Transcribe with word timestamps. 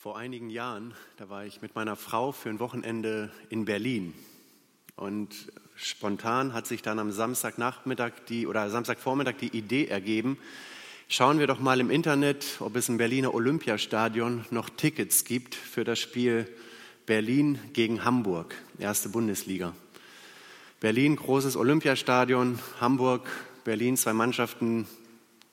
Vor 0.00 0.16
einigen 0.16 0.48
Jahren, 0.48 0.94
da 1.16 1.28
war 1.28 1.44
ich 1.44 1.60
mit 1.60 1.74
meiner 1.74 1.96
Frau 1.96 2.30
für 2.30 2.48
ein 2.48 2.60
Wochenende 2.60 3.32
in 3.48 3.64
Berlin. 3.64 4.14
Und 4.94 5.34
spontan 5.74 6.52
hat 6.52 6.68
sich 6.68 6.82
dann 6.82 7.00
am 7.00 7.10
Samstagnachmittag 7.10 8.12
die, 8.28 8.46
oder 8.46 8.70
Samstagvormittag 8.70 9.38
die 9.40 9.48
Idee 9.48 9.86
ergeben, 9.86 10.38
schauen 11.08 11.40
wir 11.40 11.48
doch 11.48 11.58
mal 11.58 11.80
im 11.80 11.90
Internet, 11.90 12.58
ob 12.60 12.76
es 12.76 12.88
im 12.88 12.96
Berliner 12.96 13.34
Olympiastadion 13.34 14.44
noch 14.50 14.70
Tickets 14.70 15.24
gibt 15.24 15.56
für 15.56 15.82
das 15.82 15.98
Spiel 15.98 16.46
Berlin 17.04 17.58
gegen 17.72 18.04
Hamburg, 18.04 18.54
erste 18.78 19.08
Bundesliga. 19.08 19.74
Berlin, 20.78 21.16
großes 21.16 21.56
Olympiastadion, 21.56 22.60
Hamburg, 22.80 23.28
Berlin, 23.64 23.96
zwei 23.96 24.12
Mannschaften, 24.12 24.86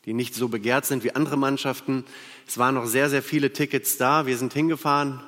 die 0.05 0.13
nicht 0.13 0.35
so 0.35 0.47
begehrt 0.47 0.85
sind 0.85 1.03
wie 1.03 1.15
andere 1.15 1.37
Mannschaften. 1.37 2.03
Es 2.47 2.57
waren 2.57 2.75
noch 2.75 2.85
sehr, 2.85 3.09
sehr 3.09 3.23
viele 3.23 3.53
Tickets 3.53 3.97
da. 3.97 4.25
Wir 4.25 4.37
sind 4.37 4.53
hingefahren, 4.53 5.19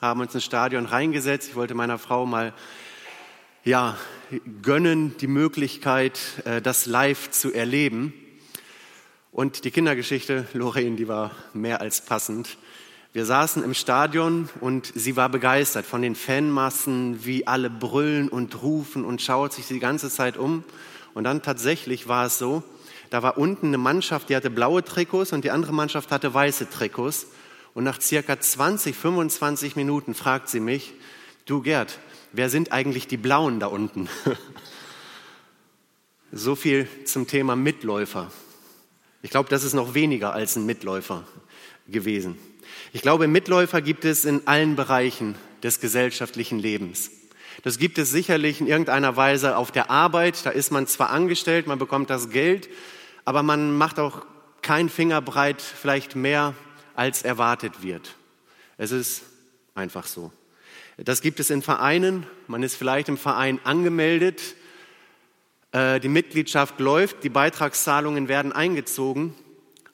haben 0.00 0.20
uns 0.20 0.34
ins 0.34 0.44
Stadion 0.44 0.86
reingesetzt. 0.86 1.48
Ich 1.48 1.56
wollte 1.56 1.74
meiner 1.74 1.98
Frau 1.98 2.26
mal 2.26 2.52
ja, 3.64 3.96
gönnen 4.62 5.16
die 5.18 5.26
Möglichkeit, 5.26 6.20
äh, 6.44 6.60
das 6.60 6.86
live 6.86 7.30
zu 7.30 7.52
erleben. 7.52 8.12
Und 9.32 9.64
die 9.64 9.70
Kindergeschichte, 9.70 10.46
Lorraine, 10.52 10.96
die 10.96 11.08
war 11.08 11.30
mehr 11.52 11.80
als 11.80 12.00
passend. 12.00 12.56
Wir 13.12 13.24
saßen 13.24 13.64
im 13.64 13.74
Stadion 13.74 14.50
und 14.60 14.92
sie 14.94 15.16
war 15.16 15.30
begeistert 15.30 15.86
von 15.86 16.02
den 16.02 16.14
Fanmassen, 16.14 17.24
wie 17.24 17.46
alle 17.46 17.70
brüllen 17.70 18.28
und 18.28 18.62
rufen 18.62 19.04
und 19.04 19.22
schaut 19.22 19.54
sich 19.54 19.66
die 19.66 19.78
ganze 19.78 20.10
Zeit 20.10 20.36
um. 20.36 20.64
Und 21.14 21.24
dann 21.24 21.42
tatsächlich 21.42 22.08
war 22.08 22.26
es 22.26 22.38
so, 22.38 22.62
da 23.10 23.22
war 23.22 23.38
unten 23.38 23.68
eine 23.68 23.78
Mannschaft, 23.78 24.28
die 24.28 24.36
hatte 24.36 24.50
blaue 24.50 24.84
Trikots 24.84 25.32
und 25.32 25.44
die 25.44 25.50
andere 25.50 25.72
Mannschaft 25.72 26.10
hatte 26.10 26.32
weiße 26.32 26.70
Trikots. 26.70 27.26
Und 27.74 27.84
nach 27.84 28.00
circa 28.00 28.40
20, 28.40 28.96
25 28.96 29.76
Minuten 29.76 30.14
fragt 30.14 30.48
sie 30.48 30.60
mich, 30.60 30.94
du 31.44 31.60
Gerd, 31.60 31.98
wer 32.32 32.48
sind 32.48 32.72
eigentlich 32.72 33.06
die 33.06 33.18
Blauen 33.18 33.60
da 33.60 33.66
unten? 33.66 34.08
so 36.32 36.54
viel 36.54 36.88
zum 37.04 37.26
Thema 37.26 37.54
Mitläufer. 37.54 38.30
Ich 39.22 39.30
glaube, 39.30 39.48
das 39.48 39.64
ist 39.64 39.74
noch 39.74 39.94
weniger 39.94 40.32
als 40.32 40.56
ein 40.56 40.66
Mitläufer 40.66 41.24
gewesen. 41.88 42.38
Ich 42.92 43.02
glaube, 43.02 43.28
Mitläufer 43.28 43.82
gibt 43.82 44.04
es 44.04 44.24
in 44.24 44.46
allen 44.46 44.76
Bereichen 44.76 45.34
des 45.62 45.80
gesellschaftlichen 45.80 46.58
Lebens. 46.58 47.10
Das 47.62 47.78
gibt 47.78 47.98
es 47.98 48.10
sicherlich 48.10 48.60
in 48.60 48.66
irgendeiner 48.66 49.16
Weise 49.16 49.56
auf 49.56 49.72
der 49.72 49.90
Arbeit. 49.90 50.44
Da 50.44 50.50
ist 50.50 50.70
man 50.70 50.86
zwar 50.86 51.10
angestellt, 51.10 51.66
man 51.66 51.78
bekommt 51.78 52.10
das 52.10 52.30
Geld, 52.30 52.68
aber 53.26 53.42
man 53.42 53.76
macht 53.76 53.98
auch 53.98 54.24
kein 54.62 54.88
Fingerbreit 54.88 55.60
vielleicht 55.60 56.16
mehr, 56.16 56.54
als 56.94 57.22
erwartet 57.22 57.82
wird. 57.82 58.14
Es 58.78 58.92
ist 58.92 59.22
einfach 59.74 60.06
so. 60.06 60.32
Das 60.96 61.20
gibt 61.20 61.40
es 61.40 61.50
in 61.50 61.60
Vereinen. 61.60 62.26
Man 62.46 62.62
ist 62.62 62.76
vielleicht 62.76 63.10
im 63.10 63.18
Verein 63.18 63.60
angemeldet. 63.64 64.40
Äh, 65.72 66.00
die 66.00 66.08
Mitgliedschaft 66.08 66.80
läuft, 66.80 67.24
die 67.24 67.28
Beitragszahlungen 67.28 68.28
werden 68.28 68.52
eingezogen, 68.52 69.34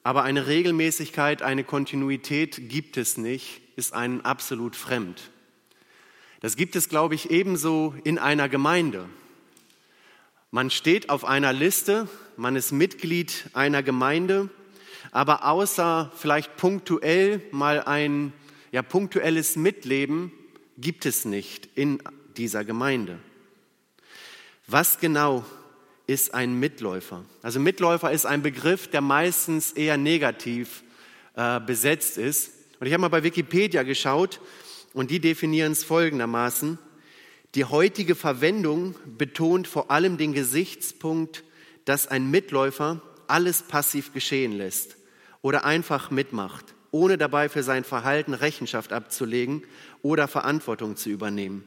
aber 0.04 0.22
eine 0.22 0.46
Regelmäßigkeit, 0.46 1.42
eine 1.42 1.64
Kontinuität 1.64 2.68
gibt 2.68 2.96
es 2.98 3.16
nicht, 3.16 3.62
ist 3.76 3.94
einem 3.94 4.20
absolut 4.20 4.76
fremd. 4.76 5.30
Das 6.40 6.56
gibt 6.56 6.76
es, 6.76 6.88
glaube 6.88 7.14
ich, 7.14 7.30
ebenso 7.30 7.94
in 8.04 8.18
einer 8.18 8.48
Gemeinde. 8.48 9.08
Man 10.54 10.68
steht 10.68 11.08
auf 11.08 11.24
einer 11.24 11.54
Liste, 11.54 12.06
man 12.36 12.56
ist 12.56 12.72
Mitglied 12.72 13.46
einer 13.54 13.82
Gemeinde, 13.82 14.50
aber 15.10 15.46
außer 15.46 16.12
vielleicht 16.14 16.58
punktuell 16.58 17.40
mal 17.52 17.82
ein 17.82 18.34
ja, 18.70 18.82
punktuelles 18.82 19.56
Mitleben 19.56 20.30
gibt 20.76 21.06
es 21.06 21.24
nicht 21.24 21.70
in 21.74 22.02
dieser 22.36 22.66
Gemeinde. 22.66 23.18
Was 24.66 25.00
genau 25.00 25.42
ist 26.06 26.34
ein 26.34 26.60
Mitläufer? 26.60 27.24
Also 27.40 27.58
Mitläufer 27.58 28.12
ist 28.12 28.26
ein 28.26 28.42
Begriff, 28.42 28.88
der 28.88 29.00
meistens 29.00 29.72
eher 29.72 29.96
negativ 29.96 30.82
äh, 31.34 31.60
besetzt 31.60 32.18
ist. 32.18 32.50
Und 32.78 32.86
ich 32.86 32.92
habe 32.92 33.00
mal 33.00 33.08
bei 33.08 33.22
Wikipedia 33.22 33.84
geschaut 33.84 34.38
und 34.92 35.10
die 35.10 35.18
definieren 35.18 35.72
es 35.72 35.82
folgendermaßen. 35.82 36.76
Die 37.54 37.66
heutige 37.66 38.14
Verwendung 38.14 38.94
betont 39.18 39.68
vor 39.68 39.90
allem 39.90 40.16
den 40.16 40.32
Gesichtspunkt, 40.32 41.44
dass 41.84 42.06
ein 42.06 42.30
Mitläufer 42.30 43.02
alles 43.26 43.62
passiv 43.62 44.14
geschehen 44.14 44.52
lässt 44.52 44.96
oder 45.42 45.64
einfach 45.64 46.10
mitmacht, 46.10 46.74
ohne 46.92 47.18
dabei 47.18 47.50
für 47.50 47.62
sein 47.62 47.84
Verhalten 47.84 48.32
Rechenschaft 48.32 48.92
abzulegen 48.92 49.64
oder 50.00 50.28
Verantwortung 50.28 50.96
zu 50.96 51.10
übernehmen. 51.10 51.64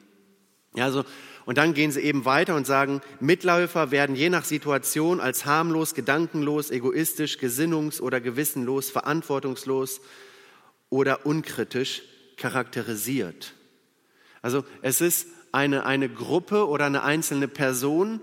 Ja, 0.75 0.85
also, 0.85 1.05
und 1.45 1.57
dann 1.59 1.75
gehen 1.75 1.91
sie 1.91 2.01
eben 2.01 2.25
weiter 2.25 2.55
und 2.55 2.65
sagen, 2.65 3.01
Mitläufer 3.19 3.91
werden 3.91 4.15
je 4.15 4.29
nach 4.29 4.43
Situation 4.43 5.19
als 5.21 5.45
harmlos, 5.45 5.93
gedankenlos, 5.93 6.71
egoistisch, 6.71 7.37
gesinnungs- 7.37 8.01
oder 8.01 8.19
gewissenlos, 8.19 8.89
verantwortungslos 8.89 10.01
oder 10.89 11.25
unkritisch 11.25 12.01
charakterisiert. 12.37 13.53
Also 14.41 14.65
es 14.81 14.99
ist 15.01 15.27
eine, 15.55 15.85
eine 15.85 16.09
Gruppe 16.09 16.67
oder 16.67 16.85
eine 16.85 17.03
einzelne 17.03 17.47
Person, 17.47 18.19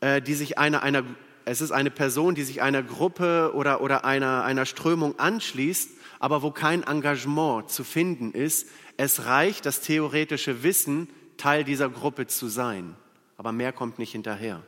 äh, 0.00 0.20
die 0.20 0.34
sich 0.34 0.58
einer, 0.58 0.82
einer, 0.82 1.02
es 1.46 1.62
ist 1.62 1.72
eine 1.72 1.90
Person, 1.90 2.34
die 2.34 2.44
sich 2.44 2.60
einer 2.60 2.82
Gruppe 2.82 3.52
oder, 3.54 3.80
oder 3.80 4.04
einer, 4.04 4.44
einer 4.44 4.66
Strömung 4.66 5.18
anschließt, 5.18 5.90
aber 6.20 6.42
wo 6.42 6.50
kein 6.50 6.82
Engagement 6.82 7.70
zu 7.70 7.84
finden 7.84 8.32
ist. 8.32 8.68
Es 8.98 9.24
reicht, 9.24 9.64
das 9.64 9.80
theoretische 9.80 10.62
Wissen, 10.62 11.08
Teil 11.38 11.64
dieser 11.64 11.88
Gruppe 11.88 12.26
zu 12.26 12.48
sein. 12.48 12.94
Aber 13.38 13.52
mehr 13.52 13.72
kommt 13.72 13.98
nicht 13.98 14.12
hinterher. 14.12 14.62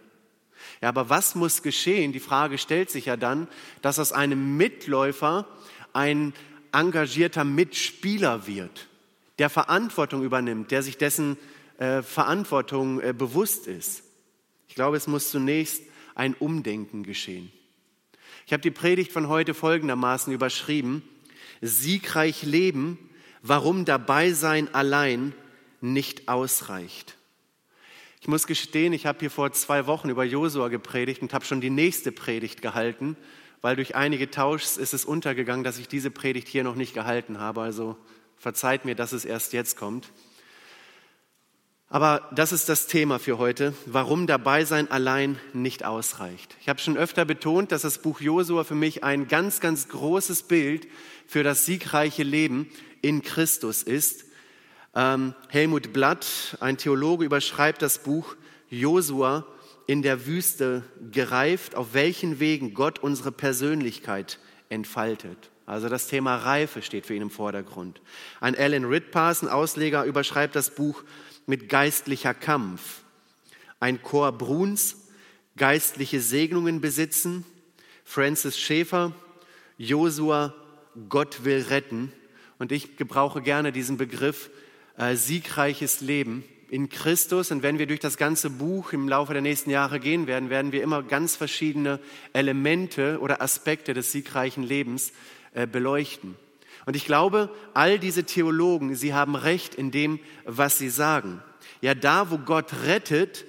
Ja, 0.80 0.88
aber 0.88 1.10
was 1.10 1.34
muss 1.34 1.62
geschehen? 1.62 2.12
Die 2.12 2.20
Frage 2.20 2.56
stellt 2.56 2.90
sich 2.90 3.06
ja 3.06 3.16
dann, 3.16 3.46
dass 3.82 3.98
aus 3.98 4.12
einem 4.12 4.56
Mitläufer 4.56 5.46
ein 5.92 6.32
engagierter 6.72 7.44
Mitspieler 7.44 8.46
wird, 8.46 8.88
der 9.38 9.50
Verantwortung 9.50 10.22
übernimmt, 10.22 10.70
der 10.70 10.82
sich 10.82 10.96
dessen 10.96 11.36
äh, 11.80 12.02
Verantwortung 12.02 13.00
äh, 13.00 13.14
bewusst 13.16 13.66
ist. 13.66 14.02
Ich 14.68 14.74
glaube, 14.74 14.98
es 14.98 15.06
muss 15.06 15.30
zunächst 15.30 15.82
ein 16.14 16.34
Umdenken 16.34 17.02
geschehen. 17.02 17.50
Ich 18.46 18.52
habe 18.52 18.60
die 18.60 18.70
Predigt 18.70 19.12
von 19.12 19.28
heute 19.28 19.54
folgendermaßen 19.54 20.30
überschrieben. 20.30 21.02
Siegreich 21.62 22.42
leben, 22.42 22.98
warum 23.40 23.86
dabei 23.86 24.32
sein 24.32 24.74
allein 24.74 25.32
nicht 25.80 26.28
ausreicht. 26.28 27.16
Ich 28.20 28.28
muss 28.28 28.46
gestehen, 28.46 28.92
ich 28.92 29.06
habe 29.06 29.20
hier 29.20 29.30
vor 29.30 29.50
zwei 29.52 29.86
Wochen 29.86 30.10
über 30.10 30.24
Josua 30.24 30.68
gepredigt 30.68 31.22
und 31.22 31.32
habe 31.32 31.46
schon 31.46 31.62
die 31.62 31.70
nächste 31.70 32.12
Predigt 32.12 32.60
gehalten, 32.60 33.16
weil 33.62 33.76
durch 33.76 33.96
einige 33.96 34.30
Tauschs 34.30 34.76
ist 34.76 34.92
es 34.92 35.06
untergegangen, 35.06 35.64
dass 35.64 35.78
ich 35.78 35.88
diese 35.88 36.10
Predigt 36.10 36.46
hier 36.46 36.62
noch 36.62 36.74
nicht 36.74 36.92
gehalten 36.92 37.38
habe. 37.38 37.62
Also 37.62 37.96
verzeiht 38.36 38.84
mir, 38.84 38.94
dass 38.94 39.12
es 39.12 39.24
erst 39.24 39.54
jetzt 39.54 39.78
kommt. 39.78 40.12
Aber 41.92 42.28
das 42.30 42.52
ist 42.52 42.68
das 42.68 42.86
Thema 42.86 43.18
für 43.18 43.38
heute, 43.38 43.74
warum 43.84 44.28
dabei 44.28 44.64
sein 44.64 44.88
allein 44.92 45.40
nicht 45.52 45.84
ausreicht. 45.84 46.56
Ich 46.60 46.68
habe 46.68 46.78
schon 46.78 46.96
öfter 46.96 47.24
betont, 47.24 47.72
dass 47.72 47.82
das 47.82 47.98
Buch 47.98 48.20
Josua 48.20 48.62
für 48.62 48.76
mich 48.76 49.02
ein 49.02 49.26
ganz, 49.26 49.58
ganz 49.58 49.88
großes 49.88 50.44
Bild 50.44 50.86
für 51.26 51.42
das 51.42 51.66
siegreiche 51.66 52.22
Leben 52.22 52.70
in 53.02 53.22
Christus 53.22 53.82
ist. 53.82 54.24
Ähm, 54.94 55.34
Helmut 55.48 55.92
Blatt, 55.92 56.56
ein 56.60 56.76
Theologe, 56.76 57.24
überschreibt 57.24 57.82
das 57.82 57.98
Buch 57.98 58.36
Josua 58.68 59.44
in 59.88 60.02
der 60.02 60.26
Wüste 60.26 60.84
gereift, 61.10 61.74
auf 61.74 61.92
welchen 61.92 62.38
Wegen 62.38 62.72
Gott 62.72 63.00
unsere 63.00 63.32
Persönlichkeit 63.32 64.38
entfaltet. 64.68 65.50
Also 65.66 65.88
das 65.88 66.06
Thema 66.06 66.36
Reife 66.36 66.82
steht 66.82 67.06
für 67.06 67.14
ihn 67.14 67.22
im 67.22 67.30
Vordergrund. 67.30 68.00
Ein 68.40 68.56
Alan 68.56 68.84
Ritpass, 68.84 69.42
ein 69.42 69.48
Ausleger, 69.48 70.04
überschreibt 70.04 70.54
das 70.54 70.70
Buch 70.70 71.02
mit 71.50 71.68
geistlicher 71.68 72.32
Kampf. 72.32 73.02
Ein 73.80 74.02
Chor 74.02 74.30
Bruns, 74.30 75.08
geistliche 75.56 76.20
Segnungen 76.20 76.80
besitzen. 76.80 77.44
Francis 78.04 78.56
Schäfer, 78.56 79.12
Josua, 79.76 80.54
Gott 81.08 81.44
will 81.44 81.62
retten. 81.68 82.12
Und 82.60 82.70
ich 82.70 82.96
gebrauche 82.96 83.42
gerne 83.42 83.72
diesen 83.72 83.96
Begriff 83.96 84.48
äh, 84.96 85.16
siegreiches 85.16 86.00
Leben 86.00 86.44
in 86.68 86.88
Christus. 86.88 87.50
Und 87.50 87.64
wenn 87.64 87.80
wir 87.80 87.88
durch 87.88 87.98
das 87.98 88.16
ganze 88.16 88.48
Buch 88.48 88.92
im 88.92 89.08
Laufe 89.08 89.32
der 89.32 89.42
nächsten 89.42 89.70
Jahre 89.70 89.98
gehen 89.98 90.28
werden, 90.28 90.50
werden 90.50 90.70
wir 90.70 90.84
immer 90.84 91.02
ganz 91.02 91.34
verschiedene 91.34 91.98
Elemente 92.32 93.18
oder 93.18 93.42
Aspekte 93.42 93.92
des 93.92 94.12
siegreichen 94.12 94.62
Lebens 94.62 95.12
äh, 95.54 95.66
beleuchten. 95.66 96.36
Und 96.90 96.96
ich 96.96 97.04
glaube, 97.04 97.54
all 97.72 98.00
diese 98.00 98.24
Theologen, 98.24 98.96
sie 98.96 99.14
haben 99.14 99.36
recht 99.36 99.76
in 99.76 99.92
dem, 99.92 100.18
was 100.44 100.76
sie 100.76 100.90
sagen. 100.90 101.40
Ja, 101.80 101.94
da, 101.94 102.32
wo 102.32 102.38
Gott 102.38 102.72
rettet, 102.84 103.44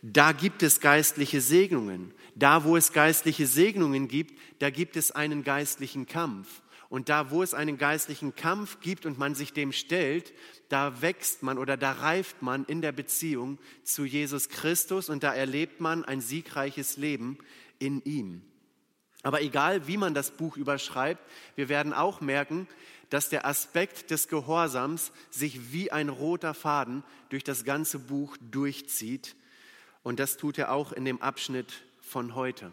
da 0.00 0.30
gibt 0.30 0.62
es 0.62 0.78
geistliche 0.78 1.40
Segnungen. 1.40 2.14
Da, 2.36 2.62
wo 2.62 2.76
es 2.76 2.92
geistliche 2.92 3.48
Segnungen 3.48 4.06
gibt, 4.06 4.38
da 4.60 4.70
gibt 4.70 4.96
es 4.96 5.10
einen 5.10 5.42
geistlichen 5.42 6.06
Kampf. 6.06 6.62
Und 6.88 7.08
da, 7.08 7.32
wo 7.32 7.42
es 7.42 7.52
einen 7.52 7.78
geistlichen 7.78 8.36
Kampf 8.36 8.78
gibt 8.78 9.06
und 9.06 9.18
man 9.18 9.34
sich 9.34 9.52
dem 9.52 9.72
stellt, 9.72 10.32
da 10.68 11.02
wächst 11.02 11.42
man 11.42 11.58
oder 11.58 11.76
da 11.76 11.90
reift 11.90 12.42
man 12.42 12.64
in 12.64 12.80
der 12.80 12.92
Beziehung 12.92 13.58
zu 13.82 14.04
Jesus 14.04 14.48
Christus 14.48 15.08
und 15.08 15.24
da 15.24 15.34
erlebt 15.34 15.80
man 15.80 16.04
ein 16.04 16.20
siegreiches 16.20 16.96
Leben 16.96 17.38
in 17.80 18.00
ihm. 18.04 18.42
Aber 19.24 19.42
egal, 19.42 19.88
wie 19.88 19.96
man 19.96 20.14
das 20.14 20.30
Buch 20.30 20.56
überschreibt, 20.56 21.20
wir 21.56 21.68
werden 21.68 21.92
auch 21.92 22.20
merken, 22.20 22.68
dass 23.08 23.30
der 23.30 23.46
Aspekt 23.46 24.10
des 24.10 24.28
Gehorsams 24.28 25.12
sich 25.30 25.72
wie 25.72 25.90
ein 25.90 26.10
roter 26.10 26.54
Faden 26.54 27.02
durch 27.30 27.42
das 27.42 27.64
ganze 27.64 27.98
Buch 27.98 28.36
durchzieht. 28.50 29.34
Und 30.02 30.20
das 30.20 30.36
tut 30.36 30.58
er 30.58 30.72
auch 30.72 30.92
in 30.92 31.04
dem 31.04 31.22
Abschnitt 31.22 31.84
von 32.00 32.34
heute. 32.34 32.70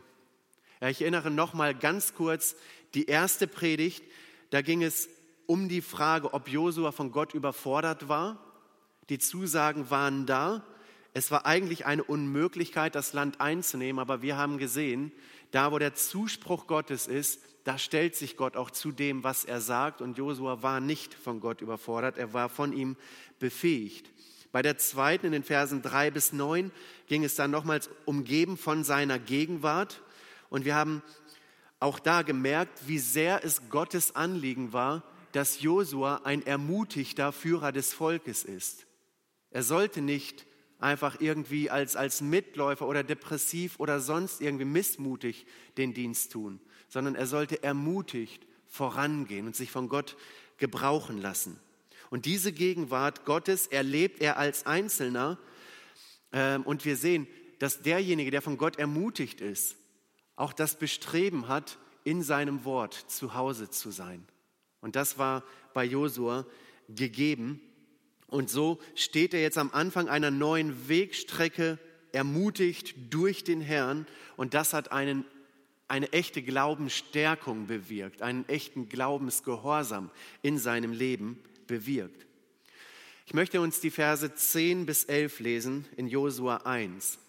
Ja, 0.81 0.89
ich 0.89 1.01
erinnere 1.01 1.31
noch 1.31 1.53
mal 1.53 1.73
ganz 1.73 2.13
kurz 2.15 2.55
die 2.95 3.05
erste 3.05 3.47
Predigt. 3.47 4.03
Da 4.49 4.61
ging 4.61 4.83
es 4.83 5.07
um 5.45 5.69
die 5.69 5.81
Frage, 5.81 6.33
ob 6.33 6.49
Josua 6.49 6.91
von 6.91 7.11
Gott 7.11 7.33
überfordert 7.33 8.09
war. 8.09 8.43
Die 9.09 9.19
Zusagen 9.19 9.89
waren 9.89 10.25
da. 10.25 10.65
Es 11.13 11.31
war 11.31 11.45
eigentlich 11.45 11.85
eine 11.85 12.03
Unmöglichkeit, 12.03 12.95
das 12.95 13.13
Land 13.13 13.39
einzunehmen, 13.39 13.99
aber 13.99 14.21
wir 14.21 14.37
haben 14.37 14.57
gesehen, 14.57 15.11
da 15.51 15.71
wo 15.71 15.79
der 15.79 15.93
Zuspruch 15.93 16.67
Gottes 16.67 17.07
ist, 17.07 17.41
da 17.63 17.77
stellt 17.77 18.15
sich 18.15 18.37
Gott 18.37 18.57
auch 18.57 18.71
zu 18.71 18.91
dem, 18.91 19.23
was 19.23 19.45
er 19.45 19.61
sagt. 19.61 20.01
Und 20.01 20.17
Josua 20.17 20.63
war 20.63 20.79
nicht 20.79 21.13
von 21.13 21.39
Gott 21.39 21.61
überfordert, 21.61 22.17
er 22.17 22.33
war 22.33 22.49
von 22.49 22.73
ihm 22.73 22.95
befähigt. 23.39 24.09
Bei 24.51 24.61
der 24.61 24.77
zweiten, 24.77 25.27
in 25.27 25.31
den 25.31 25.43
Versen 25.43 25.81
drei 25.81 26.11
bis 26.11 26.33
neun, 26.33 26.71
ging 27.07 27.23
es 27.23 27.35
dann 27.35 27.51
nochmals 27.51 27.89
umgeben 28.05 28.57
von 28.57 28.83
seiner 28.83 29.19
Gegenwart. 29.19 30.01
Und 30.49 30.65
wir 30.65 30.75
haben 30.75 31.01
auch 31.79 31.99
da 31.99 32.21
gemerkt, 32.21 32.87
wie 32.87 32.99
sehr 32.99 33.45
es 33.45 33.69
Gottes 33.69 34.15
Anliegen 34.15 34.73
war, 34.73 35.03
dass 35.31 35.61
Josua 35.61 36.21
ein 36.25 36.45
ermutigter 36.45 37.31
Führer 37.31 37.71
des 37.71 37.93
Volkes 37.93 38.43
ist. 38.43 38.85
Er 39.51 39.63
sollte 39.63 40.01
nicht 40.01 40.45
einfach 40.81 41.21
irgendwie 41.21 41.69
als, 41.69 41.95
als 41.95 42.21
Mitläufer 42.21 42.87
oder 42.87 43.03
depressiv 43.03 43.79
oder 43.79 43.99
sonst 43.99 44.41
irgendwie 44.41 44.65
missmutig 44.65 45.45
den 45.77 45.93
Dienst 45.93 46.31
tun, 46.31 46.59
sondern 46.89 47.15
er 47.15 47.27
sollte 47.27 47.63
ermutigt 47.63 48.45
vorangehen 48.67 49.45
und 49.45 49.55
sich 49.55 49.71
von 49.71 49.89
Gott 49.89 50.17
gebrauchen 50.57 51.17
lassen. 51.19 51.59
Und 52.09 52.25
diese 52.25 52.51
Gegenwart 52.51 53.25
Gottes 53.25 53.67
erlebt 53.67 54.21
er 54.21 54.37
als 54.37 54.65
Einzelner. 54.65 55.39
Ähm, 56.33 56.63
und 56.63 56.83
wir 56.83 56.97
sehen, 56.97 57.27
dass 57.59 57.81
derjenige, 57.81 58.31
der 58.31 58.41
von 58.41 58.57
Gott 58.57 58.77
ermutigt 58.77 59.39
ist, 59.39 59.77
auch 60.35 60.51
das 60.51 60.77
Bestreben 60.77 61.47
hat, 61.47 61.77
in 62.03 62.23
seinem 62.23 62.65
Wort 62.65 62.93
zu 62.93 63.35
Hause 63.35 63.69
zu 63.69 63.91
sein. 63.91 64.25
Und 64.81 64.95
das 64.95 65.17
war 65.17 65.43
bei 65.73 65.85
Josua 65.85 66.45
gegeben. 66.89 67.61
Und 68.31 68.49
so 68.49 68.79
steht 68.95 69.33
er 69.33 69.41
jetzt 69.41 69.57
am 69.57 69.71
Anfang 69.73 70.07
einer 70.07 70.31
neuen 70.31 70.87
Wegstrecke, 70.87 71.77
ermutigt 72.13 72.95
durch 73.09 73.43
den 73.43 73.59
Herrn. 73.59 74.07
Und 74.37 74.53
das 74.53 74.73
hat 74.73 74.93
einen, 74.93 75.25
eine 75.89 76.11
echte 76.13 76.41
Glaubensstärkung 76.41 77.67
bewirkt, 77.67 78.21
einen 78.21 78.47
echten 78.47 78.87
Glaubensgehorsam 78.87 80.09
in 80.41 80.57
seinem 80.57 80.93
Leben 80.93 81.43
bewirkt. 81.67 82.25
Ich 83.25 83.33
möchte 83.33 83.59
uns 83.59 83.81
die 83.81 83.91
Verse 83.91 84.33
10 84.33 84.85
bis 84.85 85.03
11 85.03 85.41
lesen 85.41 85.85
in 85.97 86.07
Josua 86.07 86.57
1. 86.63 87.19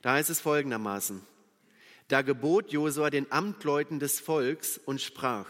Da 0.00 0.14
heißt 0.14 0.30
es 0.30 0.40
folgendermaßen. 0.40 1.20
Da 2.08 2.22
gebot 2.22 2.72
Josua 2.72 3.10
den 3.10 3.30
Amtleuten 3.30 3.98
des 3.98 4.18
Volks 4.18 4.78
und 4.78 5.02
sprach, 5.02 5.46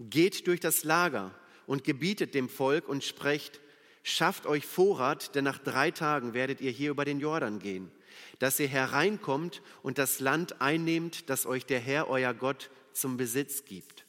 geht 0.00 0.46
durch 0.46 0.60
das 0.60 0.84
Lager 0.84 1.34
und 1.66 1.82
gebietet 1.82 2.34
dem 2.34 2.50
Volk 2.50 2.88
und 2.90 3.02
sprecht, 3.02 3.60
Schafft 4.08 4.46
euch 4.46 4.64
Vorrat, 4.64 5.34
denn 5.34 5.42
nach 5.42 5.58
drei 5.58 5.90
Tagen 5.90 6.32
werdet 6.32 6.60
ihr 6.60 6.70
hier 6.70 6.90
über 6.90 7.04
den 7.04 7.18
Jordan 7.18 7.58
gehen, 7.58 7.90
dass 8.38 8.60
ihr 8.60 8.68
hereinkommt 8.68 9.62
und 9.82 9.98
das 9.98 10.20
Land 10.20 10.60
einnehmt, 10.60 11.28
das 11.28 11.44
euch 11.44 11.66
der 11.66 11.80
Herr, 11.80 12.08
euer 12.08 12.32
Gott, 12.32 12.70
zum 12.92 13.16
Besitz 13.16 13.64
gibt. 13.64 14.06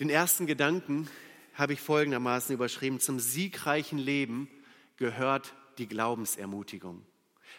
Den 0.00 0.10
ersten 0.10 0.46
Gedanken 0.48 1.08
habe 1.54 1.74
ich 1.74 1.80
folgendermaßen 1.80 2.52
überschrieben, 2.52 2.98
zum 2.98 3.20
siegreichen 3.20 4.00
Leben 4.00 4.50
gehört 4.96 5.54
die 5.78 5.86
Glaubensermutigung. 5.86 7.06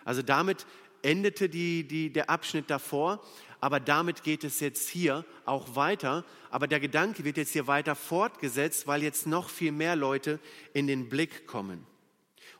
Also 0.03 0.21
damit 0.21 0.65
endete 1.01 1.47
die, 1.47 1.87
die, 1.87 2.11
der 2.11 2.29
Abschnitt 2.29 2.69
davor, 2.69 3.25
aber 3.59 3.79
damit 3.79 4.23
geht 4.23 4.43
es 4.43 4.59
jetzt 4.59 4.87
hier 4.89 5.25
auch 5.45 5.75
weiter. 5.75 6.25
Aber 6.49 6.67
der 6.67 6.79
Gedanke 6.79 7.23
wird 7.23 7.37
jetzt 7.37 7.53
hier 7.53 7.67
weiter 7.67 7.95
fortgesetzt, 7.95 8.87
weil 8.87 9.03
jetzt 9.03 9.27
noch 9.27 9.49
viel 9.49 9.71
mehr 9.71 9.95
Leute 9.95 10.39
in 10.73 10.87
den 10.87 11.09
Blick 11.09 11.47
kommen. 11.47 11.85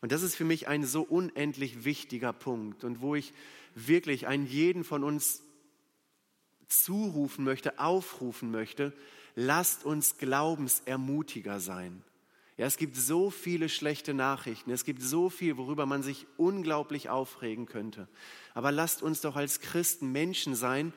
Und 0.02 0.12
das 0.12 0.22
ist 0.22 0.36
für 0.36 0.46
mich 0.46 0.68
ein 0.68 0.86
so 0.86 1.02
unendlich 1.02 1.86
wichtiger 1.86 2.34
Punkt 2.34 2.84
und 2.84 3.02
wo 3.02 3.16
ich 3.16 3.34
wirklich 3.76 4.28
einen 4.28 4.46
jeden 4.46 4.84
von 4.84 5.04
uns 5.04 5.44
zurufen 6.68 7.44
möchte, 7.44 7.80
aufrufen 7.80 8.52
möchte, 8.52 8.94
lasst 9.36 9.86
uns 9.86 10.18
Glaubensermutiger 10.18 11.60
sein. 11.60 12.04
Ja, 12.58 12.66
es 12.66 12.78
gibt 12.78 12.96
so 12.96 13.30
viele 13.30 13.70
schlechte 13.70 14.16
Nachrichten, 14.16 14.72
es 14.72 14.84
gibt 14.84 15.04
so 15.04 15.30
viel, 15.30 15.58
worüber 15.58 15.86
man 15.86 16.02
sich 16.02 16.26
unglaublich 16.38 17.08
aufregen 17.08 17.68
könnte. 17.68 18.08
Aber 18.56 18.72
lasst 18.72 19.04
uns 19.04 19.22
doch 19.22 19.36
als 19.36 19.62
Christen 19.62 20.12
Menschen 20.12 20.56
sein, 20.56 20.92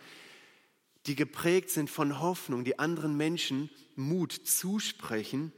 die 1.06 1.16
geprägt 1.16 1.68
sind 1.68 1.90
von 1.90 2.20
Hoffnung, 2.20 2.64
die 2.64 2.78
anderen 2.78 3.14
Menschen 3.16 3.68
Mut 3.94 4.32
zusprechen 4.32 5.52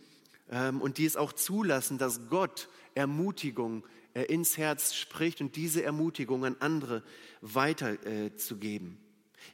ähm, 0.50 0.80
und 0.80 0.98
die 0.98 1.06
es 1.06 1.16
auch 1.16 1.32
zulassen, 1.32 1.98
dass 1.98 2.28
Gott 2.28 2.68
Ermutigung 2.94 3.84
äh, 4.14 4.24
ins 4.24 4.58
Herz 4.58 4.94
spricht 4.94 5.40
und 5.40 5.54
diese 5.54 5.84
Ermutigung 5.84 6.44
an 6.44 6.56
andere 6.58 7.04
weiterzugeben. 7.40 8.98
Äh, 8.98 9.01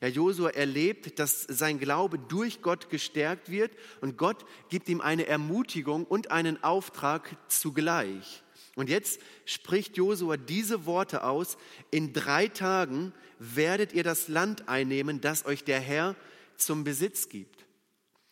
ja, 0.01 0.09
Josua 0.09 0.51
erlebt, 0.51 1.19
dass 1.19 1.43
sein 1.43 1.79
Glaube 1.79 2.19
durch 2.19 2.63
Gott 2.63 2.91
gestärkt 2.91 3.51
wird 3.51 3.73
und 4.01 4.17
Gott 4.17 4.45
gibt 4.69 4.89
ihm 4.89 5.01
eine 5.01 5.27
Ermutigung 5.27 6.05
und 6.05 6.31
einen 6.31 6.63
Auftrag 6.63 7.37
zugleich. 7.49 8.43
Und 8.77 8.89
jetzt 8.89 9.21
spricht 9.45 9.97
Josua 9.97 10.37
diese 10.37 10.87
Worte 10.87 11.25
aus, 11.25 11.57
in 11.91 12.13
drei 12.13 12.47
Tagen 12.47 13.13
werdet 13.39 13.93
ihr 13.93 14.05
das 14.05 14.29
Land 14.29 14.69
einnehmen, 14.69 15.21
das 15.21 15.47
euch 15.47 15.65
der 15.65 15.81
Herr 15.81 16.15
zum 16.57 16.85
Besitz 16.85 17.29
gibt. 17.29 17.67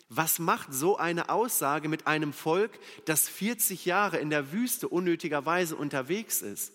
Was 0.08 0.38
macht 0.38 0.72
so 0.72 0.96
eine 0.98 1.30
Aussage 1.30 1.88
mit 1.88 2.06
einem 2.06 2.32
Volk, 2.32 2.78
das 3.06 3.28
40 3.28 3.86
Jahre 3.86 4.18
in 4.18 4.30
der 4.30 4.52
Wüste 4.52 4.88
unnötigerweise 4.88 5.74
unterwegs 5.74 6.42
ist? 6.42 6.72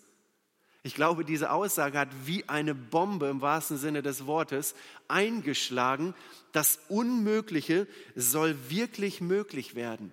Ich 0.84 0.94
glaube, 0.94 1.24
diese 1.24 1.52
Aussage 1.52 1.98
hat 1.98 2.08
wie 2.24 2.48
eine 2.48 2.74
Bombe 2.74 3.28
im 3.28 3.40
wahrsten 3.40 3.78
Sinne 3.78 4.02
des 4.02 4.26
Wortes 4.26 4.74
eingeschlagen. 5.06 6.14
Das 6.50 6.80
Unmögliche 6.88 7.86
soll 8.16 8.56
wirklich 8.68 9.20
möglich 9.20 9.76
werden. 9.76 10.12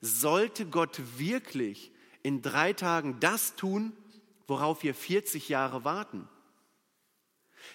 Sollte 0.00 0.66
Gott 0.66 1.00
wirklich 1.18 1.92
in 2.22 2.40
drei 2.40 2.72
Tagen 2.72 3.18
das 3.20 3.54
tun, 3.54 3.92
worauf 4.46 4.82
wir 4.82 4.94
40 4.94 5.48
Jahre 5.48 5.84
warten? 5.84 6.28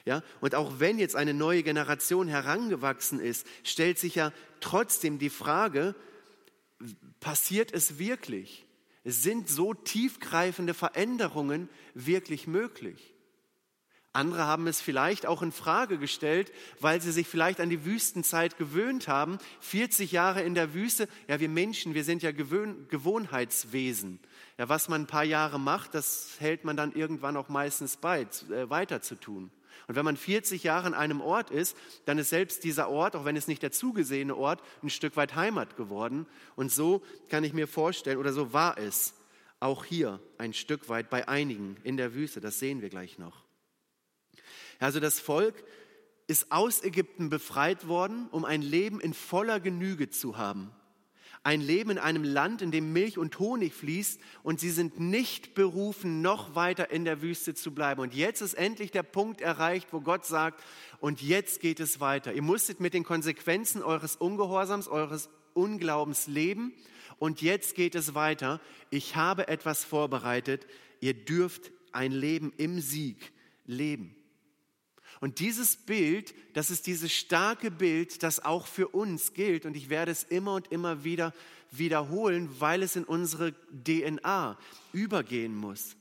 Ja, 0.05 0.23
und 0.41 0.55
auch 0.55 0.79
wenn 0.79 0.99
jetzt 0.99 1.15
eine 1.15 1.33
neue 1.33 1.63
Generation 1.63 2.27
herangewachsen 2.27 3.19
ist, 3.19 3.47
stellt 3.63 3.99
sich 3.99 4.15
ja 4.15 4.33
trotzdem 4.59 5.19
die 5.19 5.29
Frage, 5.29 5.95
passiert 7.19 7.73
es 7.73 7.99
wirklich? 7.99 8.66
Sind 9.07 9.49
so 9.49 9.73
tiefgreifende 9.73 10.73
Veränderungen 10.73 11.69
wirklich 11.93 12.45
möglich? 12.45 13.13
Andere 14.17 14.45
haben 14.45 14.65
es 14.65 14.81
vielleicht 14.81 15.27
auch 15.27 15.43
in 15.43 15.51
Frage 15.51 15.99
gestellt, 15.99 16.51
weil 16.79 16.99
sie 17.01 17.11
sich 17.11 17.27
vielleicht 17.27 17.59
an 17.59 17.69
die 17.69 17.85
Wüstenzeit 17.85 18.57
gewöhnt 18.57 19.07
haben. 19.07 19.37
40 19.59 20.11
Jahre 20.11 20.41
in 20.41 20.55
der 20.55 20.73
Wüste. 20.73 21.07
Ja, 21.27 21.39
wir 21.39 21.49
Menschen, 21.49 21.93
wir 21.93 22.03
sind 22.03 22.23
ja 22.23 22.31
Gewöhn 22.31 22.87
Gewohnheitswesen. 22.89 24.19
Ja, 24.57 24.69
was 24.69 24.89
man 24.89 25.03
ein 25.03 25.07
paar 25.07 25.23
Jahre 25.23 25.59
macht, 25.59 25.93
das 25.93 26.31
hält 26.39 26.65
man 26.65 26.75
dann 26.75 26.93
irgendwann 26.93 27.37
auch 27.37 27.47
meistens 27.47 27.97
bei, 27.97 28.21
äh, 28.21 28.69
weiter 28.69 29.03
zu 29.03 29.15
tun. 29.15 29.51
Und 29.87 29.95
wenn 29.95 30.05
man 30.05 30.17
40 30.17 30.63
Jahre 30.63 30.87
an 30.87 30.93
einem 30.93 31.21
Ort 31.21 31.49
ist, 31.49 31.77
dann 32.05 32.17
ist 32.17 32.29
selbst 32.29 32.63
dieser 32.65 32.89
Ort, 32.89 33.15
auch 33.15 33.23
wenn 33.23 33.37
es 33.37 33.47
nicht 33.47 33.63
der 33.63 33.71
zugesehene 33.71 34.35
Ort, 34.35 34.61
ein 34.83 34.89
Stück 34.89 35.15
weit 35.15 35.35
Heimat 35.35 35.77
geworden. 35.77 36.27
Und 36.55 36.71
so 36.71 37.01
kann 37.29 37.45
ich 37.45 37.53
mir 37.53 37.67
vorstellen, 37.67 38.17
oder 38.17 38.33
so 38.33 38.51
war 38.51 38.77
es 38.77 39.13
auch 39.59 39.85
hier 39.85 40.19
ein 40.37 40.53
Stück 40.53 40.89
weit 40.89 41.09
bei 41.09 41.27
einigen 41.27 41.77
in 41.83 41.95
der 41.95 42.13
Wüste. 42.13 42.41
Das 42.41 42.59
sehen 42.59 42.81
wir 42.81 42.89
gleich 42.89 43.17
noch. 43.17 43.45
Also 44.79 44.99
das 44.99 45.19
Volk 45.19 45.63
ist 46.27 46.51
aus 46.51 46.83
Ägypten 46.83 47.29
befreit 47.29 47.87
worden, 47.87 48.27
um 48.31 48.43
ein 48.43 48.61
Leben 48.61 48.99
in 48.99 49.13
voller 49.13 49.61
Genüge 49.61 50.09
zu 50.09 50.37
haben. 50.37 50.71
Ein 51.47 51.61
Leben 51.61 51.91
in 51.91 51.97
einem 51.97 52.25
Land, 52.25 52.61
in 52.61 52.71
dem 52.71 52.91
Milch 52.91 53.17
und 53.17 53.39
Honig 53.39 53.73
fließt 53.73 54.19
und 54.43 54.59
sie 54.59 54.69
sind 54.69 54.99
nicht 54.99 55.53
berufen, 55.55 56.21
noch 56.21 56.55
weiter 56.55 56.91
in 56.91 57.05
der 57.05 57.21
Wüste 57.21 57.53
zu 57.53 57.73
bleiben. 57.73 58.01
Und 58.01 58.13
jetzt 58.13 58.41
ist 58.41 58.53
endlich 58.53 58.91
der 58.91 59.03
Punkt 59.03 59.39
erreicht, 59.39 59.93
wo 59.93 60.01
Gott 60.01 60.25
sagt, 60.25 60.61
und 60.99 61.21
jetzt 61.21 61.61
geht 61.61 61.79
es 61.79 62.01
weiter. 62.01 62.33
Ihr 62.33 62.41
musstet 62.41 62.81
mit 62.81 62.93
den 62.93 63.05
Konsequenzen 63.05 63.81
eures 63.81 64.17
Ungehorsams, 64.17 64.89
eures 64.89 65.29
Unglaubens 65.53 66.27
leben 66.27 66.73
und 67.17 67.41
jetzt 67.41 67.75
geht 67.75 67.95
es 67.95 68.13
weiter. 68.13 68.59
Ich 68.89 69.15
habe 69.15 69.47
etwas 69.47 69.85
vorbereitet. 69.85 70.67
Ihr 70.99 71.13
dürft 71.13 71.71
ein 71.93 72.11
Leben 72.11 72.51
im 72.57 72.81
Sieg 72.81 73.31
leben. 73.65 74.16
Und 75.19 75.39
dieses 75.39 75.75
Bild, 75.75 76.33
das 76.53 76.69
ist 76.69 76.87
dieses 76.87 77.11
starke 77.11 77.71
Bild, 77.71 78.21
das 78.23 78.43
auch 78.43 78.67
für 78.67 78.89
uns 78.89 79.33
gilt. 79.33 79.65
Und 79.65 79.75
ich 79.75 79.89
werde 79.89 80.11
es 80.11 80.23
immer 80.23 80.53
und 80.53 80.71
immer 80.71 81.03
wieder 81.03 81.33
wiederholen, 81.71 82.49
weil 82.59 82.83
es 82.83 82.95
in 82.95 83.03
unsere 83.03 83.53
DNA 83.71 84.57
übergehen 84.93 85.55
muss. 85.55 85.95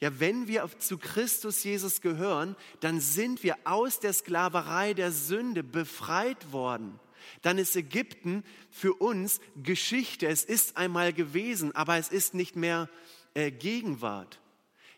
Ja, 0.00 0.20
wenn 0.20 0.48
wir 0.48 0.68
zu 0.78 0.98
Christus 0.98 1.64
Jesus 1.64 2.00
gehören, 2.00 2.56
dann 2.80 3.00
sind 3.00 3.42
wir 3.42 3.56
aus 3.64 4.00
der 4.00 4.12
Sklaverei 4.12 4.94
der 4.94 5.12
Sünde 5.12 5.62
befreit 5.62 6.52
worden. 6.52 6.98
Dann 7.42 7.58
ist 7.58 7.74
Ägypten 7.74 8.44
für 8.70 8.94
uns 8.94 9.40
Geschichte. 9.62 10.26
Es 10.26 10.44
ist 10.44 10.76
einmal 10.76 11.12
gewesen, 11.12 11.74
aber 11.74 11.96
es 11.96 12.08
ist 12.08 12.34
nicht 12.34 12.56
mehr 12.56 12.88
äh, 13.34 13.50
Gegenwart. 13.50 14.40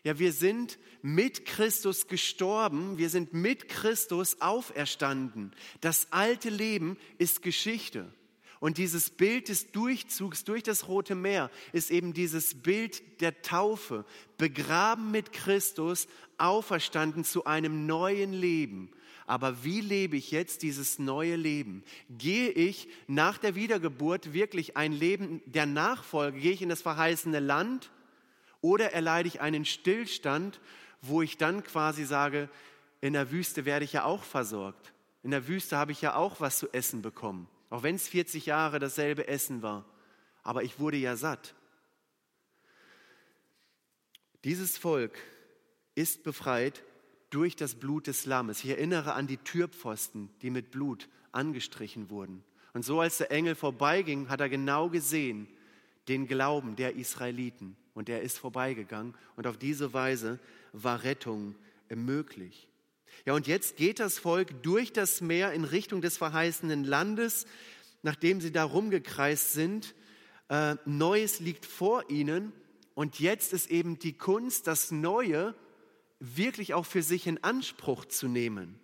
Ja, 0.07 0.17
wir 0.19 0.31
sind 0.31 0.79
mit 1.01 1.45
Christus 1.45 2.07
gestorben, 2.07 2.97
wir 2.97 3.09
sind 3.09 3.33
mit 3.33 3.67
Christus 3.67 4.39
auferstanden. 4.39 5.51
Das 5.81 6.07
alte 6.11 6.49
Leben 6.49 6.95
ist 7.17 7.41
Geschichte. 7.41 8.09
Und 8.61 8.77
dieses 8.77 9.09
Bild 9.09 9.49
des 9.49 9.73
Durchzugs 9.73 10.45
durch 10.45 10.63
das 10.63 10.87
Rote 10.87 11.13
Meer 11.13 11.51
ist 11.73 11.91
eben 11.91 12.13
dieses 12.13 12.55
Bild 12.55 13.19
der 13.19 13.41
Taufe, 13.41 14.05
begraben 14.37 15.11
mit 15.11 15.33
Christus, 15.33 16.07
auferstanden 16.37 17.25
zu 17.25 17.43
einem 17.43 17.85
neuen 17.85 18.31
Leben. 18.31 18.89
Aber 19.25 19.65
wie 19.65 19.81
lebe 19.81 20.15
ich 20.15 20.31
jetzt 20.31 20.61
dieses 20.61 20.99
neue 20.99 21.35
Leben? 21.35 21.83
Gehe 22.17 22.49
ich 22.49 22.87
nach 23.07 23.37
der 23.37 23.55
Wiedergeburt 23.55 24.31
wirklich 24.31 24.77
ein 24.77 24.93
Leben 24.93 25.41
der 25.45 25.65
Nachfolge? 25.65 26.39
Gehe 26.39 26.53
ich 26.53 26.61
in 26.61 26.69
das 26.69 26.81
verheißene 26.81 27.41
Land? 27.41 27.91
Oder 28.67 28.91
erleide 28.91 29.29
ich 29.29 29.39
einen 29.39 29.63
Stillstand, 29.63 30.59
wo 31.01 31.21
ich 31.21 31.37
dann 31.37 31.63
quasi 31.63 32.03
sage, 32.03 32.49
in 32.99 33.13
der 33.13 33.31
Wüste 33.31 33.63
werde 33.63 33.85
ich 33.85 33.93
ja 33.93 34.03
auch 34.03 34.23
versorgt. 34.23 34.91
In 35.23 35.31
der 35.31 35.47
Wüste 35.47 35.77
habe 35.77 35.93
ich 35.93 36.01
ja 36.01 36.15
auch 36.15 36.41
was 36.41 36.57
zu 36.57 36.73
essen 36.73 37.01
bekommen. 37.01 37.47
Auch 37.69 37.83
wenn 37.83 37.95
es 37.95 38.09
40 38.09 38.45
Jahre 38.45 38.79
dasselbe 38.79 39.25
Essen 39.29 39.61
war. 39.61 39.85
Aber 40.43 40.63
ich 40.63 40.79
wurde 40.79 40.97
ja 40.97 41.15
satt. 41.15 41.55
Dieses 44.43 44.77
Volk 44.77 45.17
ist 45.95 46.23
befreit 46.23 46.83
durch 47.29 47.55
das 47.55 47.75
Blut 47.75 48.07
des 48.07 48.25
Lammes. 48.25 48.65
Ich 48.65 48.69
erinnere 48.69 49.13
an 49.13 49.27
die 49.27 49.37
Türpfosten, 49.37 50.29
die 50.41 50.49
mit 50.49 50.71
Blut 50.71 51.07
angestrichen 51.31 52.09
wurden. 52.09 52.43
Und 52.73 52.83
so 52.83 52.99
als 52.99 53.17
der 53.19 53.31
Engel 53.31 53.55
vorbeiging, 53.55 54.27
hat 54.27 54.41
er 54.41 54.49
genau 54.49 54.89
gesehen 54.89 55.47
den 56.07 56.27
Glauben 56.27 56.75
der 56.75 56.95
Israeliten. 56.95 57.75
Und 57.93 58.09
er 58.09 58.21
ist 58.21 58.37
vorbeigegangen. 58.37 59.15
Und 59.35 59.47
auf 59.47 59.57
diese 59.57 59.93
Weise 59.93 60.39
war 60.71 61.03
Rettung 61.03 61.55
möglich. 61.89 62.69
Ja, 63.25 63.33
und 63.33 63.47
jetzt 63.47 63.77
geht 63.77 63.99
das 63.99 64.19
Volk 64.19 64.61
durch 64.63 64.93
das 64.93 65.21
Meer 65.21 65.53
in 65.53 65.63
Richtung 65.63 66.01
des 66.01 66.17
verheißenen 66.17 66.83
Landes, 66.83 67.45
nachdem 68.03 68.41
sie 68.41 68.51
da 68.51 68.63
rumgekreist 68.63 69.53
sind. 69.53 69.95
Äh, 70.49 70.75
Neues 70.85 71.39
liegt 71.39 71.65
vor 71.65 72.09
ihnen. 72.09 72.53
Und 72.93 73.19
jetzt 73.19 73.53
ist 73.53 73.69
eben 73.69 73.99
die 73.99 74.13
Kunst, 74.13 74.67
das 74.67 74.91
Neue 74.91 75.55
wirklich 76.19 76.73
auch 76.73 76.85
für 76.85 77.03
sich 77.03 77.27
in 77.27 77.43
Anspruch 77.43 78.05
zu 78.05 78.27
nehmen. 78.27 78.79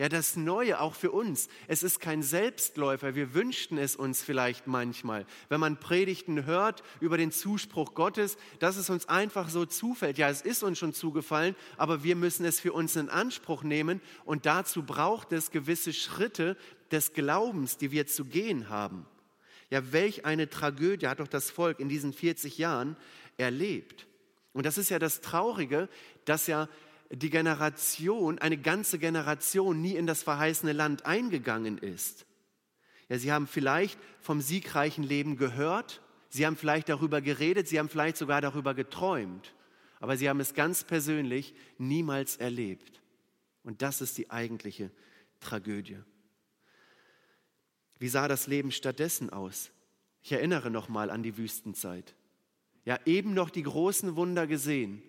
Ja, 0.00 0.08
das 0.08 0.34
Neue 0.34 0.80
auch 0.80 0.94
für 0.94 1.10
uns. 1.10 1.50
Es 1.68 1.82
ist 1.82 2.00
kein 2.00 2.22
Selbstläufer. 2.22 3.14
Wir 3.14 3.34
wünschten 3.34 3.76
es 3.76 3.96
uns 3.96 4.22
vielleicht 4.22 4.66
manchmal, 4.66 5.26
wenn 5.50 5.60
man 5.60 5.78
Predigten 5.78 6.46
hört 6.46 6.82
über 7.00 7.18
den 7.18 7.30
Zuspruch 7.30 7.92
Gottes, 7.92 8.38
dass 8.60 8.78
es 8.78 8.88
uns 8.88 9.10
einfach 9.10 9.50
so 9.50 9.66
zufällt. 9.66 10.16
Ja, 10.16 10.30
es 10.30 10.40
ist 10.40 10.62
uns 10.62 10.78
schon 10.78 10.94
zugefallen, 10.94 11.54
aber 11.76 12.02
wir 12.02 12.16
müssen 12.16 12.46
es 12.46 12.60
für 12.60 12.72
uns 12.72 12.96
in 12.96 13.10
Anspruch 13.10 13.62
nehmen 13.62 14.00
und 14.24 14.46
dazu 14.46 14.84
braucht 14.84 15.32
es 15.32 15.50
gewisse 15.50 15.92
Schritte 15.92 16.56
des 16.90 17.12
Glaubens, 17.12 17.76
die 17.76 17.90
wir 17.90 18.06
zu 18.06 18.24
gehen 18.24 18.70
haben. 18.70 19.04
Ja, 19.68 19.92
welch 19.92 20.24
eine 20.24 20.48
Tragödie 20.48 21.08
hat 21.08 21.20
doch 21.20 21.28
das 21.28 21.50
Volk 21.50 21.78
in 21.78 21.90
diesen 21.90 22.14
40 22.14 22.56
Jahren 22.56 22.96
erlebt. 23.36 24.06
Und 24.54 24.64
das 24.64 24.78
ist 24.78 24.88
ja 24.88 24.98
das 24.98 25.20
Traurige, 25.20 25.90
dass 26.24 26.46
ja 26.46 26.70
die 27.10 27.30
Generation, 27.30 28.38
eine 28.38 28.56
ganze 28.56 28.98
Generation 28.98 29.80
nie 29.80 29.96
in 29.96 30.06
das 30.06 30.22
verheißene 30.22 30.72
Land 30.72 31.06
eingegangen 31.06 31.78
ist. 31.78 32.26
Ja, 33.08 33.18
sie 33.18 33.32
haben 33.32 33.46
vielleicht 33.46 33.98
vom 34.20 34.40
siegreichen 34.40 35.02
Leben 35.02 35.36
gehört, 35.36 36.00
sie 36.28 36.46
haben 36.46 36.56
vielleicht 36.56 36.88
darüber 36.88 37.20
geredet, 37.20 37.66
sie 37.68 37.78
haben 37.78 37.88
vielleicht 37.88 38.16
sogar 38.16 38.40
darüber 38.40 38.74
geträumt, 38.74 39.54
aber 39.98 40.16
sie 40.16 40.28
haben 40.28 40.40
es 40.40 40.54
ganz 40.54 40.84
persönlich 40.84 41.54
niemals 41.78 42.36
erlebt. 42.36 43.02
Und 43.64 43.82
das 43.82 44.00
ist 44.00 44.16
die 44.16 44.30
eigentliche 44.30 44.90
Tragödie. 45.40 45.98
Wie 47.98 48.08
sah 48.08 48.28
das 48.28 48.46
Leben 48.46 48.70
stattdessen 48.70 49.30
aus? 49.30 49.70
Ich 50.22 50.32
erinnere 50.32 50.70
noch 50.70 50.88
mal 50.88 51.10
an 51.10 51.22
die 51.22 51.36
Wüstenzeit 51.36 52.14
ja 52.84 52.98
eben 53.04 53.34
noch 53.34 53.50
die 53.50 53.62
großen 53.62 54.16
Wunder 54.16 54.46
gesehen 54.46 55.02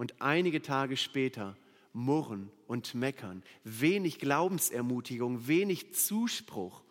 und 0.00 0.22
einige 0.22 0.62
Tage 0.62 0.96
später 0.96 1.58
murren 1.92 2.50
und 2.66 2.94
meckern, 2.94 3.42
wenig 3.64 4.18
Glaubensermutigung, 4.18 5.46
wenig 5.46 5.92
Zuspruch, 5.92 6.82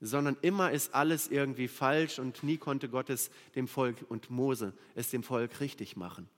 sondern 0.00 0.36
immer 0.42 0.70
ist 0.70 0.94
alles 0.94 1.26
irgendwie 1.26 1.66
falsch 1.66 2.20
und 2.20 2.44
nie 2.44 2.58
konnte 2.58 2.88
Gott 2.88 3.10
es 3.10 3.32
dem 3.56 3.66
Volk 3.66 3.96
und 4.08 4.30
Mose 4.30 4.74
es 4.94 5.10
dem 5.10 5.24
Volk 5.24 5.58
richtig 5.58 5.96
machen. 5.96 6.28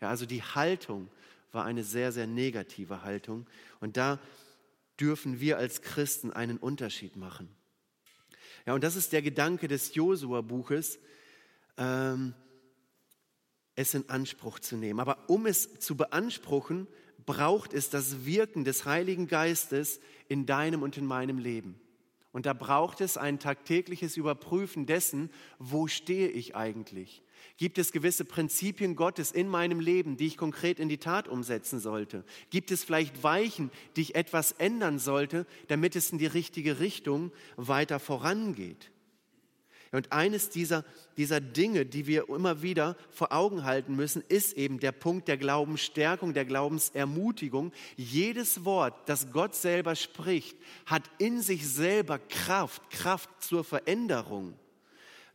Ja, 0.00 0.08
also 0.08 0.24
die 0.24 0.42
Haltung 0.42 1.10
war 1.52 1.66
eine 1.66 1.84
sehr, 1.84 2.10
sehr 2.10 2.26
negative 2.26 3.02
Haltung 3.02 3.46
und 3.80 3.98
da 3.98 4.18
dürfen 4.98 5.40
wir 5.40 5.58
als 5.58 5.82
Christen 5.82 6.32
einen 6.32 6.56
Unterschied 6.56 7.16
machen. 7.16 7.54
Ja, 8.64 8.72
und 8.72 8.82
das 8.82 8.96
ist 8.96 9.12
der 9.12 9.20
Gedanke 9.20 9.68
des 9.68 9.94
Josua-Buches. 9.94 10.98
Ähm, 11.76 12.32
es 13.76 13.94
in 13.94 14.08
Anspruch 14.08 14.58
zu 14.58 14.76
nehmen. 14.76 15.00
Aber 15.00 15.28
um 15.28 15.46
es 15.46 15.78
zu 15.78 15.96
beanspruchen, 15.96 16.86
braucht 17.26 17.72
es 17.72 17.90
das 17.90 18.24
Wirken 18.24 18.64
des 18.64 18.84
Heiligen 18.84 19.26
Geistes 19.26 20.00
in 20.28 20.46
deinem 20.46 20.82
und 20.82 20.96
in 20.96 21.06
meinem 21.06 21.38
Leben. 21.38 21.80
Und 22.32 22.46
da 22.46 22.52
braucht 22.52 23.00
es 23.00 23.16
ein 23.16 23.38
tagtägliches 23.38 24.16
Überprüfen 24.16 24.86
dessen, 24.86 25.30
wo 25.58 25.88
stehe 25.88 26.28
ich 26.28 26.54
eigentlich? 26.54 27.22
Gibt 27.56 27.78
es 27.78 27.92
gewisse 27.92 28.24
Prinzipien 28.24 28.94
Gottes 28.94 29.32
in 29.32 29.48
meinem 29.48 29.80
Leben, 29.80 30.16
die 30.16 30.26
ich 30.26 30.36
konkret 30.36 30.78
in 30.78 30.88
die 30.88 30.98
Tat 30.98 31.26
umsetzen 31.26 31.80
sollte? 31.80 32.24
Gibt 32.50 32.70
es 32.70 32.84
vielleicht 32.84 33.22
Weichen, 33.24 33.70
die 33.96 34.02
ich 34.02 34.14
etwas 34.14 34.52
ändern 34.52 34.98
sollte, 34.98 35.46
damit 35.68 35.96
es 35.96 36.12
in 36.12 36.18
die 36.18 36.26
richtige 36.26 36.78
Richtung 36.78 37.32
weiter 37.56 37.98
vorangeht? 37.98 38.90
Und 39.92 40.12
eines 40.12 40.50
dieser, 40.50 40.84
dieser 41.16 41.40
Dinge, 41.40 41.84
die 41.84 42.06
wir 42.06 42.28
immer 42.28 42.62
wieder 42.62 42.96
vor 43.10 43.32
Augen 43.32 43.64
halten 43.64 43.96
müssen, 43.96 44.22
ist 44.28 44.52
eben 44.52 44.78
der 44.78 44.92
Punkt 44.92 45.26
der 45.26 45.36
Glaubensstärkung, 45.36 46.32
der 46.32 46.44
Glaubensermutigung. 46.44 47.72
Jedes 47.96 48.64
Wort, 48.64 48.94
das 49.08 49.32
Gott 49.32 49.56
selber 49.56 49.96
spricht, 49.96 50.56
hat 50.86 51.02
in 51.18 51.42
sich 51.42 51.68
selber 51.68 52.20
Kraft, 52.20 52.88
Kraft 52.90 53.30
zur 53.42 53.64
Veränderung, 53.64 54.54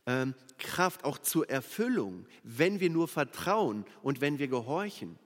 ähm, 0.06 0.34
Kraft 0.56 1.04
auch 1.04 1.18
zur 1.18 1.50
Erfüllung, 1.50 2.24
wenn 2.42 2.80
wir 2.80 2.88
nur 2.88 3.08
vertrauen 3.08 3.84
und 4.02 4.22
wenn 4.22 4.38
wir 4.38 4.48
gehorchen. 4.48 5.18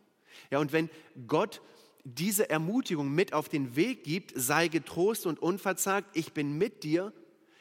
Ja, 0.51 0.59
und 0.59 0.73
wenn 0.73 0.91
Gott 1.29 1.63
diese 2.03 2.51
Ermutigung 2.51 3.15
mit 3.15 3.33
auf 3.33 3.49
den 3.49 3.77
Weg 3.77 4.03
gibt, 4.03 4.33
sei 4.35 4.67
getrost 4.67 5.27
und 5.27 5.41
unverzagt, 5.41 6.17
ich 6.17 6.33
bin 6.33 6.59
mit 6.59 6.83
dir, 6.83 7.13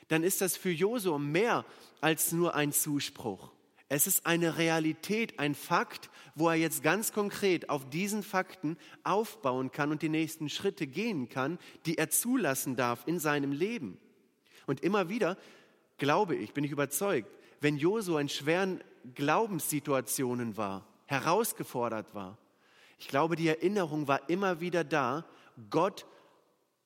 dann 0.09 0.23
ist 0.23 0.41
das 0.41 0.57
für 0.57 0.71
Josua 0.71 1.17
mehr 1.17 1.65
als 2.01 2.31
nur 2.31 2.55
ein 2.55 2.73
Zuspruch. 2.73 3.51
Es 3.87 4.05
ist 4.05 4.25
eine 4.25 4.57
Realität, 4.57 5.39
ein 5.39 5.55
Fakt, 5.55 6.09
wo 6.35 6.49
er 6.49 6.55
jetzt 6.55 6.83
ganz 6.83 7.11
konkret 7.11 7.69
auf 7.69 7.89
diesen 7.89 8.21
Fakten 8.21 8.77
aufbauen 9.03 9.71
kann 9.71 9.91
und 9.91 10.03
die 10.03 10.09
nächsten 10.09 10.49
Schritte 10.49 10.85
gehen 10.85 11.29
kann, 11.29 11.57
die 11.85 11.97
er 11.97 12.09
zulassen 12.09 12.75
darf 12.75 13.07
in 13.07 13.19
seinem 13.19 13.51
Leben. 13.51 13.97
Und 14.67 14.81
immer 14.81 15.09
wieder 15.09 15.37
glaube 15.97 16.35
ich, 16.35 16.53
bin 16.53 16.63
ich 16.63 16.71
überzeugt, 16.71 17.29
wenn 17.61 17.77
Josua 17.77 18.21
in 18.21 18.29
schweren 18.29 18.83
Glaubenssituationen 19.15 20.55
war, 20.55 20.85
herausgefordert 21.05 22.13
war, 22.13 22.37
ich 22.99 23.07
glaube, 23.07 23.37
die 23.37 23.47
Erinnerung 23.47 24.09
war 24.09 24.29
immer 24.29 24.59
wieder 24.59 24.83
da, 24.83 25.25
Gott 25.69 26.05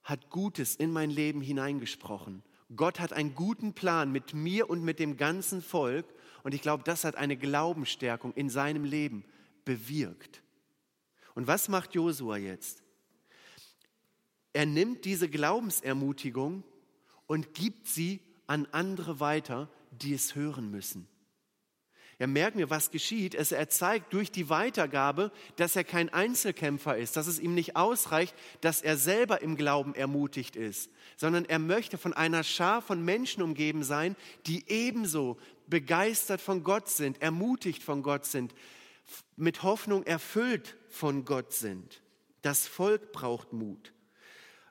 hat 0.03 0.29
Gutes 0.29 0.75
in 0.75 0.91
mein 0.91 1.09
Leben 1.09 1.41
hineingesprochen 1.41 2.43
Gott 2.75 2.99
hat 2.99 3.13
einen 3.13 3.35
guten 3.35 3.73
Plan 3.73 4.11
mit 4.11 4.33
mir 4.33 4.69
und 4.69 4.83
mit 4.83 4.99
dem 4.99 5.17
ganzen 5.17 5.61
Volk 5.61 6.05
und 6.43 6.53
ich 6.53 6.61
glaube, 6.61 6.83
das 6.83 7.03
hat 7.03 7.15
eine 7.15 7.37
Glaubensstärkung 7.37 8.33
in 8.33 8.49
seinem 8.49 8.83
Leben 8.83 9.23
bewirkt. 9.65 10.43
Und 11.35 11.47
was 11.47 11.69
macht 11.69 11.95
Josua 11.95 12.37
jetzt? 12.37 12.83
Er 14.51 14.65
nimmt 14.65 15.05
diese 15.05 15.29
Glaubensermutigung 15.29 16.63
und 17.25 17.53
gibt 17.53 17.87
sie 17.87 18.19
an 18.45 18.67
andere 18.71 19.19
weiter, 19.19 19.69
die 19.91 20.13
es 20.13 20.35
hören 20.35 20.69
müssen. 20.69 21.07
Ja, 22.23 22.27
merken 22.27 22.57
wir, 22.57 22.69
was 22.69 22.89
geschieht. 22.89 23.35
Es, 23.35 23.51
er 23.51 23.67
zeigt 23.67 24.13
durch 24.13 24.31
die 24.31 24.47
Weitergabe, 24.47 25.29
dass 25.57 25.75
er 25.75 25.83
kein 25.83 26.07
Einzelkämpfer 26.07 26.95
ist, 26.95 27.17
dass 27.17 27.27
es 27.27 27.37
ihm 27.37 27.53
nicht 27.53 27.75
ausreicht, 27.75 28.33
dass 28.61 28.81
er 28.81 28.95
selber 28.95 29.41
im 29.41 29.57
Glauben 29.57 29.93
ermutigt 29.93 30.55
ist, 30.55 30.89
sondern 31.17 31.43
er 31.43 31.59
möchte 31.59 31.97
von 31.97 32.13
einer 32.13 32.45
Schar 32.45 32.81
von 32.81 33.03
Menschen 33.03 33.43
umgeben 33.43 33.83
sein, 33.83 34.15
die 34.45 34.63
ebenso 34.69 35.37
begeistert 35.67 36.39
von 36.39 36.63
Gott 36.63 36.87
sind, 36.87 37.21
ermutigt 37.21 37.83
von 37.83 38.03
Gott 38.03 38.23
sind, 38.25 38.55
mit 39.35 39.61
Hoffnung 39.61 40.03
erfüllt 40.03 40.77
von 40.87 41.25
Gott 41.25 41.51
sind. 41.51 42.01
Das 42.41 42.65
Volk 42.65 43.11
braucht 43.11 43.51
Mut. 43.51 43.91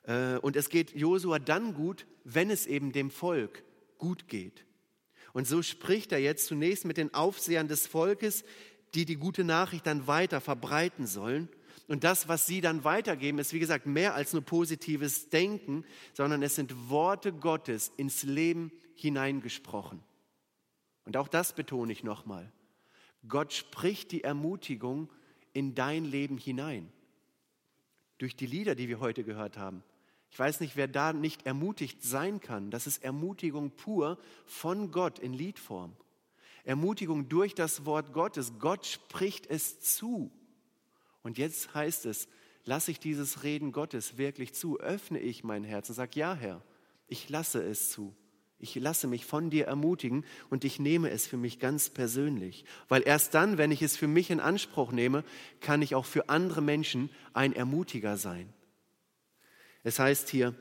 Äh, 0.07 0.37
und 0.37 0.55
es 0.55 0.69
geht 0.69 0.95
Josua 0.95 1.37
dann 1.37 1.75
gut, 1.75 2.07
wenn 2.23 2.49
es 2.49 2.65
eben 2.65 2.93
dem 2.93 3.11
Volk 3.11 3.63
gut 3.99 4.27
geht. 4.27 4.65
Und 5.33 5.47
so 5.47 5.61
spricht 5.61 6.11
er 6.11 6.19
jetzt 6.19 6.45
zunächst 6.45 6.85
mit 6.85 6.97
den 6.97 7.13
Aufsehern 7.13 7.67
des 7.67 7.87
Volkes, 7.87 8.45
die 8.93 9.05
die 9.05 9.15
gute 9.15 9.43
Nachricht 9.43 9.87
dann 9.87 10.07
weiter 10.07 10.39
verbreiten 10.39 11.07
sollen. 11.07 11.49
Und 11.87 12.03
das, 12.03 12.27
was 12.27 12.45
sie 12.45 12.61
dann 12.61 12.83
weitergeben, 12.83 13.39
ist 13.39 13.51
wie 13.51 13.59
gesagt 13.59 13.85
mehr 13.85 14.13
als 14.13 14.33
nur 14.33 14.43
positives 14.43 15.29
Denken, 15.29 15.83
sondern 16.13 16.41
es 16.43 16.55
sind 16.55 16.89
Worte 16.89 17.33
Gottes 17.33 17.91
ins 17.97 18.23
Leben 18.23 18.71
hineingesprochen. 18.95 20.01
Und 21.05 21.17
auch 21.17 21.27
das 21.27 21.53
betone 21.53 21.91
ich 21.91 22.03
nochmal. 22.03 22.51
Gott 23.27 23.53
spricht 23.53 24.11
die 24.11 24.23
Ermutigung 24.23 25.11
in 25.51 25.75
dein 25.75 26.05
Leben 26.05 26.37
hinein. 26.37 26.91
Durch 28.17 28.35
die 28.35 28.45
Lieder, 28.45 28.75
die 28.75 28.87
wir 28.87 28.99
heute 28.99 29.23
gehört 29.23 29.57
haben. 29.57 29.83
Ich 30.33 30.39
weiß 30.39 30.61
nicht, 30.61 30.75
wer 30.75 30.87
da 30.87 31.13
nicht 31.13 31.45
ermutigt 31.45 32.01
sein 32.01 32.39
kann. 32.39 32.71
Das 32.71 32.87
ist 32.87 33.03
Ermutigung 33.03 33.69
pur 33.69 34.17
von 34.47 34.89
Gott 34.89 35.19
in 35.19 35.31
Liedform. 35.31 35.95
Ermutigung 36.63 37.29
durch 37.29 37.53
das 37.53 37.85
Wort 37.85 38.13
Gottes. 38.13 38.53
Gott 38.57 38.87
spricht 38.87 39.45
es 39.45 39.79
zu. 39.79 40.31
Und 41.21 41.37
jetzt 41.37 41.75
heißt 41.75 42.07
es, 42.07 42.27
lasse 42.65 42.89
ich 42.89 42.99
dieses 42.99 43.43
Reden 43.43 43.71
Gottes 43.71 44.17
wirklich 44.17 44.55
zu, 44.55 44.79
öffne 44.79 45.19
ich 45.19 45.43
mein 45.43 45.63
Herz 45.63 45.89
und 45.89 45.95
sage, 45.95 46.19
ja 46.19 46.33
Herr, 46.33 46.63
ich 47.05 47.29
lasse 47.29 47.61
es 47.61 47.91
zu. 47.91 48.15
Ich 48.57 48.73
lasse 48.73 49.05
mich 49.05 49.27
von 49.27 49.51
dir 49.51 49.67
ermutigen 49.67 50.25
und 50.49 50.65
ich 50.65 50.79
nehme 50.79 51.11
es 51.11 51.27
für 51.27 51.37
mich 51.37 51.59
ganz 51.59 51.91
persönlich. 51.91 52.65
Weil 52.89 53.03
erst 53.05 53.35
dann, 53.35 53.59
wenn 53.59 53.69
ich 53.69 53.83
es 53.83 53.95
für 53.95 54.07
mich 54.07 54.31
in 54.31 54.39
Anspruch 54.39 54.93
nehme, 54.93 55.23
kann 55.59 55.83
ich 55.83 55.93
auch 55.93 56.05
für 56.05 56.29
andere 56.29 56.63
Menschen 56.63 57.11
ein 57.33 57.53
Ermutiger 57.53 58.17
sein. 58.17 58.51
Es 59.83 59.99
heißt 59.99 60.29
hier, 60.29 60.55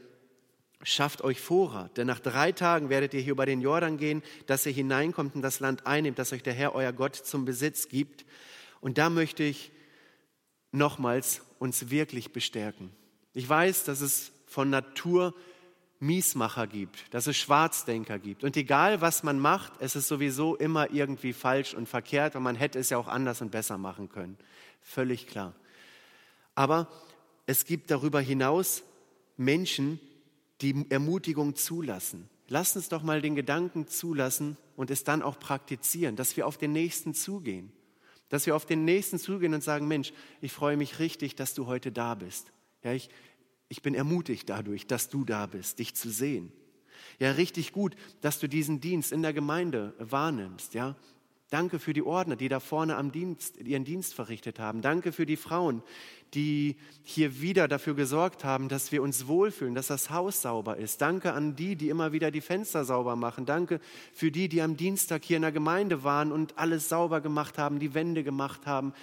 schafft 0.83 1.23
euch 1.23 1.41
Vorrat, 1.41 1.97
denn 1.97 2.07
nach 2.07 2.21
drei 2.21 2.53
Tagen 2.53 2.89
werdet 2.89 3.15
ihr 3.15 3.21
hier 3.21 3.33
über 3.33 3.47
den 3.47 3.61
Jordan 3.61 3.97
gehen, 3.97 4.23
dass 4.47 4.67
ihr 4.67 4.73
hineinkommt 4.73 5.35
und 5.35 5.43
das 5.43 5.61
Land 5.61 5.87
einnimmt, 5.87 6.19
das 6.19 6.33
euch 6.33 6.43
der 6.43 6.55
Herr, 6.55 6.75
euer 6.75 6.93
Gott, 6.93 7.15
zum 7.15 7.45
Besitz 7.45 7.89
gibt. 7.89 8.25
Und 8.81 8.99
da 8.99 9.11
möchte 9.11 9.45
ich 9.45 9.71
nochmals 10.73 11.43
uns 11.59 11.91
wirklich 11.91 12.33
bestärken. 12.33 12.91
Ich 13.33 13.49
weiß, 13.49 13.85
dass 13.85 14.01
es 14.01 14.33
von 14.47 14.71
Natur 14.71 15.35
Miesmacher 16.01 16.67
gibt, 16.67 17.15
dass 17.15 17.29
es 17.29 17.37
Schwarzdenker 17.37 18.19
gibt. 18.19 18.43
Und 18.43 18.57
egal, 18.57 19.01
was 19.01 19.23
man 19.23 19.39
macht, 19.39 19.75
es 19.79 19.95
ist 19.95 20.09
sowieso 20.09 20.57
immer 20.57 20.91
irgendwie 20.91 21.33
falsch 21.33 21.75
und 21.75 21.89
verkehrt 21.89 22.35
und 22.35 22.43
man 22.43 22.57
hätte 22.57 22.81
es 22.81 22.91
ja 22.91 22.99
auch 22.99 23.07
anders 23.07 23.41
und 23.41 23.53
besser 23.53 23.79
machen 23.79 24.09
können. 24.09 24.37
Völlig 24.81 25.29
klar. 25.29 25.55
Aber 26.57 26.89
es 27.47 27.65
gibt 27.65 27.93
darüber 27.93 28.21
hinaus 28.21 28.83
Menschen, 29.37 30.01
die 30.61 30.87
Ermutigung 30.91 31.57
zulassen. 31.57 32.29
Lass 32.49 32.77
uns 32.77 32.89
doch 32.89 33.03
mal 33.03 33.23
den 33.23 33.35
Gedanken 33.35 33.87
zulassen 33.87 34.57
und 34.77 34.91
es 34.91 35.05
dann 35.05 35.23
auch 35.23 35.39
praktizieren, 35.39 36.17
dass 36.17 36.37
wir 36.37 36.47
auf 36.47 36.59
den 36.59 36.73
Nächsten 36.73 37.15
zugehen. 37.15 37.73
Dass 38.29 38.47
wir 38.47 38.57
auf 38.57 38.67
den 38.67 38.85
Nächsten 38.85 39.19
zugehen 39.19 39.55
und 39.55 39.63
sagen, 39.63 39.89
Mensch, 39.89 40.13
ich 40.41 40.53
freue 40.53 40.77
mich 40.77 40.99
richtig, 40.99 41.35
dass 41.35 41.55
du 41.55 41.67
heute 41.67 41.93
da 41.93 42.15
bist. 42.15 42.53
Ja, 42.83 42.93
ich, 42.93 43.11
ich 43.69 43.83
bin 43.83 43.95
ermutigt 43.95 44.49
dadurch, 44.49 44.87
dass 44.87 45.09
du 45.09 45.25
da 45.25 45.47
bist, 45.47 45.79
dich 45.79 45.95
zu 45.95 46.11
sehen. 46.11 46.53
Ja, 47.19 47.33
richtig 47.33 47.73
gut, 47.73 47.97
dass 48.21 48.39
du 48.39 48.49
diesen 48.49 48.81
Dienst 48.81 49.13
in 49.13 49.23
der 49.23 49.33
Gemeinde 49.33 49.95
wahrnimmst. 49.99 50.75
Ja, 50.75 50.97
Danke 51.53 51.79
für 51.79 51.93
die 51.93 52.03
Ordner, 52.03 52.35
die 52.35 52.49
da 52.49 52.61
vorne 52.61 52.97
am 52.97 53.13
Dienst, 53.13 53.59
ihren 53.59 53.85
Dienst 53.85 54.15
verrichtet 54.15 54.59
haben. 54.59 54.81
Danke 54.81 55.13
für 55.13 55.27
die 55.27 55.37
Frauen, 55.37 55.83
die 56.33 56.77
hier 57.03 57.43
wieder 57.43 57.69
dafür 57.69 57.95
gesorgt 57.95 58.43
haben, 58.43 58.71
dass 58.71 58.91
wir 58.91 59.03
uns 59.03 59.27
wohlfühlen, 59.27 59.75
dass 59.75 59.89
das 59.89 60.09
Haus 60.09 60.41
sauber 60.41 60.79
ist. 60.79 61.03
Danke 61.03 61.35
an 61.35 61.55
die, 61.55 61.77
die 61.77 61.91
immer 61.91 62.13
wieder 62.13 62.31
die 62.31 62.41
Fenster 62.41 62.87
sauber 62.87 63.17
machen. 63.17 63.45
Danke 63.45 63.81
für 64.15 64.31
die, 64.31 64.49
die 64.49 64.63
am 64.63 64.79
Dienstag 64.79 65.27
hier 65.27 65.37
in 65.37 65.43
der 65.43 65.53
Gemeinde 65.53 66.05
waren 66.05 66.33
und 66.33 66.57
alles 66.57 66.89
sauber 66.89 67.21
gemacht 67.21 67.59
haben, 67.59 67.81
die 67.81 67.93
Wände 67.93 68.25
gemacht 68.25 68.65
haben. 68.65 68.95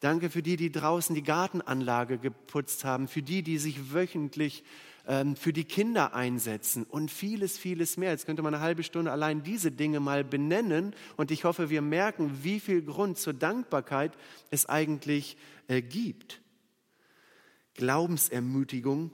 Danke 0.00 0.30
für 0.30 0.42
die, 0.42 0.56
die 0.56 0.72
draußen 0.72 1.14
die 1.14 1.22
Gartenanlage 1.22 2.16
geputzt 2.16 2.86
haben, 2.86 3.06
für 3.06 3.20
die, 3.20 3.42
die 3.42 3.58
sich 3.58 3.92
wöchentlich 3.92 4.62
ähm, 4.62 4.87
für 5.36 5.54
die 5.54 5.64
Kinder 5.64 6.14
einsetzen 6.14 6.84
und 6.84 7.10
vieles, 7.10 7.56
vieles 7.56 7.96
mehr. 7.96 8.10
Jetzt 8.10 8.26
könnte 8.26 8.42
man 8.42 8.54
eine 8.54 8.62
halbe 8.62 8.82
Stunde 8.82 9.10
allein 9.10 9.42
diese 9.42 9.72
Dinge 9.72 10.00
mal 10.00 10.22
benennen 10.22 10.94
und 11.16 11.30
ich 11.30 11.44
hoffe, 11.44 11.70
wir 11.70 11.80
merken, 11.80 12.40
wie 12.42 12.60
viel 12.60 12.82
Grund 12.82 13.16
zur 13.16 13.32
Dankbarkeit 13.32 14.12
es 14.50 14.66
eigentlich 14.66 15.38
äh, 15.66 15.80
gibt. 15.80 16.42
Glaubensermutigung 17.72 19.10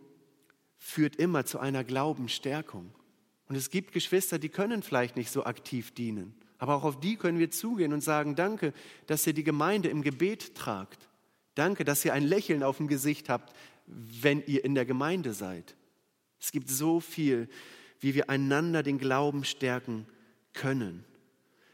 führt 0.78 1.14
immer 1.14 1.44
zu 1.44 1.60
einer 1.60 1.84
Glaubensstärkung. 1.84 2.92
Und 3.46 3.54
es 3.54 3.70
gibt 3.70 3.92
Geschwister, 3.92 4.40
die 4.40 4.48
können 4.48 4.82
vielleicht 4.82 5.16
nicht 5.16 5.30
so 5.30 5.44
aktiv 5.44 5.92
dienen. 5.92 6.34
Aber 6.58 6.74
auch 6.74 6.84
auf 6.84 6.98
die 6.98 7.16
können 7.16 7.38
wir 7.38 7.52
zugehen 7.52 7.92
und 7.92 8.00
sagen, 8.00 8.34
danke, 8.34 8.72
dass 9.06 9.26
ihr 9.26 9.32
die 9.32 9.44
Gemeinde 9.44 9.90
im 9.90 10.02
Gebet 10.02 10.56
tragt. 10.56 11.08
Danke, 11.54 11.84
dass 11.84 12.04
ihr 12.04 12.14
ein 12.14 12.24
Lächeln 12.24 12.64
auf 12.64 12.78
dem 12.78 12.88
Gesicht 12.88 13.28
habt, 13.28 13.54
wenn 13.86 14.42
ihr 14.46 14.64
in 14.64 14.74
der 14.74 14.86
Gemeinde 14.86 15.34
seid. 15.34 15.76
Es 16.44 16.52
gibt 16.52 16.68
so 16.68 17.00
viel, 17.00 17.48
wie 18.00 18.14
wir 18.14 18.28
einander 18.28 18.82
den 18.82 18.98
Glauben 18.98 19.44
stärken 19.44 20.06
können. 20.52 21.02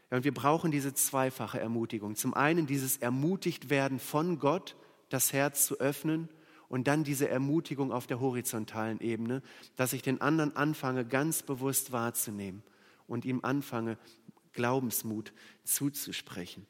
Ja, 0.09 0.15
und 0.15 0.23
wir 0.23 0.33
brauchen 0.33 0.71
diese 0.71 0.93
zweifache 0.93 1.59
Ermutigung. 1.59 2.15
Zum 2.15 2.33
einen 2.33 2.67
dieses 2.67 2.95
ermutigt 2.95 3.69
werden 3.69 3.99
von 3.99 4.39
Gott, 4.39 4.77
das 5.09 5.33
Herz 5.33 5.65
zu 5.65 5.81
öffnen 5.81 6.29
und 6.69 6.87
dann 6.87 7.03
diese 7.03 7.27
Ermutigung 7.27 7.91
auf 7.91 8.07
der 8.07 8.21
horizontalen 8.21 9.01
Ebene, 9.01 9.41
dass 9.75 9.91
ich 9.91 10.03
den 10.03 10.21
anderen 10.21 10.55
anfange, 10.55 11.03
ganz 11.03 11.43
bewusst 11.43 11.91
wahrzunehmen 11.91 12.63
und 13.07 13.25
ihm 13.25 13.41
anfange, 13.43 13.97
Glaubensmut 14.53 15.33
zuzusprechen. 15.65 16.65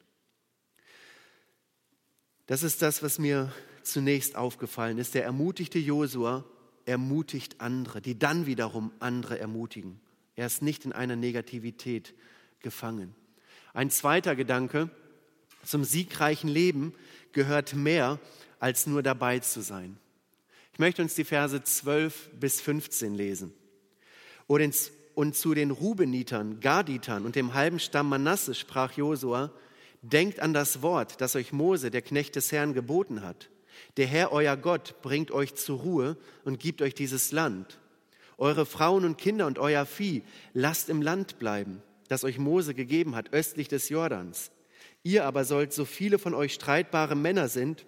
Das 2.46 2.64
ist 2.64 2.82
das, 2.82 3.04
was 3.04 3.20
mir 3.20 3.52
zunächst 3.84 4.34
aufgefallen 4.34 4.98
ist. 4.98 5.14
Der 5.14 5.22
ermutigte 5.22 5.78
Josua 5.78 6.44
ermutigt 6.86 7.60
andere, 7.60 8.00
die 8.00 8.18
dann 8.18 8.46
wiederum 8.46 8.92
andere 8.98 9.38
ermutigen. 9.38 10.00
Er 10.36 10.46
ist 10.46 10.62
nicht 10.62 10.84
in 10.84 10.92
einer 10.92 11.16
Negativität 11.16 12.14
gefangen. 12.60 13.14
Ein 13.74 13.90
zweiter 13.90 14.36
Gedanke, 14.36 14.90
zum 15.64 15.84
siegreichen 15.84 16.48
Leben 16.48 16.94
gehört 17.32 17.74
mehr 17.74 18.18
als 18.58 18.86
nur 18.86 19.02
dabei 19.02 19.38
zu 19.38 19.60
sein. 19.60 19.98
Ich 20.72 20.78
möchte 20.78 21.02
uns 21.02 21.14
die 21.14 21.24
Verse 21.24 21.62
12 21.62 22.30
bis 22.40 22.60
15 22.60 23.14
lesen. 23.14 23.52
Und 24.46 25.36
zu 25.36 25.54
den 25.54 25.70
Rubenitern, 25.70 26.60
Gaditern 26.60 27.24
und 27.24 27.36
dem 27.36 27.54
halben 27.54 27.78
Stamm 27.78 28.08
Manasse 28.08 28.54
sprach 28.54 28.92
Josua, 28.92 29.52
denkt 30.00 30.40
an 30.40 30.52
das 30.52 30.82
Wort, 30.82 31.20
das 31.20 31.36
euch 31.36 31.52
Mose, 31.52 31.90
der 31.90 32.02
Knecht 32.02 32.36
des 32.36 32.50
Herrn, 32.50 32.74
geboten 32.74 33.22
hat 33.22 33.48
der 33.96 34.06
Herr, 34.06 34.32
euer 34.32 34.56
Gott, 34.56 34.96
bringt 35.02 35.30
euch 35.30 35.54
zur 35.54 35.80
Ruhe 35.80 36.16
und 36.44 36.60
gibt 36.60 36.82
euch 36.82 36.94
dieses 36.94 37.32
Land. 37.32 37.78
Eure 38.38 38.66
Frauen 38.66 39.04
und 39.04 39.18
Kinder 39.18 39.46
und 39.46 39.58
euer 39.58 39.86
Vieh 39.86 40.22
lasst 40.52 40.88
im 40.88 41.02
Land 41.02 41.38
bleiben, 41.38 41.82
das 42.08 42.24
euch 42.24 42.38
Mose 42.38 42.74
gegeben 42.74 43.14
hat, 43.14 43.32
östlich 43.32 43.68
des 43.68 43.88
Jordans. 43.88 44.50
Ihr 45.02 45.24
aber 45.24 45.44
sollt, 45.44 45.72
so 45.72 45.84
viele 45.84 46.18
von 46.18 46.34
euch 46.34 46.54
streitbare 46.54 47.14
Männer 47.14 47.48
sind, 47.48 47.86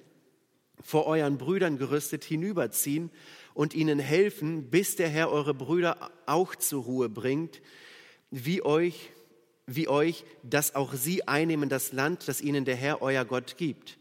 vor 0.80 1.06
euren 1.06 1.38
Brüdern 1.38 1.78
gerüstet 1.78 2.24
hinüberziehen 2.24 3.10
und 3.54 3.74
ihnen 3.74 3.98
helfen, 3.98 4.70
bis 4.70 4.96
der 4.96 5.08
Herr 5.08 5.30
eure 5.30 5.54
Brüder 5.54 6.10
auch 6.26 6.54
zur 6.56 6.84
Ruhe 6.84 7.08
bringt, 7.08 7.62
wie 8.30 8.62
euch, 8.62 9.10
wie 9.66 9.88
euch, 9.88 10.24
dass 10.42 10.74
auch 10.74 10.92
sie 10.92 11.26
einnehmen 11.26 11.68
das 11.68 11.92
Land, 11.92 12.28
das 12.28 12.40
ihnen 12.40 12.64
der 12.64 12.76
Herr 12.76 13.00
euer 13.00 13.24
Gott 13.24 13.56
gibt. 13.56 13.98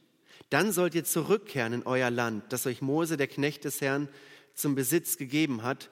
Dann 0.50 0.72
sollt 0.72 0.96
ihr 0.96 1.04
zurückkehren 1.04 1.74
in 1.74 1.84
euer 1.84 2.10
Land, 2.10 2.52
das 2.54 2.66
euch 2.66 2.82
Mose, 2.82 3.18
der 3.18 3.28
Knecht 3.28 3.64
des 3.66 3.82
Herrn, 3.82 4.08
zum 4.54 4.76
Besitz 4.76 5.18
gegeben 5.18 5.64
hat, 5.64 5.90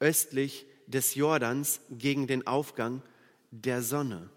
östlich 0.00 0.66
des 0.86 1.14
Jordans 1.14 1.80
gegen 1.90 2.26
den 2.26 2.46
Aufgang 2.46 3.02
der 3.50 3.82
Sonne. 3.82 4.30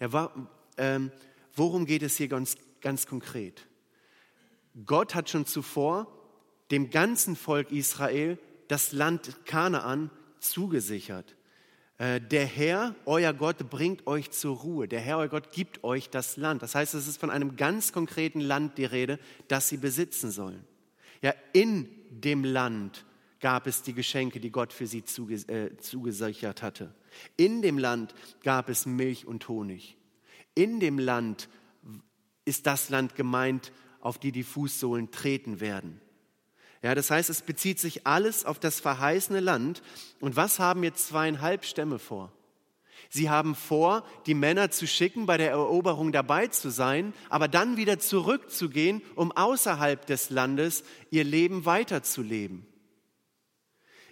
Ja, 0.00 0.12
war, 0.12 0.50
ähm, 0.76 1.10
worum 1.54 1.86
geht 1.86 2.02
es 2.02 2.16
hier 2.16 2.28
ganz, 2.28 2.56
ganz 2.80 3.06
konkret? 3.06 3.66
Gott 4.86 5.14
hat 5.14 5.28
schon 5.28 5.46
zuvor 5.46 6.06
dem 6.70 6.90
ganzen 6.90 7.36
Volk 7.36 7.70
Israel 7.70 8.38
das 8.68 8.92
Land 8.92 9.44
Kanaan 9.44 10.10
zugesichert. 10.40 11.36
Äh, 12.02 12.20
der 12.20 12.46
Herr, 12.46 12.96
euer 13.04 13.32
Gott, 13.32 13.70
bringt 13.70 14.08
euch 14.08 14.32
zur 14.32 14.56
Ruhe. 14.56 14.88
Der 14.88 14.98
Herr, 14.98 15.18
euer 15.18 15.28
Gott, 15.28 15.52
gibt 15.52 15.84
euch 15.84 16.10
das 16.10 16.36
Land. 16.36 16.60
Das 16.60 16.74
heißt, 16.74 16.94
es 16.94 17.06
ist 17.06 17.18
von 17.18 17.30
einem 17.30 17.54
ganz 17.54 17.92
konkreten 17.92 18.40
Land 18.40 18.76
die 18.76 18.84
Rede, 18.84 19.20
das 19.46 19.68
sie 19.68 19.76
besitzen 19.76 20.32
sollen. 20.32 20.64
Ja, 21.20 21.32
in 21.52 21.88
dem 22.10 22.42
Land 22.42 23.04
gab 23.38 23.68
es 23.68 23.82
die 23.82 23.92
Geschenke, 23.92 24.40
die 24.40 24.50
Gott 24.50 24.72
für 24.72 24.88
sie 24.88 25.04
äh, 25.46 25.76
zugesichert 25.76 26.60
hatte. 26.60 26.92
In 27.36 27.62
dem 27.62 27.78
Land 27.78 28.16
gab 28.42 28.68
es 28.68 28.84
Milch 28.84 29.24
und 29.24 29.46
Honig. 29.46 29.96
In 30.56 30.80
dem 30.80 30.98
Land 30.98 31.48
ist 32.44 32.66
das 32.66 32.88
Land 32.88 33.14
gemeint, 33.14 33.70
auf 34.00 34.18
die 34.18 34.32
die 34.32 34.42
Fußsohlen 34.42 35.12
treten 35.12 35.60
werden. 35.60 36.00
Ja, 36.82 36.96
das 36.96 37.10
heißt, 37.10 37.30
es 37.30 37.42
bezieht 37.42 37.78
sich 37.78 38.06
alles 38.06 38.44
auf 38.44 38.58
das 38.58 38.80
verheißene 38.80 39.40
Land. 39.40 39.82
Und 40.20 40.34
was 40.34 40.58
haben 40.58 40.82
jetzt 40.82 41.06
zweieinhalb 41.06 41.64
Stämme 41.64 42.00
vor? 42.00 42.32
Sie 43.08 43.30
haben 43.30 43.54
vor, 43.54 44.04
die 44.26 44.34
Männer 44.34 44.70
zu 44.70 44.86
schicken, 44.86 45.26
bei 45.26 45.36
der 45.36 45.50
Eroberung 45.50 46.12
dabei 46.12 46.48
zu 46.48 46.70
sein, 46.70 47.12
aber 47.28 47.46
dann 47.46 47.76
wieder 47.76 47.98
zurückzugehen, 47.98 49.02
um 49.14 49.32
außerhalb 49.32 50.06
des 50.06 50.30
Landes 50.30 50.82
ihr 51.10 51.24
Leben 51.24 51.66
weiterzuleben. 51.66 52.66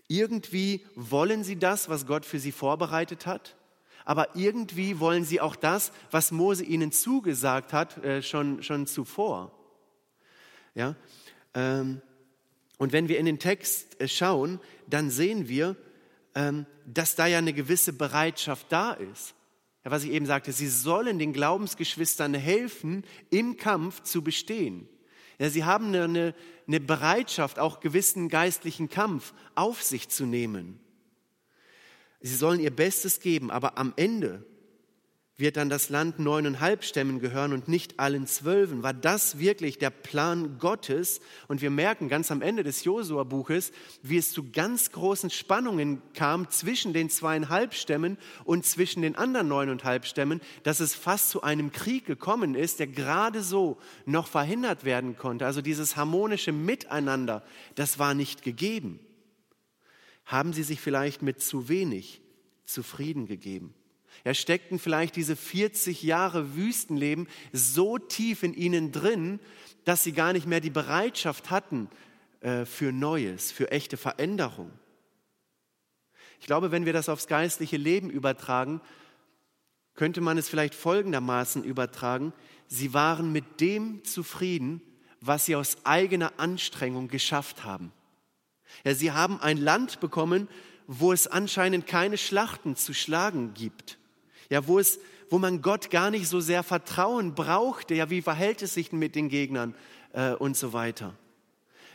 Irgendwie 0.07 0.85
wollen 0.97 1.45
sie 1.45 1.57
das, 1.57 1.89
was 1.89 2.07
Gott 2.07 2.27
für 2.27 2.39
sie 2.39 2.53
vorbereitet 2.53 3.27
hat, 3.27 3.57
aber 4.05 4.37
irgendwie 4.37 5.01
wollen 5.01 5.25
sie 5.25 5.41
auch 5.41 5.57
das, 5.57 5.93
was 6.11 6.31
Mose 6.31 6.65
ihnen 6.65 6.93
zugesagt 6.93 7.73
hat, 7.73 8.05
äh, 8.05 8.23
schon, 8.23 8.63
schon 8.63 8.87
zuvor. 8.87 9.53
Ja, 10.75 10.95
ähm, 11.55 12.03
und 12.81 12.95
wenn 12.95 13.09
wir 13.09 13.19
in 13.19 13.27
den 13.27 13.39
Text 13.39 14.01
äh, 14.01 14.09
schauen, 14.09 14.59
dann 14.87 15.11
sehen 15.11 15.49
wir, 15.49 15.77
ähm, 16.35 16.65
dass 16.87 17.15
da 17.15 17.27
ja 17.27 17.37
eine 17.37 17.53
gewisse 17.53 17.93
Bereitschaft 17.93 18.69
da 18.71 18.93
ist. 18.93 19.35
Ja, 19.85 19.91
was 19.91 20.03
ich 20.03 20.13
eben 20.13 20.25
sagte, 20.25 20.51
sie 20.51 20.67
sollen 20.67 21.19
den 21.19 21.35
Glaubensgeschwistern 21.35 22.33
helfen, 22.33 23.05
im 23.29 23.59
Kampf 23.59 24.03
zu 24.05 24.25
bestehen. 24.25 24.89
Ja, 25.39 25.51
sie 25.51 25.65
haben 25.65 25.95
eine, 25.95 26.35
eine 26.67 26.81
Bereitschaft, 26.81 27.59
auch 27.59 27.81
gewissen 27.81 28.31
geistlichen 28.31 28.89
Kampf 28.89 29.35
auf 29.55 29.83
sich 29.83 30.09
zu 30.09 30.25
nehmen. 30.25 30.81
Sie 32.23 32.35
sollen 32.35 32.61
ihr 32.61 32.75
Bestes 32.75 33.21
geben, 33.21 33.51
aber 33.51 33.77
am 33.77 33.93
Ende 33.97 34.47
wird 35.41 35.57
dann 35.57 35.69
das 35.69 35.89
Land 35.89 36.19
neuneinhalb 36.19 36.85
Stämmen 36.85 37.19
gehören 37.19 37.53
und 37.53 37.67
nicht 37.69 37.99
allen 37.99 38.27
Zwölfen. 38.27 38.83
War 38.83 38.95
das 38.95 39.39
wirklich 39.39 39.79
der 39.79 39.91
Plan 39.91 40.59
Gottes? 40.59 41.21
Und 41.49 41.63
wir 41.63 41.71
merken 41.71 42.09
ganz 42.09 42.31
am 42.31 42.43
Ende 42.43 42.63
des 42.63 42.85
Josua-Buches, 42.85 43.73
wie 44.03 44.19
es 44.19 44.33
zu 44.33 44.51
ganz 44.51 44.93
großen 44.93 45.31
Spannungen 45.31 46.03
kam 46.15 46.49
zwischen 46.51 46.93
den 46.93 47.11
zweieinhalb 47.11 47.75
Stämmen 47.75 48.19
und 48.45 48.65
zwischen 48.65 49.03
den 49.03 49.17
anderen 49.17 49.49
neuneinhalb 49.49 50.07
Stämmen, 50.07 50.41
dass 50.63 50.81
es 50.81 50.95
fast 50.95 51.31
zu 51.31 51.43
einem 51.43 51.73
Krieg 51.73 52.07
gekommen 52.07 52.55
ist, 52.55 52.79
der 52.79 52.87
gerade 52.87 53.43
so 53.43 53.79
noch 54.07 54.27
verhindert 54.27 54.85
werden 54.85 55.17
konnte. 55.17 55.47
Also 55.47 55.63
dieses 55.63 55.97
harmonische 55.97 56.53
Miteinander, 56.53 57.43
das 57.75 57.99
war 57.99 58.15
nicht 58.15 58.43
gegeben. 58.43 59.01
Haben 60.25 60.53
Sie 60.53 60.63
sich 60.63 60.81
vielleicht 60.81 61.23
mit 61.23 61.41
zu 61.41 61.69
wenig 61.69 62.21
zufrieden 62.65 63.27
gegeben? 63.27 63.75
Ja, 64.25 64.35
steckten 64.35 64.79
vielleicht 64.79 65.17
diese 65.17 65.35
40 65.35 66.03
Jahre 66.03 66.55
Wüstenleben 66.55 67.27
so 67.53 67.99
tief 67.99 68.43
in 68.43 68.53
ihnen 68.53 68.93
drin, 68.93 69.41
dass 69.85 70.05
sie 70.05 70.13
gar 70.13 70.33
nicht 70.33 70.47
mehr 70.47 70.61
die 70.61 70.71
Bereitschaft 70.71 71.51
hatten 71.51 71.89
äh, 72.41 72.67
für 72.67 72.93
Neues, 72.93 73.51
für 73.51 73.71
echte 73.71 73.97
Veränderung. 73.97 74.71
Ich 76.39 76.47
glaube, 76.47 76.71
wenn 76.71 76.85
wir 76.85 76.93
das 76.93 77.09
aufs 77.09 77.27
geistliche 77.27 77.79
Leben 77.79 78.11
übertragen, 78.11 78.81
könnte 79.95 80.21
man 80.21 80.39
es 80.39 80.49
vielleicht 80.49 80.75
folgendermaßen 80.75 81.65
übertragen. 81.65 82.33
Sie 82.67 82.93
waren 82.95 83.33
mit 83.33 83.61
dem 83.61 84.05
zufrieden, 84.05 84.83
was 85.21 85.47
sie 85.47 85.57
aus 85.57 85.79
eigener 85.85 86.33
Anstrengung 86.39 87.09
geschafft 87.09 87.65
haben. 87.65 87.93
Ja, 88.85 88.95
sie 88.95 89.13
haben 89.13 89.41
ein 89.41 89.59
Land 89.59 90.01
bekommen, 90.01 90.49
wo 90.87 91.13
es 91.13 91.27
anscheinend 91.27 91.87
keine 91.87 92.19
Schlachten 92.19 92.77
zu 92.77 92.95
schlagen 92.95 93.55
gibt 93.55 94.00
ja, 94.51 94.67
wo 94.67 94.79
es, 94.79 95.01
wo 95.31 95.39
man 95.39 95.63
Gott 95.63 95.91
gar 95.91 96.11
nicht 96.11 96.29
so 96.29 96.41
sehr 96.41 96.63
Vertrauen 96.63 97.35
brauchte, 97.35 97.95
ja, 97.95 98.11
wie 98.11 98.21
verhält 98.21 98.61
es 98.63 98.75
sich 98.75 98.93
mit 98.93 99.15
den 99.15 99.29
Gegnern 99.29 99.75
äh, 100.13 100.33
und 100.33 100.57
so 100.57 100.73
weiter. 100.73 101.15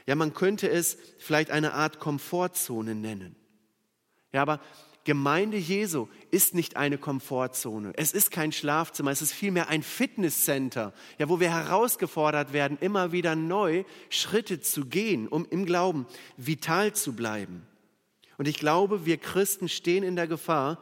Ja, 0.08 0.16
man 0.16 0.34
könnte 0.34 0.70
es 0.70 0.98
vielleicht 1.20 1.52
eine 1.52 1.74
Art 1.74 2.00
Komfortzone 2.00 2.96
nennen. 2.96 3.36
Ja, 4.32 4.42
aber 4.42 4.60
Gemeinde 5.06 5.58
Jesu 5.58 6.08
ist 6.32 6.56
nicht 6.56 6.78
eine 6.78 6.98
Komfortzone. 6.98 7.94
Es 7.96 8.12
ist 8.12 8.32
kein 8.32 8.52
Schlafzimmer. 8.52 9.12
Es 9.12 9.22
ist 9.22 9.34
vielmehr 9.34 9.70
ein 9.70 9.84
Fitnesscenter, 9.84 10.94
ja, 11.20 11.30
wo 11.30 11.40
wir 11.40 11.52
herausgefordert 11.52 12.54
werden, 12.54 12.80
immer 12.82 13.12
wieder 13.12 13.36
neu 13.36 13.84
Schritte 14.10 14.62
zu 14.62 14.86
gehen, 14.86 15.28
um 15.28 15.46
im 15.50 15.66
Glauben 15.68 16.08
vital 16.38 16.94
zu 16.94 17.14
bleiben. 17.14 17.68
Und 18.38 18.48
ich 18.48 18.58
glaube, 18.58 19.06
wir 19.06 19.18
Christen 19.18 19.70
stehen 19.70 20.04
in 20.04 20.16
der 20.16 20.28
Gefahr, 20.28 20.80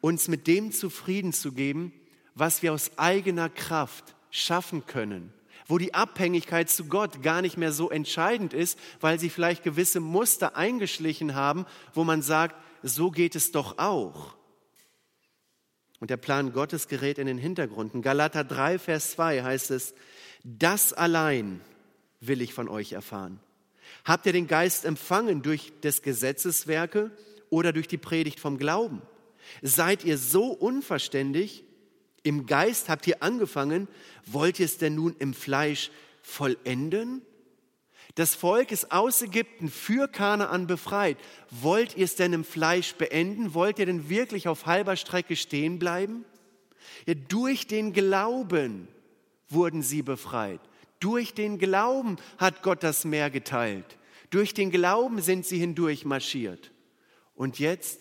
uns 0.00 0.28
mit 0.28 0.46
dem 0.46 0.72
zufrieden 0.72 1.32
zu 1.32 1.52
geben, 1.52 1.92
was 2.34 2.62
wir 2.62 2.72
aus 2.72 2.96
eigener 2.98 3.48
Kraft 3.48 4.14
schaffen 4.30 4.86
können, 4.86 5.32
wo 5.66 5.78
die 5.78 5.94
Abhängigkeit 5.94 6.70
zu 6.70 6.84
Gott 6.84 7.22
gar 7.22 7.42
nicht 7.42 7.56
mehr 7.56 7.72
so 7.72 7.90
entscheidend 7.90 8.54
ist, 8.54 8.78
weil 9.00 9.18
sie 9.18 9.30
vielleicht 9.30 9.64
gewisse 9.64 10.00
Muster 10.00 10.56
eingeschlichen 10.56 11.34
haben, 11.34 11.66
wo 11.94 12.04
man 12.04 12.22
sagt, 12.22 12.56
so 12.82 13.10
geht 13.10 13.34
es 13.34 13.52
doch 13.52 13.78
auch. 13.78 14.36
Und 16.00 16.10
der 16.10 16.16
Plan 16.16 16.52
Gottes 16.52 16.86
gerät 16.86 17.18
in 17.18 17.26
den 17.26 17.38
Hintergrund. 17.38 17.92
In 17.94 18.02
Galater 18.02 18.44
3, 18.44 18.78
Vers 18.78 19.12
2 19.12 19.42
heißt 19.42 19.72
es, 19.72 19.94
das 20.44 20.92
allein 20.92 21.60
will 22.20 22.40
ich 22.40 22.54
von 22.54 22.68
euch 22.68 22.92
erfahren. 22.92 23.40
Habt 24.04 24.26
ihr 24.26 24.32
den 24.32 24.46
Geist 24.46 24.84
empfangen 24.84 25.42
durch 25.42 25.72
des 25.80 26.02
Gesetzeswerke 26.02 27.10
oder 27.50 27.72
durch 27.72 27.88
die 27.88 27.98
Predigt 27.98 28.38
vom 28.38 28.58
Glauben? 28.58 29.02
Seid 29.62 30.04
ihr 30.04 30.18
so 30.18 30.46
unverständig? 30.46 31.64
Im 32.22 32.46
Geist 32.46 32.88
habt 32.88 33.06
ihr 33.06 33.22
angefangen, 33.22 33.88
wollt 34.26 34.58
ihr 34.58 34.66
es 34.66 34.78
denn 34.78 34.94
nun 34.94 35.16
im 35.18 35.34
Fleisch 35.34 35.90
vollenden? 36.22 37.22
Das 38.14 38.34
Volk 38.34 38.72
ist 38.72 38.90
aus 38.90 39.22
Ägypten 39.22 39.68
für 39.68 40.08
Kanaan 40.08 40.66
befreit. 40.66 41.18
Wollt 41.50 41.96
ihr 41.96 42.04
es 42.04 42.16
denn 42.16 42.32
im 42.32 42.44
Fleisch 42.44 42.94
beenden? 42.94 43.54
Wollt 43.54 43.78
ihr 43.78 43.86
denn 43.86 44.08
wirklich 44.08 44.48
auf 44.48 44.66
halber 44.66 44.96
Strecke 44.96 45.36
stehen 45.36 45.78
bleiben? 45.78 46.24
Ja, 47.06 47.14
durch 47.14 47.66
den 47.66 47.92
Glauben 47.92 48.88
wurden 49.48 49.82
sie 49.82 50.02
befreit. 50.02 50.60
Durch 51.00 51.32
den 51.32 51.58
Glauben 51.58 52.16
hat 52.38 52.62
Gott 52.62 52.82
das 52.82 53.04
Meer 53.04 53.30
geteilt. 53.30 53.98
Durch 54.30 54.52
den 54.52 54.70
Glauben 54.70 55.20
sind 55.22 55.46
sie 55.46 55.58
hindurch 55.58 56.04
marschiert. 56.04 56.72
Und 57.34 57.58
jetzt 57.58 58.00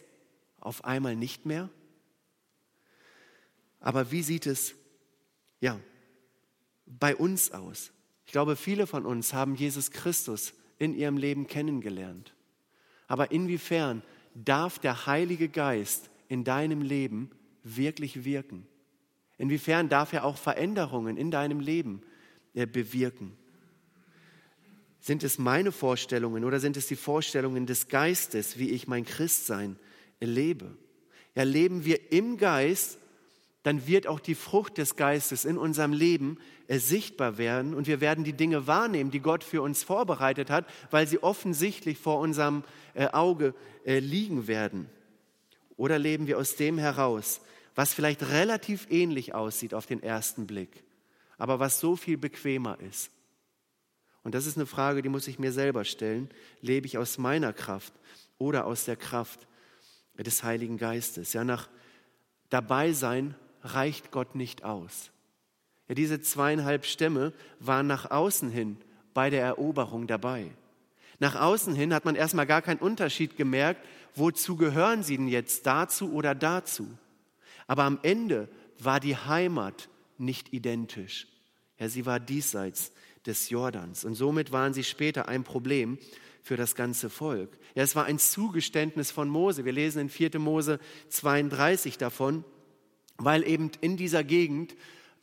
auf 0.60 0.84
einmal 0.86 1.16
nicht 1.16 1.46
mehr? 1.46 1.70
Aber 3.80 4.12
wie 4.12 4.24
sieht 4.24 4.46
es 4.46 4.74
ja 5.60 5.80
bei 6.86 7.16
uns 7.16 7.52
aus? 7.52 7.92
Ich 8.26 8.32
glaube, 8.32 8.56
viele 8.56 8.88
von 8.88 9.06
uns 9.06 9.34
haben 9.34 9.56
Jesus 9.56 9.92
Christus 9.92 10.54
in 10.80 10.94
ihrem 10.94 11.18
Leben 11.18 11.48
kennengelernt. 11.48 12.34
Aber 13.08 13.32
inwiefern 13.32 14.04
darf 14.36 14.80
der 14.80 15.06
Heilige 15.06 15.50
Geist 15.50 16.10
in 16.28 16.44
deinem 16.44 16.82
Leben 16.82 17.32
wirklich 17.64 18.26
wirken? 18.26 18.68
Inwiefern 19.38 19.88
darf 19.88 20.14
er 20.14 20.26
auch 20.26 20.38
Veränderungen 20.38 21.16
in 21.16 21.32
deinem 21.32 21.60
Leben 21.60 22.02
äh, 22.54 22.66
bewirken? 22.66 23.38
Sind 25.00 25.24
es 25.24 25.38
meine 25.38 25.72
Vorstellungen 25.72 26.44
oder 26.44 26.60
sind 26.60 26.76
es 26.76 26.88
die 26.88 26.96
Vorstellungen 26.96 27.66
des 27.66 27.88
Geistes, 27.88 28.58
wie 28.58 28.72
ich 28.72 28.88
mein 28.88 29.06
Christsein 29.06 29.78
lebe. 30.20 30.76
Ja, 31.36 31.44
leben 31.44 31.86
wir 31.86 32.12
im 32.12 32.38
Geist, 32.38 32.98
dann 33.64 33.86
wird 33.86 34.08
auch 34.08 34.20
die 34.20 34.36
Frucht 34.36 34.78
des 34.78 34.96
Geistes 34.96 35.44
in 35.44 35.58
unserem 35.58 35.92
Leben 35.92 36.38
sichtbar 36.70 37.38
werden 37.38 37.74
und 37.74 37.88
wir 37.88 38.02
werden 38.02 38.24
die 38.24 38.34
Dinge 38.34 38.66
wahrnehmen, 38.66 39.12
die 39.12 39.20
Gott 39.20 39.44
für 39.44 39.62
uns 39.62 39.84
vorbereitet 39.84 40.50
hat, 40.50 40.66
weil 40.90 41.08
sie 41.08 41.22
offensichtlich 41.22 41.98
vor 41.98 42.20
unserem 42.20 42.64
äh, 42.94 43.08
Auge 43.08 43.54
äh, 43.86 44.00
liegen 44.00 44.48
werden. 44.48 44.90
Oder 45.76 46.00
leben 46.00 46.28
wir 46.28 46.38
aus 46.38 46.56
dem 46.56 46.78
heraus, 46.78 47.42
was 47.76 47.94
vielleicht 47.94 48.24
relativ 48.30 48.88
ähnlich 48.90 49.36
aussieht 49.36 49.74
auf 49.74 49.86
den 49.86 50.02
ersten 50.02 50.48
Blick, 50.48 50.84
aber 51.38 51.60
was 51.60 51.80
so 51.80 51.96
viel 51.96 52.18
bequemer 52.18 52.80
ist. 52.80 53.12
Und 54.24 54.34
das 54.34 54.46
ist 54.46 54.58
eine 54.58 54.66
Frage, 54.66 55.02
die 55.02 55.10
muss 55.10 55.28
ich 55.28 55.40
mir 55.40 55.52
selber 55.52 55.86
stellen. 55.86 56.30
Lebe 56.62 56.86
ich 56.86 56.98
aus 56.98 57.18
meiner 57.18 57.54
Kraft 57.54 57.94
oder 58.38 58.66
aus 58.66 58.86
der 58.86 58.98
Kraft 58.98 59.48
des 60.24 60.44
Heiligen 60.44 60.78
Geistes. 60.78 61.34
Ja, 61.34 61.44
nach 61.44 61.70
Dabeisein 62.50 63.36
reicht 63.62 64.12
Gott 64.12 64.36
nicht 64.36 64.64
aus. 64.64 65.12
Ja, 65.88 65.96
diese 65.96 66.22
zweieinhalb 66.22 66.86
Stämme 66.86 67.34
waren 67.60 67.88
nach 67.88 68.12
außen 68.12 68.50
hin 68.50 68.78
bei 69.14 69.30
der 69.30 69.44
Eroberung 69.44 70.08
dabei. 70.08 70.52
Nach 71.20 71.36
außen 71.36 71.74
hin 71.74 71.94
hat 71.94 72.06
man 72.06 72.16
erstmal 72.16 72.46
gar 72.46 72.62
keinen 72.62 72.80
Unterschied 72.80 73.38
gemerkt, 73.38 73.86
wozu 74.16 74.56
gehören 74.56 75.04
sie 75.04 75.18
denn 75.18 75.28
jetzt, 75.28 75.66
dazu 75.66 76.12
oder 76.14 76.36
dazu. 76.36 76.88
Aber 77.66 77.84
am 77.84 78.00
Ende 78.04 78.48
war 78.80 79.00
die 79.00 79.16
Heimat 79.16 79.90
nicht 80.18 80.54
identisch. 80.54 81.28
Ja, 81.80 81.90
sie 81.90 82.06
war 82.06 82.20
diesseits 82.20 82.92
des 83.26 83.50
Jordans. 83.50 84.06
Und 84.06 84.16
somit 84.16 84.52
waren 84.52 84.74
sie 84.74 84.84
später 84.84 85.28
ein 85.28 85.44
Problem 85.44 85.98
für 86.48 86.56
das 86.56 86.76
ganze 86.76 87.10
Volk. 87.10 87.58
Ja, 87.76 87.84
es 87.84 87.96
war 87.96 88.06
ein 88.06 88.20
Zugeständnis 88.20 89.12
von 89.12 89.28
Mose. 89.28 89.66
Wir 89.66 89.74
lesen 89.74 90.00
in 90.00 90.10
4. 90.10 90.40
Mose 90.40 90.80
32 91.10 91.98
davon, 91.98 92.46
weil 93.18 93.46
eben 93.46 93.70
in 93.82 93.98
dieser 93.98 94.24
Gegend 94.24 94.76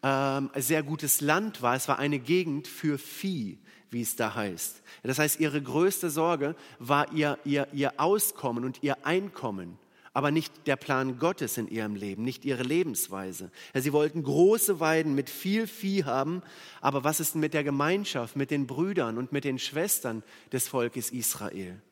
ähm, 0.02 0.50
sehr 0.54 0.82
gutes 0.82 1.22
Land 1.22 1.62
war. 1.62 1.74
Es 1.74 1.88
war 1.88 1.98
eine 1.98 2.18
Gegend 2.18 2.68
für 2.68 2.98
Vieh, 2.98 3.58
wie 3.90 4.02
es 4.02 4.16
da 4.16 4.34
heißt. 4.34 4.82
Das 5.02 5.18
heißt, 5.18 5.40
ihre 5.40 5.62
größte 5.62 6.10
Sorge 6.10 6.56
war 6.78 7.10
ihr, 7.14 7.38
ihr, 7.44 7.68
ihr 7.72 7.94
Auskommen 7.96 8.62
und 8.62 8.82
ihr 8.82 9.06
Einkommen 9.06 9.78
aber 10.14 10.30
nicht 10.30 10.66
der 10.68 10.76
Plan 10.76 11.18
Gottes 11.18 11.58
in 11.58 11.68
ihrem 11.68 11.96
Leben, 11.96 12.22
nicht 12.22 12.44
ihre 12.44 12.62
Lebensweise. 12.62 13.50
Ja, 13.74 13.80
sie 13.80 13.92
wollten 13.92 14.22
große 14.22 14.78
Weiden 14.78 15.14
mit 15.16 15.28
viel 15.28 15.66
Vieh 15.66 16.04
haben, 16.04 16.40
aber 16.80 17.02
was 17.02 17.18
ist 17.18 17.34
denn 17.34 17.40
mit 17.40 17.52
der 17.52 17.64
Gemeinschaft, 17.64 18.36
mit 18.36 18.52
den 18.52 18.68
Brüdern 18.68 19.18
und 19.18 19.32
mit 19.32 19.44
den 19.44 19.58
Schwestern 19.58 20.22
des 20.52 20.68
Volkes 20.68 21.10
Israel? 21.10 21.82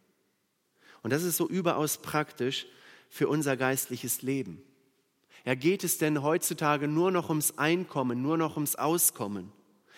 Und 1.03 1.13
das 1.13 1.25
ist 1.25 1.37
so 1.37 1.49
überaus 1.49 1.99
praktisch 1.99 2.67
für 3.11 3.29
unser 3.29 3.57
geistliches 3.57 4.23
Leben. 4.23 4.63
Ja, 5.45 5.57
geht 5.57 5.83
es 5.83 5.99
denn 5.99 6.23
heutzutage 6.23 6.87
nur 6.87 7.11
noch 7.11 7.29
ums 7.29 7.59
Einkommen, 7.59 8.23
nur 8.23 8.39
noch 8.39 8.55
ums 8.55 8.77
Auskommen? 8.77 9.51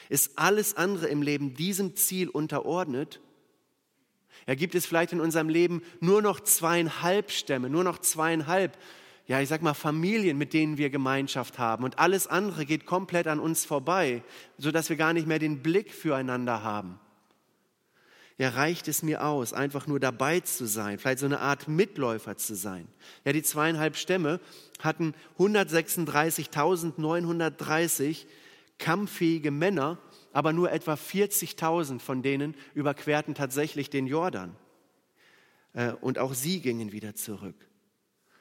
Ist 0.09 0.39
alles 0.39 0.79
andere 0.79 1.09
im 1.09 1.21
Leben 1.21 1.55
diesem 1.55 1.95
Ziel 1.95 2.31
unterordnet? 2.31 3.21
Ja, 4.47 4.55
gibt 4.55 4.75
es 4.75 4.87
vielleicht 4.87 5.13
in 5.13 5.21
unserem 5.21 5.49
Leben 5.49 5.83
nur 6.01 6.23
noch 6.23 6.41
zweieinhalb 6.41 7.31
Stämme, 7.31 7.71
nur 7.71 7.85
noch 7.85 7.99
zweieinhalb, 7.99 8.77
ja, 9.27 9.41
ich 9.41 9.49
sag 9.49 9.63
mal 9.63 9.75
Familien, 9.75 10.37
mit 10.37 10.53
denen 10.53 10.77
wir 10.77 10.91
Gemeinschaft 10.91 11.59
haben 11.59 11.85
und 11.85 11.99
alles 11.99 12.27
andere 12.27 12.67
geht 12.67 12.85
komplett 12.85 13.27
an 13.27 13.41
uns 13.41 13.65
vorbei, 13.65 14.23
so 14.59 14.71
dass 14.71 14.91
wir 14.91 14.97
gar 14.97 15.15
nicht 15.15 15.27
mehr 15.27 15.39
den 15.39 15.63
Blick 15.63 15.93
füreinander 15.93 16.63
haben. 16.63 17.01
Ja, 18.37 18.49
reicht 18.49 18.89
es 18.89 19.05
mir 19.05 19.25
aus, 19.25 19.53
einfach 19.53 19.87
nur 19.87 20.01
dabei 20.01 20.41
zu 20.41 20.67
sein, 20.67 20.99
vielleicht 20.99 21.21
so 21.21 21.27
eine 21.27 21.39
Art 21.39 21.69
Mitläufer 21.69 22.37
zu 22.37 22.57
sein. 22.57 22.89
Ja, 23.25 23.33
die 23.33 23.45
zweieinhalb 23.45 23.97
Stämme 23.97 24.41
hatten 24.81 25.15
136.930 25.39 28.27
kampffähige 28.79 29.53
Männer 29.53 29.99
aber 30.35 30.53
nur 30.53 30.71
etwa 30.71 30.95
40.000 30.95 32.01
von 32.01 32.21
denen 32.23 32.55
überquerten 32.75 33.35
tatsächlich 33.35 33.89
den 33.89 34.07
Jordan. 34.07 34.55
Äh, 35.73 35.93
und 36.01 36.19
auch 36.19 36.35
sie 36.35 36.61
gingen 36.61 36.93
wieder 36.93 37.15
zurück. 37.15 37.57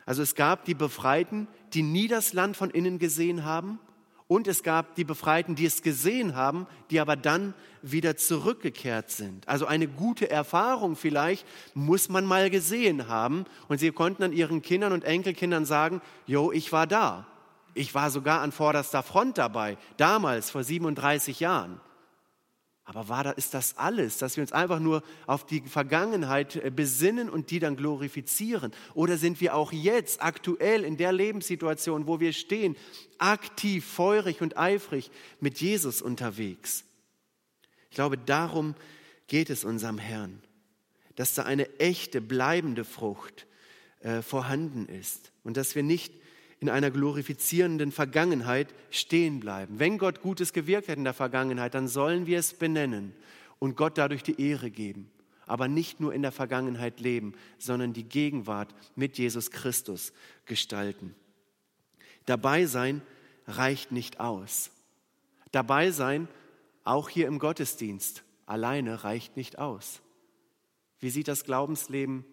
Also 0.06 0.22
es 0.22 0.36
gab 0.36 0.66
die 0.66 0.74
Befreiten, 0.74 1.48
die 1.74 1.84
nie 1.84 2.08
das 2.08 2.34
Land 2.34 2.58
von 2.58 2.72
innen 2.72 3.00
gesehen 3.00 3.46
haben. 3.46 3.80
Und 4.28 4.48
es 4.48 4.64
gab 4.64 4.96
die 4.96 5.04
Befreiten, 5.04 5.54
die 5.54 5.66
es 5.66 5.84
gesehen 5.84 6.36
haben, 6.36 6.66
die 6.90 7.00
aber 7.00 7.16
dann 7.16 7.54
wieder 7.84 8.18
zurückgekehrt 8.18 9.12
sind. 9.12 9.48
Also 9.48 9.68
eine 9.68 9.88
gute 9.88 10.30
Erfahrung 10.30 10.96
vielleicht 10.96 11.46
muss 11.76 12.10
man 12.10 12.26
mal 12.26 12.50
gesehen 12.50 13.08
haben. 13.08 13.46
Und 13.68 13.78
sie 13.78 13.92
konnten 13.92 14.24
dann 14.24 14.34
ihren 14.34 14.64
Kindern 14.64 14.94
und 14.94 15.04
Enkelkindern 15.04 15.66
sagen, 15.66 16.02
jo, 16.26 16.52
ich 16.52 16.72
war 16.72 16.88
da. 16.88 17.28
Ich 17.74 17.96
war 17.96 18.12
sogar 18.12 18.42
an 18.42 18.52
vorderster 18.52 19.04
Front 19.04 19.38
dabei, 19.38 19.78
damals 19.98 20.52
vor 20.52 20.64
37 20.64 21.40
Jahren. 21.40 21.80
Aber 22.86 23.08
war 23.08 23.24
da, 23.24 23.32
ist 23.32 23.54
das 23.54 23.78
alles, 23.78 24.18
dass 24.18 24.36
wir 24.36 24.42
uns 24.42 24.52
einfach 24.52 24.80
nur 24.80 25.04
auf 25.26 25.46
die 25.46 25.62
Vergangenheit 25.62 26.58
äh, 26.58 26.70
besinnen 26.70 27.30
und 27.30 27.50
die 27.50 27.60
dann 27.60 27.78
glorifizieren? 27.78 28.74
Oder 28.94 29.18
sind 29.18 29.40
wir 29.40 29.56
auch 29.56 29.72
jetzt 29.72 30.22
aktuell 30.22 30.84
in 30.84 30.98
der 30.98 31.14
Lebenssituation, 31.14 32.08
wo 32.08 32.20
wir 32.20 32.34
stehen, 32.34 32.76
aktiv, 33.20 33.86
feurig 33.86 34.42
und 34.42 34.58
eifrig 34.58 35.12
mit 35.40 35.62
Jesus 35.62 36.02
unterwegs? 36.02 36.84
Ich 37.90 37.96
glaube, 37.96 38.18
darum 38.18 38.76
geht 39.28 39.50
es 39.50 39.64
unserem 39.64 39.98
Herrn, 39.98 40.42
dass 41.16 41.36
da 41.36 41.44
eine 41.44 41.80
echte, 41.80 42.20
bleibende 42.20 42.84
Frucht 42.84 43.48
äh, 44.02 44.22
vorhanden 44.22 44.88
ist 44.88 45.32
und 45.46 45.56
dass 45.56 45.76
wir 45.76 45.84
nicht 45.84 46.14
in 46.64 46.70
einer 46.70 46.92
glorifizierenden 46.92 47.92
Vergangenheit 47.92 48.74
stehen 48.90 49.42
bleiben. 49.42 49.80
Wenn 49.80 49.98
Gott 49.98 50.22
Gutes 50.22 50.54
gewirkt 50.54 50.88
hat 50.88 50.96
in 50.96 51.04
der 51.04 51.14
Vergangenheit, 51.14 51.74
dann 51.74 51.90
sollen 51.90 52.26
wir 52.26 52.40
es 52.40 52.54
benennen 52.54 53.14
und 53.60 53.76
Gott 53.76 53.98
dadurch 53.98 54.24
die 54.24 54.40
Ehre 54.42 54.72
geben. 54.72 55.12
Aber 55.46 55.68
nicht 55.68 56.00
nur 56.00 56.14
in 56.14 56.22
der 56.22 56.32
Vergangenheit 56.32 57.02
leben, 57.02 57.34
sondern 57.58 57.92
die 57.92 58.06
Gegenwart 58.06 58.74
mit 58.96 59.18
Jesus 59.18 59.52
Christus 59.52 60.14
gestalten. 60.46 61.14
Dabei 62.26 62.66
sein 62.66 63.02
reicht 63.46 63.92
nicht 63.92 64.22
aus. 64.22 64.72
Dabei 65.52 65.92
sein, 65.92 66.30
auch 66.86 67.10
hier 67.10 67.28
im 67.28 67.40
Gottesdienst, 67.40 68.24
alleine 68.46 69.04
reicht 69.04 69.36
nicht 69.36 69.60
aus. 69.60 70.00
Wie 71.02 71.10
sieht 71.10 71.28
das 71.28 71.44
Glaubensleben 71.44 72.24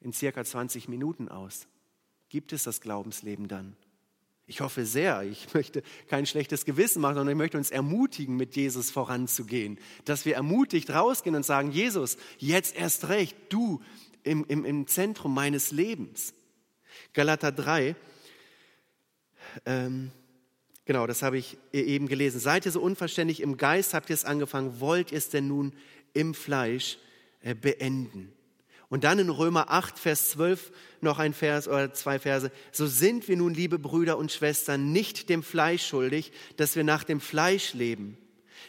in 0.00 0.12
circa 0.12 0.44
20 0.44 0.88
Minuten 0.88 1.28
aus? 1.28 1.68
Gibt 2.28 2.52
es 2.52 2.64
das 2.64 2.80
Glaubensleben 2.80 3.48
dann? 3.48 3.76
Ich 4.46 4.62
hoffe 4.62 4.86
sehr, 4.86 5.22
ich 5.22 5.52
möchte 5.54 5.82
kein 6.08 6.26
schlechtes 6.26 6.64
Gewissen 6.64 7.02
machen, 7.02 7.16
sondern 7.16 7.34
ich 7.34 7.38
möchte 7.38 7.58
uns 7.58 7.70
ermutigen, 7.70 8.36
mit 8.36 8.56
Jesus 8.56 8.90
voranzugehen. 8.90 9.78
Dass 10.04 10.24
wir 10.24 10.34
ermutigt 10.34 10.90
rausgehen 10.90 11.36
und 11.36 11.44
sagen, 11.44 11.70
Jesus, 11.70 12.16
jetzt 12.38 12.74
erst 12.74 13.08
recht, 13.08 13.36
du 13.50 13.82
im, 14.22 14.44
im, 14.48 14.64
im 14.64 14.86
Zentrum 14.86 15.34
meines 15.34 15.70
Lebens. 15.70 16.34
Galater 17.12 17.52
3, 17.52 17.94
ähm, 19.66 20.10
genau, 20.84 21.06
das 21.06 21.22
habe 21.22 21.38
ich 21.38 21.58
eben 21.72 22.08
gelesen. 22.08 22.40
Seid 22.40 22.66
ihr 22.66 22.72
so 22.72 22.80
unverständlich 22.80 23.40
im 23.40 23.56
Geist, 23.56 23.94
habt 23.94 24.10
ihr 24.10 24.14
es 24.14 24.24
angefangen, 24.24 24.80
wollt 24.80 25.12
ihr 25.12 25.18
es 25.18 25.28
denn 25.28 25.46
nun 25.46 25.74
im 26.14 26.34
Fleisch 26.34 26.98
äh, 27.42 27.54
beenden? 27.54 28.32
Und 28.90 29.04
dann 29.04 29.18
in 29.18 29.28
Römer 29.28 29.70
8, 29.70 29.98
Vers 29.98 30.30
12 30.30 30.72
noch 31.00 31.18
ein 31.18 31.34
Vers 31.34 31.68
oder 31.68 31.92
zwei 31.92 32.18
Verse. 32.18 32.50
So 32.72 32.86
sind 32.86 33.28
wir 33.28 33.36
nun, 33.36 33.52
liebe 33.52 33.78
Brüder 33.78 34.16
und 34.16 34.32
Schwestern, 34.32 34.92
nicht 34.92 35.28
dem 35.28 35.42
Fleisch 35.42 35.86
schuldig, 35.86 36.32
dass 36.56 36.74
wir 36.74 36.84
nach 36.84 37.04
dem 37.04 37.20
Fleisch 37.20 37.74
leben. 37.74 38.16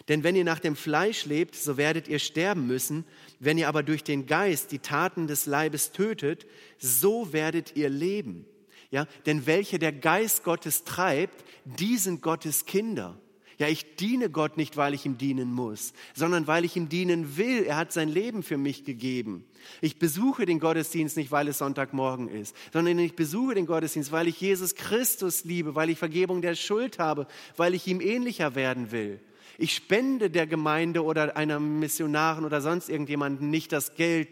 Denn 0.08 0.24
wenn 0.24 0.36
ihr 0.36 0.44
nach 0.44 0.60
dem 0.60 0.76
Fleisch 0.76 1.26
lebt, 1.26 1.56
so 1.56 1.78
werdet 1.78 2.08
ihr 2.08 2.20
sterben 2.20 2.68
müssen. 2.68 3.06
Wenn 3.40 3.58
ihr 3.58 3.68
aber 3.68 3.84
durch 3.84 4.04
den 4.04 4.26
Geist 4.26 4.72
die 4.72 4.80
Taten 4.80 5.28
des 5.28 5.46
Leibes 5.46 5.92
tötet, 5.92 6.46
so 6.78 7.32
werdet 7.32 7.76
ihr 7.76 7.90
leben. 7.90 8.46
Ja, 8.92 9.06
denn 9.26 9.46
welche 9.46 9.78
der 9.78 9.94
Geist 9.94 10.44
Gottes 10.44 10.84
treibt, 10.84 11.46
die 11.64 11.98
sind 11.98 12.22
Gottes 12.22 12.66
Kinder. 12.66 13.20
Ja, 13.60 13.67
ich 13.67 13.98
diene 13.98 14.30
Gott 14.30 14.56
nicht, 14.56 14.78
weil 14.78 14.93
ich 14.93 15.06
ihm 15.06 15.17
dienen 15.17 15.52
muss, 15.52 15.91
sondern 16.15 16.48
weil 16.48 16.63
ich 16.63 16.78
ihm 16.78 16.88
dienen 16.88 17.36
will. 17.36 17.63
Er 17.63 17.76
hat 17.76 17.91
sein 17.91 18.08
Leben 18.08 18.41
für 18.41 18.56
mich 18.56 18.86
gegeben. 18.86 19.43
Ich 19.82 20.00
besuche 20.00 20.45
den 20.45 20.62
Gottesdienst 20.62 21.17
nicht, 21.17 21.30
weil 21.30 21.50
es 21.50 21.58
Sonntagmorgen 21.58 22.30
ist, 22.30 22.56
sondern 22.72 22.98
ich 23.00 23.17
besuche 23.17 23.56
den 23.56 23.65
Gottesdienst, 23.65 24.13
weil 24.13 24.30
ich 24.30 24.39
Jesus 24.39 24.76
Christus 24.76 25.43
liebe, 25.43 25.76
weil 25.76 25.89
ich 25.89 26.00
Vergebung 26.00 26.41
der 26.41 26.56
Schuld 26.56 27.00
habe, 27.00 27.28
weil 27.58 27.74
ich 27.74 27.86
ihm 27.86 28.00
ähnlicher 28.00 28.56
werden 28.56 28.93
will. 28.93 29.19
Ich 29.58 29.76
spende 29.76 30.30
der 30.30 30.48
Gemeinde 30.48 31.04
oder 31.04 31.36
einer 31.36 31.60
Missionarin 31.60 32.45
oder 32.45 32.62
sonst 32.62 32.88
irgendjemanden 32.88 33.50
nicht 33.50 33.74
das 33.74 33.93
Geld, 33.95 34.30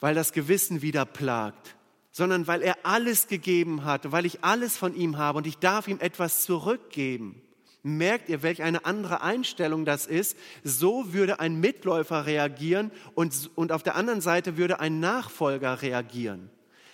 weil 0.00 0.16
das 0.16 0.32
Gewissen 0.32 0.82
wieder 0.82 1.04
plagt, 1.04 1.76
sondern 2.10 2.48
weil 2.48 2.62
er 2.62 2.78
alles 2.82 3.28
gegeben 3.28 3.84
hat, 3.84 4.10
weil 4.10 4.26
ich 4.26 4.42
alles 4.42 4.76
von 4.76 4.92
ihm 4.96 5.18
habe 5.18 5.38
und 5.38 5.46
ich 5.46 5.58
darf 5.58 5.86
ihm 5.86 6.00
etwas 6.00 6.42
zurückgeben. 6.42 7.42
Merkt 7.82 8.28
ihr, 8.28 8.42
welch 8.42 8.62
eine 8.62 8.84
andere 8.84 9.22
Einstellung 9.22 9.84
das 9.84 10.06
ist? 10.06 10.36
So 10.64 11.12
würde 11.12 11.40
ein 11.40 11.60
Mitläufer 11.60 12.26
reagieren 12.26 12.90
und, 13.14 13.50
und 13.54 13.72
auf 13.72 13.82
der 13.82 13.94
anderen 13.94 14.20
Seite 14.20 14.56
würde 14.56 14.80
ein 14.80 15.00
Nachfolger 15.00 15.80
reagieren. 15.80 16.50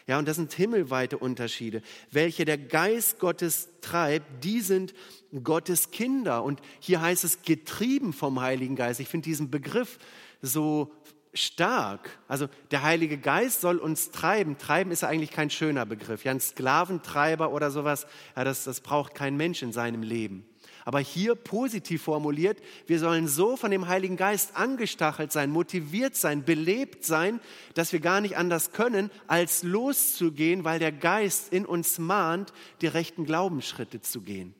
Ja, 0.07 0.19
und 0.19 0.29
das 0.29 0.37
sind 0.37 0.53
himmelweite 0.53 1.17
Unterschiede. 1.17 1.81
Welche 2.11 2.45
der 2.45 2.59
Geist 2.59 3.19
Gottes 3.19 3.69
treibt, 3.81 4.45
die 4.45 4.61
sind 4.61 4.95
Gottes 5.43 5.91
Kinder. 5.91 6.45
Und 6.45 6.61
hier 6.79 7.01
heißt 7.01 7.25
es 7.25 7.41
getrieben 7.43 8.13
vom 8.13 8.41
Heiligen 8.41 8.77
Geist. 8.77 9.01
Ich 9.01 9.09
finde 9.09 9.25
diesen 9.25 9.51
Begriff 9.51 9.99
so 10.43 10.93
stark. 11.33 12.19
Also 12.29 12.49
der 12.71 12.83
Heilige 12.83 13.17
Geist 13.17 13.63
soll 13.63 13.79
uns 13.79 14.11
treiben. 14.11 14.59
Treiben 14.59 14.91
ist 14.91 15.01
ja 15.01 15.09
eigentlich 15.09 15.31
kein 15.31 15.49
schöner 15.49 15.87
Begriff. 15.87 16.25
Ja, 16.25 16.33
ein 16.33 16.41
Sklaventreiber 16.41 17.51
oder 17.51 17.71
sowas, 17.71 18.07
ja, 18.37 18.45
das, 18.45 18.65
das 18.65 18.81
braucht 18.81 19.15
kein 19.15 19.37
Mensch 19.39 19.63
in 19.63 19.73
seinem 19.73 20.03
Leben. 20.03 20.47
Aber 20.85 21.01
hier 21.01 21.35
positiv 21.35 22.03
formuliert, 22.03 22.59
wir 22.87 22.99
sollen 22.99 23.27
so 23.27 23.57
von 23.57 23.71
dem 23.71 23.89
Heiligen 23.89 24.17
Geist 24.17 24.55
angestachelt 24.55 25.33
sein, 25.33 25.51
motiviert 25.51 26.15
sein, 26.15 26.45
belebt 26.45 27.05
sein, 27.05 27.41
dass 27.73 27.93
wir 27.93 28.01
gar 28.01 28.21
nicht 28.21 28.37
anders 28.37 28.73
können, 28.73 29.11
als 29.27 29.63
loszugehen, 29.63 30.65
weil 30.65 30.79
der 30.79 30.93
Geist 30.93 31.53
in 31.53 31.65
uns 31.65 31.99
mahnt, 31.99 32.53
die 32.83 32.87
rechten 32.87 33.25
Glaubensschritte 33.25 34.03
zu 34.03 34.21
gehen. 34.21 34.55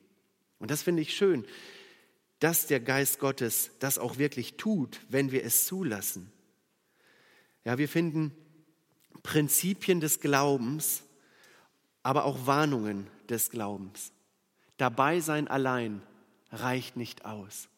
Und 0.59 0.71
das 0.71 0.83
finde 0.83 1.03
ich 1.03 1.15
schön, 1.15 1.45
dass 2.39 2.67
der 2.67 2.81
Geist 2.81 3.19
Gottes 3.19 3.71
das 3.79 3.99
auch 3.99 4.17
wirklich 4.17 4.57
tut, 4.57 5.01
wenn 5.11 5.31
wir 5.31 5.45
es 5.45 5.67
zulassen. 5.67 6.33
Ja, 7.65 7.77
wir 7.77 7.89
finden 7.89 8.33
Prinzipien 9.23 10.01
des 10.01 10.21
Glaubens, 10.21 11.03
aber 12.03 12.25
auch 12.25 12.47
Warnungen 12.47 13.09
des 13.29 13.51
Glaubens. 13.51 14.13
Dabei 14.79 15.21
sein 15.21 15.49
allein 15.49 16.03
reicht 16.55 16.97
nicht 16.97 17.25
aus. 17.25 17.69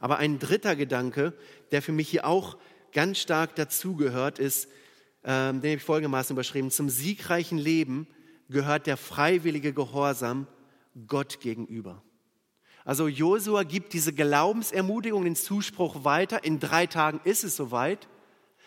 Aber 0.00 0.18
ein 0.18 0.38
dritter 0.38 0.76
Gedanke, 0.76 1.34
der 1.70 1.82
für 1.82 1.92
mich 1.92 2.08
hier 2.08 2.26
auch 2.26 2.56
ganz 2.92 3.18
stark 3.18 3.54
dazugehört, 3.56 4.38
ist, 4.38 4.68
ähm, 5.24 5.60
den 5.60 5.70
habe 5.70 5.78
ich 5.78 5.82
folgendermaßen 5.82 6.34
überschrieben, 6.34 6.70
zum 6.70 6.88
siegreichen 6.88 7.58
Leben 7.58 8.06
gehört 8.48 8.86
der 8.86 8.96
freiwillige 8.96 9.72
Gehorsam 9.72 10.46
Gott 11.06 11.40
gegenüber. 11.40 12.02
Also 12.84 13.06
Josua 13.06 13.62
gibt 13.62 13.92
diese 13.92 14.12
Glaubensermutigung, 14.12 15.24
den 15.24 15.36
Zuspruch 15.36 16.04
weiter. 16.04 16.44
In 16.44 16.58
drei 16.58 16.86
Tagen 16.86 17.20
ist 17.24 17.44
es 17.44 17.56
soweit. 17.56 18.08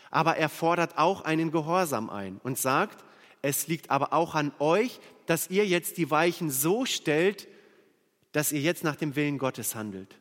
Aber 0.09 0.37
er 0.37 0.49
fordert 0.49 0.97
auch 0.97 1.21
einen 1.21 1.51
Gehorsam 1.51 2.09
ein 2.09 2.39
und 2.43 2.57
sagt, 2.57 3.03
es 3.41 3.67
liegt 3.67 3.91
aber 3.91 4.13
auch 4.13 4.33
an 4.33 4.53
euch, 4.59 4.99
dass 5.25 5.49
ihr 5.49 5.67
jetzt 5.67 5.97
die 5.97 6.09
Weichen 6.09 6.49
so 6.49 6.85
stellt, 6.85 7.47
dass 8.35 8.51
ihr 8.51 8.59
jetzt 8.59 8.83
nach 8.83 8.97
dem 8.97 9.15
Willen 9.15 9.37
Gottes 9.37 9.75
handelt. 9.75 10.13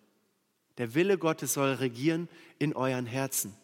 Der 0.79 0.95
Wille 0.95 1.19
Gottes 1.19 1.55
soll 1.55 1.73
regieren 1.73 2.29
in 2.61 2.77
euren 2.77 3.07
Herzen. 3.07 3.57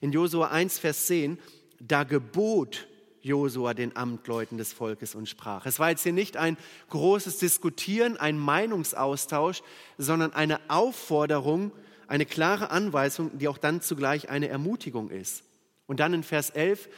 In 0.00 0.10
Josua 0.10 0.48
1, 0.48 0.80
Vers 0.80 1.06
10, 1.06 1.38
da 1.78 2.02
gebot 2.02 2.88
Josua 3.22 3.72
den 3.72 3.96
Amtleuten 3.96 4.58
des 4.58 4.72
Volkes 4.72 5.14
und 5.14 5.28
sprach. 5.28 5.64
Es 5.66 5.78
war 5.78 5.90
jetzt 5.90 6.02
hier 6.02 6.12
nicht 6.12 6.36
ein 6.36 6.56
großes 6.90 7.38
Diskutieren, 7.38 8.16
ein 8.16 8.36
Meinungsaustausch, 8.36 9.62
sondern 9.96 10.32
eine 10.32 10.58
Aufforderung, 10.66 11.70
eine 12.08 12.26
klare 12.26 12.72
Anweisung, 12.72 13.38
die 13.38 13.46
auch 13.46 13.58
dann 13.58 13.80
zugleich 13.80 14.28
eine 14.28 14.48
Ermutigung 14.48 15.08
ist. 15.08 15.44
Und 15.86 16.00
dann 16.00 16.14
in 16.14 16.24
Vers 16.24 16.50
11, 16.50 16.88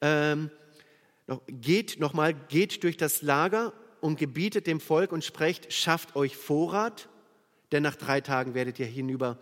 ähm, 0.00 0.50
geht 1.48 2.00
nochmal, 2.00 2.32
geht 2.32 2.82
durch 2.82 2.96
das 2.96 3.20
Lager 3.20 3.74
und 4.06 4.18
gebietet 4.18 4.68
dem 4.68 4.78
Volk 4.78 5.10
und 5.10 5.24
sprecht, 5.24 5.72
schafft 5.72 6.14
euch 6.14 6.36
Vorrat, 6.36 7.08
denn 7.72 7.82
nach 7.82 7.96
drei 7.96 8.20
Tagen 8.20 8.54
werdet 8.54 8.78
ihr 8.78 8.86
hinüber 8.86 9.36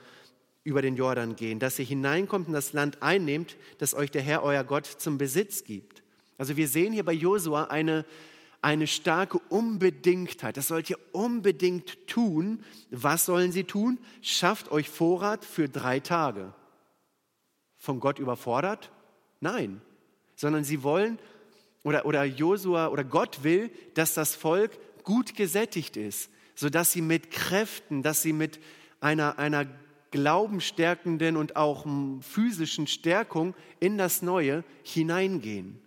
über 0.64 0.81
den 0.81 0.96
Jordan 0.96 1.37
gehen, 1.37 1.59
dass 1.59 1.79
ihr 1.79 1.85
hineinkommt 1.85 2.46
und 2.46 2.55
das 2.55 2.72
Land 2.72 3.03
einnehmt, 3.03 3.59
das 3.77 3.92
euch 3.92 4.11
der 4.11 4.22
Herr, 4.22 4.42
euer 4.42 4.64
Gott, 4.64 4.87
zum 4.87 5.18
Besitz 5.18 5.64
gibt. 5.64 6.03
Also 6.38 6.57
wir 6.57 6.66
sehen 6.66 6.94
hier 6.94 7.05
bei 7.05 7.12
Josua 7.12 7.64
eine, 7.64 8.07
eine 8.62 8.87
starke 8.87 9.38
Unbedingtheit. 9.50 10.57
Das 10.57 10.68
sollt 10.68 10.88
ihr 10.88 10.98
unbedingt 11.12 12.07
tun. 12.07 12.64
Was 12.90 13.27
sollen 13.27 13.53
sie 13.53 13.64
tun? 13.64 13.98
Schafft 14.22 14.72
euch 14.72 14.88
Vorrat 14.88 15.44
für 15.44 15.68
drei 15.68 16.00
Tage. 16.00 16.55
Von 17.77 18.00
Gott 18.00 18.18
überfordert? 18.18 18.90
Nein. 19.40 19.83
Sondern 20.37 20.64
sie 20.64 20.83
wollen 20.83 21.18
oder, 21.85 22.07
oder 22.07 22.25
Josua 22.25 22.88
oder 22.88 23.05
Gott 23.05 23.44
will, 23.44 23.70
dass 23.94 24.14
das 24.14 24.35
Volk 24.35 24.73
gut 25.05 25.37
gesättigt 25.37 25.97
ist, 25.97 26.31
sodass 26.57 26.90
sie 26.90 27.03
mit 27.03 27.31
Kräften, 27.31 28.03
dass 28.03 28.23
sie 28.23 28.33
mit 28.33 28.59
einer, 29.01 29.38
einer 29.38 29.66
glaubenstärkenden 30.11 31.37
und 31.37 31.57
auch 31.57 31.87
physischen 32.20 32.87
Stärkung 32.87 33.55
in 33.79 33.99
das 33.99 34.23
Neue 34.23 34.64
hineingehen. 34.83 35.81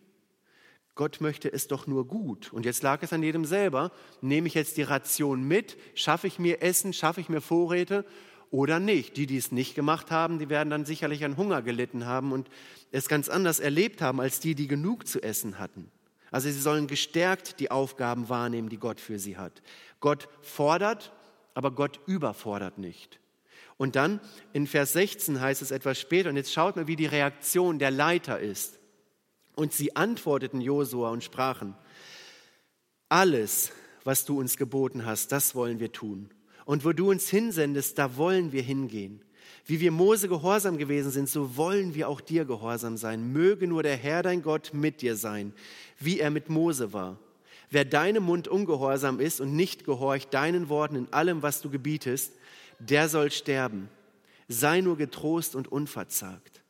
Gott 0.96 1.22
möchte 1.22 1.52
es 1.52 1.68
doch 1.68 1.88
nur 1.88 2.08
gut. 2.08 2.52
Und 2.52 2.66
jetzt 2.66 2.84
lag 2.84 3.04
es 3.04 3.14
an 3.14 3.22
jedem 3.22 3.46
selber. 3.46 3.92
Nehme 4.20 4.48
ich 4.48 4.56
jetzt 4.56 4.78
die 4.78 4.82
Ration 4.82 5.44
mit? 5.44 5.78
Schaffe 5.94 6.28
ich 6.28 6.40
mir 6.40 6.62
Essen? 6.64 6.92
Schaffe 6.92 7.22
ich 7.22 7.30
mir 7.30 7.40
Vorräte? 7.40 8.04
Oder 8.50 8.80
nicht? 8.80 9.18
Die, 9.18 9.28
die 9.28 9.38
es 9.38 9.52
nicht 9.52 9.76
gemacht 9.76 10.12
haben, 10.12 10.40
die 10.40 10.50
werden 10.50 10.70
dann 10.70 10.86
sicherlich 10.86 11.26
an 11.26 11.38
Hunger 11.38 11.62
gelitten 11.62 12.06
haben 12.06 12.32
und 12.32 12.50
es 12.92 13.08
ganz 13.08 13.30
anders 13.30 13.60
erlebt 13.60 14.02
haben 14.02 14.22
als 14.22 14.40
die, 14.40 14.56
die 14.56 14.68
genug 14.68 15.08
zu 15.08 15.22
essen 15.22 15.60
hatten. 15.60 15.92
Also 16.32 16.50
sie 16.50 16.60
sollen 16.60 16.88
gestärkt 16.88 17.60
die 17.60 17.72
Aufgaben 17.72 18.30
wahrnehmen, 18.30 18.70
die 18.70 18.78
Gott 18.78 19.00
für 19.00 19.20
sie 19.20 19.38
hat. 19.38 19.62
Gott 20.00 20.30
fordert, 20.42 21.12
aber 21.54 21.72
Gott 21.72 22.00
überfordert 22.06 22.78
nicht. 22.78 23.20
Und 23.78 23.96
dann 23.96 24.20
in 24.54 24.68
Vers 24.68 24.94
16 24.94 25.40
heißt 25.40 25.62
es 25.62 25.72
etwas 25.72 26.00
später, 26.00 26.30
und 26.30 26.36
jetzt 26.36 26.52
schaut 26.52 26.76
mal, 26.76 26.88
wie 26.88 26.96
die 26.96 27.06
Reaktion 27.06 27.80
der 27.80 27.92
Leiter 27.92 28.40
ist. 28.40 28.80
Und 29.56 29.74
sie 29.74 29.96
antworteten 29.96 30.62
Josua 30.62 31.10
und 31.12 31.24
sprachen, 31.24 31.76
alles, 33.10 33.72
was 34.04 34.26
du 34.26 34.40
uns 34.40 34.58
geboten 34.58 35.06
hast, 35.06 35.32
das 35.32 35.56
wollen 35.56 35.80
wir 35.80 35.92
tun. 35.92 36.30
Und 36.68 36.84
wo 36.84 36.92
du 36.92 37.10
uns 37.12 37.30
hinsendest, 37.30 37.98
da 37.98 38.18
wollen 38.18 38.52
wir 38.52 38.62
hingehen. 38.62 39.22
Wie 39.66 39.80
wir 39.80 39.90
Mose 39.90 40.28
gehorsam 40.28 40.78
gewesen 40.78 41.12
sind, 41.12 41.30
so 41.30 41.56
wollen 41.56 41.96
wir 41.96 42.10
auch 42.10 42.20
dir 42.20 42.44
gehorsam 42.44 42.98
sein. 42.98 43.32
Möge 43.32 43.68
nur 43.68 43.84
der 43.84 43.96
Herr 43.96 44.22
dein 44.22 44.42
Gott 44.42 44.72
mit 44.74 45.02
dir 45.02 45.16
sein, 45.16 45.54
wie 45.98 46.20
er 46.20 46.30
mit 46.30 46.50
Mose 46.50 46.92
war. 46.92 47.18
Wer 47.70 47.86
deinem 47.86 48.24
Mund 48.24 48.50
ungehorsam 48.50 49.22
ist 49.22 49.40
und 49.40 49.56
nicht 49.56 49.86
gehorcht 49.86 50.34
deinen 50.34 50.68
Worten 50.68 50.98
in 50.98 51.14
allem, 51.14 51.42
was 51.42 51.62
du 51.62 51.70
gebietest, 51.70 52.34
der 52.80 53.08
soll 53.08 53.32
sterben. 53.32 53.88
Sei 54.50 54.82
nur 54.82 54.98
getrost 54.98 55.56
und 55.56 55.72
unverzagt. 55.72 56.62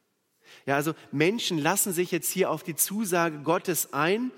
Ja, 0.68 0.76
also 0.76 0.94
Menschen 1.12 1.58
lassen 1.58 1.92
sich 1.92 2.12
jetzt 2.12 2.32
hier 2.32 2.52
auf 2.52 2.62
die 2.62 2.76
Zusage 2.76 3.40
Gottes 3.40 3.94
ein, 3.94 4.32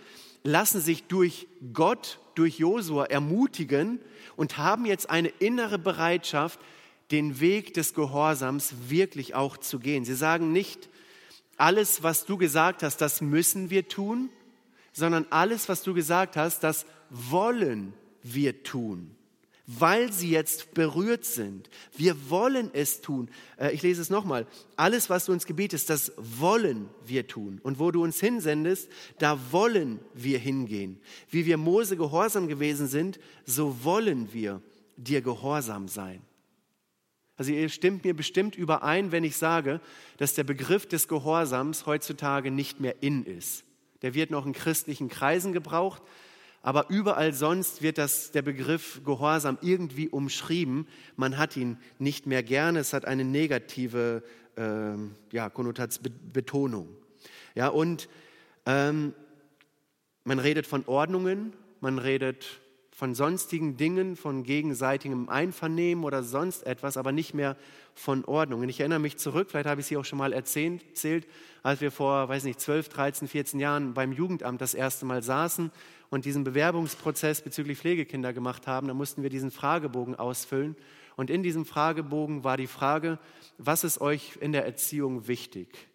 lassen 0.45 0.79
sich 0.79 1.03
durch 1.03 1.47
Gott, 1.73 2.17
durch 2.39 2.57
Josua 2.57 3.05
ermutigen 3.05 3.99
und 4.37 4.57
haben 4.57 4.85
jetzt 4.85 5.09
eine 5.09 5.27
innere 5.27 5.77
Bereitschaft, 5.77 6.59
den 7.11 7.41
Weg 7.41 7.73
des 7.73 7.93
Gehorsams 7.93 8.73
wirklich 8.87 9.35
auch 9.35 9.57
zu 9.57 9.79
gehen. 9.79 10.05
Sie 10.05 10.15
sagen 10.15 10.53
nicht, 10.53 10.89
alles, 11.57 12.01
was 12.01 12.25
du 12.25 12.37
gesagt 12.37 12.81
hast, 12.81 12.97
das 13.01 13.19
müssen 13.19 13.69
wir 13.69 13.89
tun, 13.89 14.29
sondern 14.93 15.25
alles, 15.29 15.67
was 15.67 15.83
du 15.83 15.93
gesagt 15.93 16.37
hast, 16.37 16.61
das 16.61 16.85
wollen 17.09 17.93
wir 18.23 18.63
tun, 18.63 19.11
weil 19.77 20.11
sie 20.11 20.31
jetzt 20.31 20.73
berührt 20.73 21.25
sind. 21.25 21.69
Wir 21.95 22.29
wollen 22.31 22.71
es 22.73 23.01
tun. 23.01 23.29
Äh, 23.57 23.71
ich 23.71 23.83
lese 23.83 24.01
es 24.01 24.09
nochmal. 24.09 24.47
Alles, 24.75 25.11
was 25.11 25.25
du 25.25 25.31
uns 25.31 25.45
gebietest, 25.45 25.91
das 25.91 26.11
wollen 26.17 26.89
wir 27.05 27.27
tun. 27.27 27.59
Und 27.61 27.77
wo 27.77 27.91
du 27.91 28.01
uns 28.01 28.19
hinsendest, 28.19 28.89
da 29.19 29.39
wollen 29.51 29.99
wir 30.15 30.39
hingehen. 30.39 30.99
Wie 31.29 31.45
wir 31.45 31.57
Mose 31.57 31.97
gehorsam 31.97 32.47
gewesen 32.47 32.87
sind, 32.87 33.19
so 33.45 33.83
wollen 33.83 34.33
wir 34.33 34.59
dir 34.97 35.21
gehorsam 35.21 35.87
sein. 35.87 36.21
Also 37.37 37.51
ihr 37.51 37.69
stimmt 37.69 38.03
mir 38.03 38.15
bestimmt 38.15 38.55
überein, 38.55 39.11
wenn 39.11 39.23
ich 39.23 39.37
sage, 39.37 39.81
dass 40.17 40.33
der 40.33 40.43
Begriff 40.45 40.87
des 40.87 41.07
Gehorsams 41.07 41.85
heutzutage 41.85 42.49
nicht 42.49 42.79
mehr 42.79 43.03
in 43.03 43.23
ist. 43.23 43.63
Der 44.01 44.15
wird 44.15 44.31
noch 44.31 44.47
in 44.47 44.53
christlichen 44.53 45.09
Kreisen 45.09 45.53
gebraucht, 45.53 46.01
aber 46.69 46.87
überall 46.89 47.33
sonst 47.33 47.81
wird 47.81 47.97
das, 47.97 48.29
der 48.29 48.43
Begriff 48.43 49.01
Gehorsam 49.03 49.57
irgendwie 49.63 50.07
umschrieben. 50.07 50.87
Man 51.15 51.39
hat 51.39 51.57
ihn 51.57 51.79
nicht 51.97 52.27
mehr 52.27 52.43
gerne, 52.43 52.77
es 52.77 52.93
hat 52.93 53.05
eine 53.05 53.25
negative 53.25 54.21
äh, 54.55 54.91
ja, 55.35 55.49
Konnotatsbetonung. 55.49 56.87
Ja, 57.55 57.69
und 57.69 58.07
ähm, 58.67 59.15
man 60.23 60.37
redet 60.37 60.67
von 60.67 60.83
Ordnungen, 60.85 61.53
man 61.81 61.97
redet 61.97 62.45
von 62.91 63.15
sonstigen 63.15 63.75
Dingen, 63.75 64.15
von 64.15 64.43
gegenseitigem 64.43 65.27
Einvernehmen 65.27 66.03
oder 66.03 66.21
sonst 66.21 66.67
etwas, 66.67 66.97
aber 66.97 67.11
nicht 67.11 67.33
mehr 67.33 67.57
von 67.95 68.25
Ordnung. 68.25 68.59
Und 68.59 68.69
ich 68.69 68.79
erinnere 68.79 68.99
mich 68.99 69.17
zurück, 69.17 69.47
vielleicht 69.49 69.67
habe 69.67 69.81
ich 69.81 69.85
es 69.85 69.89
hier 69.89 70.01
auch 70.01 70.05
schon 70.05 70.19
mal 70.19 70.33
erzählt, 70.33 71.25
als 71.63 71.81
wir 71.81 71.91
vor, 71.91 72.29
weiß 72.29 72.43
nicht, 72.43 72.59
12, 72.59 72.89
13, 72.89 73.27
14 73.27 73.59
Jahren 73.59 73.95
beim 73.95 74.11
Jugendamt 74.11 74.61
das 74.61 74.75
erste 74.75 75.07
Mal 75.07 75.23
saßen 75.23 75.71
und 76.09 76.25
diesen 76.25 76.43
Bewerbungsprozess 76.43 77.41
bezüglich 77.41 77.77
Pflegekinder 77.77 78.33
gemacht 78.33 78.67
haben. 78.67 78.87
Da 78.87 78.93
mussten 78.93 79.23
wir 79.23 79.29
diesen 79.29 79.51
Fragebogen 79.51 80.15
ausfüllen. 80.15 80.75
Und 81.15 81.29
in 81.29 81.43
diesem 81.43 81.65
Fragebogen 81.65 82.43
war 82.43 82.57
die 82.57 82.67
Frage, 82.67 83.19
was 83.57 83.83
ist 83.83 84.01
euch 84.01 84.37
in 84.39 84.51
der 84.51 84.65
Erziehung 84.65 85.27
wichtig? 85.27 85.89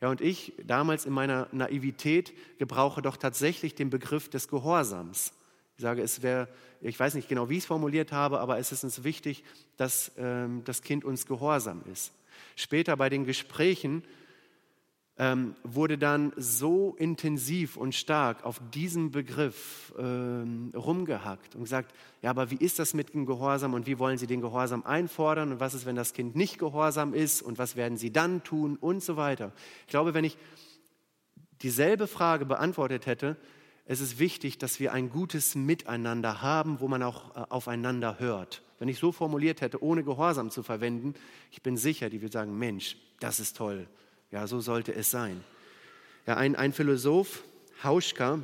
Ja, 0.00 0.10
und 0.10 0.20
ich 0.20 0.52
damals 0.64 1.06
in 1.06 1.12
meiner 1.12 1.48
Naivität 1.52 2.34
gebrauche 2.58 3.00
doch 3.00 3.16
tatsächlich 3.16 3.74
den 3.74 3.88
Begriff 3.88 4.28
des 4.28 4.48
Gehorsams. 4.48 5.32
Ich 5.76 5.82
sage, 5.82 6.02
es 6.02 6.22
wäre, 6.22 6.48
ich 6.80 6.98
weiß 6.98 7.14
nicht 7.14 7.28
genau, 7.28 7.48
wie 7.48 7.54
ich 7.54 7.60
es 7.60 7.66
formuliert 7.66 8.12
habe, 8.12 8.40
aber 8.40 8.58
es 8.58 8.70
ist 8.70 8.84
uns 8.84 9.02
wichtig, 9.02 9.44
dass 9.76 10.12
ähm, 10.18 10.62
das 10.64 10.82
Kind 10.82 11.04
uns 11.04 11.26
gehorsam 11.26 11.82
ist. 11.90 12.12
Später 12.54 12.96
bei 12.96 13.08
den 13.08 13.24
Gesprächen 13.24 14.04
ähm, 15.16 15.54
wurde 15.62 15.96
dann 15.96 16.32
so 16.36 16.96
intensiv 16.98 17.76
und 17.76 17.94
stark 17.94 18.44
auf 18.44 18.60
diesem 18.72 19.12
Begriff 19.12 19.94
ähm, 19.96 20.72
rumgehackt 20.74 21.54
und 21.54 21.62
gesagt, 21.62 21.94
ja, 22.20 22.30
aber 22.30 22.50
wie 22.50 22.56
ist 22.56 22.80
das 22.80 22.94
mit 22.94 23.14
dem 23.14 23.24
Gehorsam 23.24 23.74
und 23.74 23.86
wie 23.86 23.98
wollen 23.98 24.18
Sie 24.18 24.26
den 24.26 24.40
Gehorsam 24.40 24.84
einfordern 24.84 25.52
und 25.52 25.60
was 25.60 25.74
ist, 25.74 25.86
wenn 25.86 25.94
das 25.94 26.14
Kind 26.14 26.34
nicht 26.34 26.58
gehorsam 26.58 27.14
ist 27.14 27.42
und 27.42 27.58
was 27.58 27.76
werden 27.76 27.96
Sie 27.96 28.12
dann 28.12 28.42
tun 28.42 28.76
und 28.76 29.04
so 29.04 29.16
weiter. 29.16 29.52
Ich 29.82 29.90
glaube, 29.90 30.14
wenn 30.14 30.24
ich 30.24 30.36
dieselbe 31.62 32.08
Frage 32.08 32.44
beantwortet 32.44 33.06
hätte, 33.06 33.36
es 33.86 34.00
ist 34.00 34.18
wichtig, 34.18 34.58
dass 34.58 34.80
wir 34.80 34.92
ein 34.92 35.10
gutes 35.10 35.54
Miteinander 35.54 36.42
haben, 36.42 36.80
wo 36.80 36.88
man 36.88 37.02
auch 37.02 37.36
äh, 37.36 37.44
aufeinander 37.50 38.18
hört. 38.18 38.62
Wenn 38.80 38.88
ich 38.88 38.98
so 38.98 39.12
formuliert 39.12 39.60
hätte, 39.60 39.82
ohne 39.82 40.02
Gehorsam 40.02 40.50
zu 40.50 40.64
verwenden, 40.64 41.14
ich 41.52 41.62
bin 41.62 41.76
sicher, 41.76 42.10
die 42.10 42.20
würde 42.20 42.32
sagen, 42.32 42.58
Mensch, 42.58 42.96
das 43.20 43.38
ist 43.38 43.56
toll, 43.56 43.86
ja, 44.34 44.48
so 44.48 44.58
sollte 44.60 44.92
es 44.92 45.12
sein. 45.12 45.44
Ja, 46.26 46.36
ein, 46.36 46.56
ein 46.56 46.72
Philosoph, 46.72 47.44
Hauschka, 47.84 48.40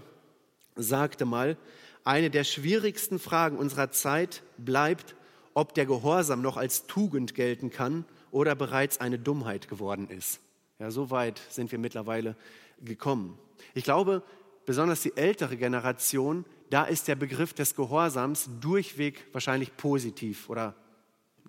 sagte 0.77 1.25
mal, 1.25 1.57
eine 2.05 2.31
der 2.31 2.45
schwierigsten 2.45 3.19
Fragen 3.19 3.59
unserer 3.59 3.91
Zeit 3.91 4.45
bleibt, 4.57 5.17
ob 5.53 5.75
der 5.75 5.87
Gehorsam 5.87 6.43
noch 6.43 6.57
als 6.57 6.87
Tugend 6.87 7.35
gelten 7.35 7.71
kann 7.71 8.05
oder 8.31 8.55
bereits 8.55 9.01
eine 9.01 9.19
Dummheit 9.19 9.69
geworden 9.69 10.09
ist. 10.09 10.39
Ja, 10.79 10.93
so 10.93 11.11
weit 11.11 11.41
sind 11.51 11.73
wir 11.73 11.79
mittlerweile 11.81 12.37
gekommen. 12.81 13.37
Ich 13.75 13.83
glaube, 13.83 14.23
besonders 14.67 15.03
die 15.03 15.17
ältere 15.17 15.57
Generation, 15.57 16.45
da 16.71 16.85
ist 16.85 17.09
der 17.09 17.17
Begriff 17.17 17.53
des 17.53 17.75
Gehorsams 17.75 18.49
durchweg 18.61 19.27
wahrscheinlich 19.33 19.77
positiv 19.77 20.49
oder 20.49 20.77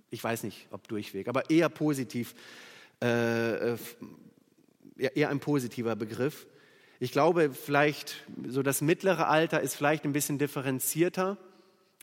ich 0.09 0.23
weiß 0.23 0.41
nicht, 0.43 0.67
ob 0.71 0.87
durchweg, 0.87 1.27
aber 1.27 1.51
eher 1.51 1.69
positiv 1.69 2.33
äh, 3.03 3.73
äh 3.73 3.77
eher 5.01 5.29
ein 5.29 5.39
positiver 5.39 5.95
Begriff. 5.95 6.47
Ich 6.99 7.11
glaube, 7.11 7.51
vielleicht 7.51 8.23
so 8.47 8.61
das 8.61 8.81
mittlere 8.81 9.27
Alter 9.27 9.61
ist 9.61 9.75
vielleicht 9.75 10.05
ein 10.05 10.13
bisschen 10.13 10.37
differenzierter, 10.37 11.37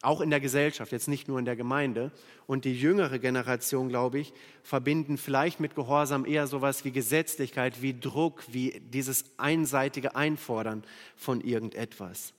auch 0.02 0.20
in 0.20 0.30
der 0.30 0.40
Gesellschaft, 0.40 0.92
jetzt 0.92 1.08
nicht 1.08 1.28
nur 1.28 1.38
in 1.38 1.44
der 1.44 1.56
Gemeinde. 1.56 2.12
Und 2.46 2.64
die 2.64 2.74
jüngere 2.74 3.18
Generation, 3.18 3.88
glaube 3.88 4.18
ich, 4.20 4.32
verbinden 4.62 5.16
vielleicht 5.16 5.60
mit 5.60 5.74
Gehorsam 5.74 6.24
eher 6.24 6.46
sowas 6.46 6.84
wie 6.84 6.92
Gesetzlichkeit, 6.92 7.82
wie 7.82 7.98
Druck, 7.98 8.44
wie 8.48 8.80
dieses 8.92 9.24
einseitige 9.38 10.14
Einfordern 10.14 10.84
von 11.16 11.40
irgendetwas. 11.40 12.32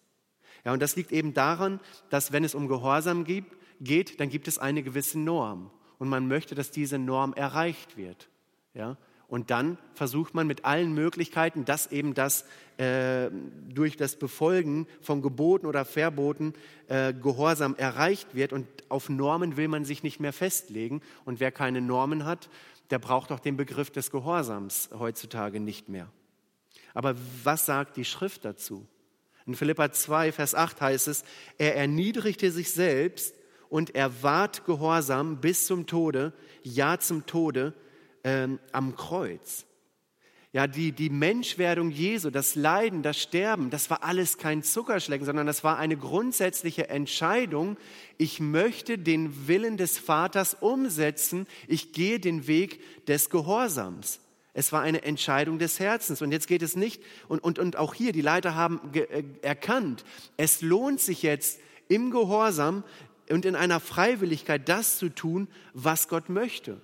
Ja, 0.66 0.74
und 0.74 0.82
das 0.82 0.96
liegt 0.96 1.12
eben 1.12 1.34
daran, 1.34 1.80
dass 2.10 2.32
wenn 2.32 2.44
es 2.44 2.56
um 2.56 2.68
Gehorsam 2.68 3.26
geht, 3.26 4.20
dann 4.20 4.30
gibt 4.30 4.48
es 4.48 4.58
eine 4.58 4.84
gewisse 4.84 5.20
Norm. 5.20 5.72
Und 5.98 6.10
man 6.10 6.28
möchte, 6.28 6.56
dass 6.56 6.72
diese 6.72 6.98
Norm 6.98 7.34
erreicht 7.34 7.98
wird. 7.98 8.30
Ja, 8.74 8.98
und 9.30 9.52
dann 9.52 9.78
versucht 9.94 10.34
man 10.34 10.48
mit 10.48 10.66
allen 10.66 10.94
Möglichkeiten, 10.94 11.64
dass 11.64 11.92
eben 11.92 12.16
das 12.16 12.46
äh, 12.78 13.30
durch 13.70 13.96
das 13.96 14.16
Befolgen 14.16 14.88
von 15.02 15.22
Geboten 15.22 15.68
oder 15.68 15.86
Verboten 15.86 16.54
äh, 16.88 17.14
Gehorsam 17.14 17.76
erreicht 17.76 18.34
wird. 18.34 18.54
Und 18.54 18.68
auf 18.90 19.08
Normen 19.08 19.56
will 19.56 19.68
man 19.68 19.86
sich 19.86 20.02
nicht 20.02 20.20
mehr 20.20 20.34
festlegen. 20.34 21.02
Und 21.26 21.40
wer 21.40 21.52
keine 21.52 21.80
Normen 21.80 22.26
hat, 22.26 22.50
der 22.90 22.98
braucht 22.98 23.32
auch 23.32 23.40
den 23.40 23.56
Begriff 23.56 23.92
des 23.92 24.10
Gehorsams 24.10 24.90
heutzutage 24.98 25.60
nicht 25.60 25.90
mehr. 25.90 26.10
Aber 26.96 27.16
was 27.44 27.68
sagt 27.68 27.98
die 27.98 28.06
Schrift 28.06 28.46
dazu? 28.46 28.88
In 29.46 29.54
Philippa 29.54 29.92
2, 29.92 30.32
Vers 30.32 30.56
8 30.56 30.82
heißt 30.82 31.08
es, 31.08 31.24
er 31.60 31.76
erniedrigte 31.76 32.50
sich 32.50 32.72
selbst 32.72 33.36
und 33.70 33.94
er 33.94 34.24
ward 34.24 34.66
gehorsam 34.66 35.38
bis 35.38 35.68
zum 35.68 35.86
Tode, 35.86 36.34
ja 36.64 36.98
zum 36.98 37.28
Tode, 37.28 37.74
ähm, 38.24 38.60
am 38.72 38.96
Kreuz. 38.96 39.66
Ja, 40.52 40.66
die, 40.66 40.92
die 40.92 41.12
Menschwerdung 41.12 41.92
Jesu, 41.92 42.32
das 42.32 42.56
Leiden, 42.56 43.04
das 43.04 43.22
Sterben, 43.22 43.70
das 43.70 43.92
war 43.92 44.04
alles 44.04 44.40
kein 44.40 44.64
Zuckerschlecken, 44.64 45.24
sondern 45.24 45.46
das 45.46 45.64
war 45.64 45.78
eine 45.78 45.96
grundsätzliche 45.96 46.90
Entscheidung. 46.90 47.78
Ich 48.18 48.40
möchte 48.40 48.98
den 48.98 49.48
Willen 49.48 49.78
des 49.78 50.00
Vaters 50.00 50.56
umsetzen. 50.56 51.46
Ich 51.68 51.94
gehe 51.94 52.20
den 52.20 52.48
Weg 52.48 53.06
des 53.06 53.30
Gehorsams. 53.30 54.22
Es 54.56 54.72
war 54.72 54.82
eine 54.82 55.04
Entscheidung 55.04 55.60
des 55.60 55.80
Herzens. 55.80 56.24
Und 56.24 56.32
jetzt 56.32 56.48
geht 56.48 56.64
es 56.64 56.76
nicht, 56.76 57.04
und, 57.28 57.44
und, 57.44 57.60
und 57.60 57.78
auch 57.78 57.94
hier, 57.94 58.12
die 58.12 58.22
Leiter 58.22 58.56
haben 58.56 58.82
äh, 58.94 59.24
erkannt, 59.44 60.04
es 60.36 60.64
lohnt 60.64 61.00
sich 61.00 61.22
jetzt 61.22 61.60
im 61.90 62.10
Gehorsam 62.10 62.84
und 63.30 63.46
in 63.46 63.56
einer 63.56 63.80
Freiwilligkeit 63.80 64.68
das 64.68 64.98
zu 64.98 65.10
tun, 65.10 65.48
was 65.74 66.08
Gott 66.08 66.30
möchte. 66.30 66.82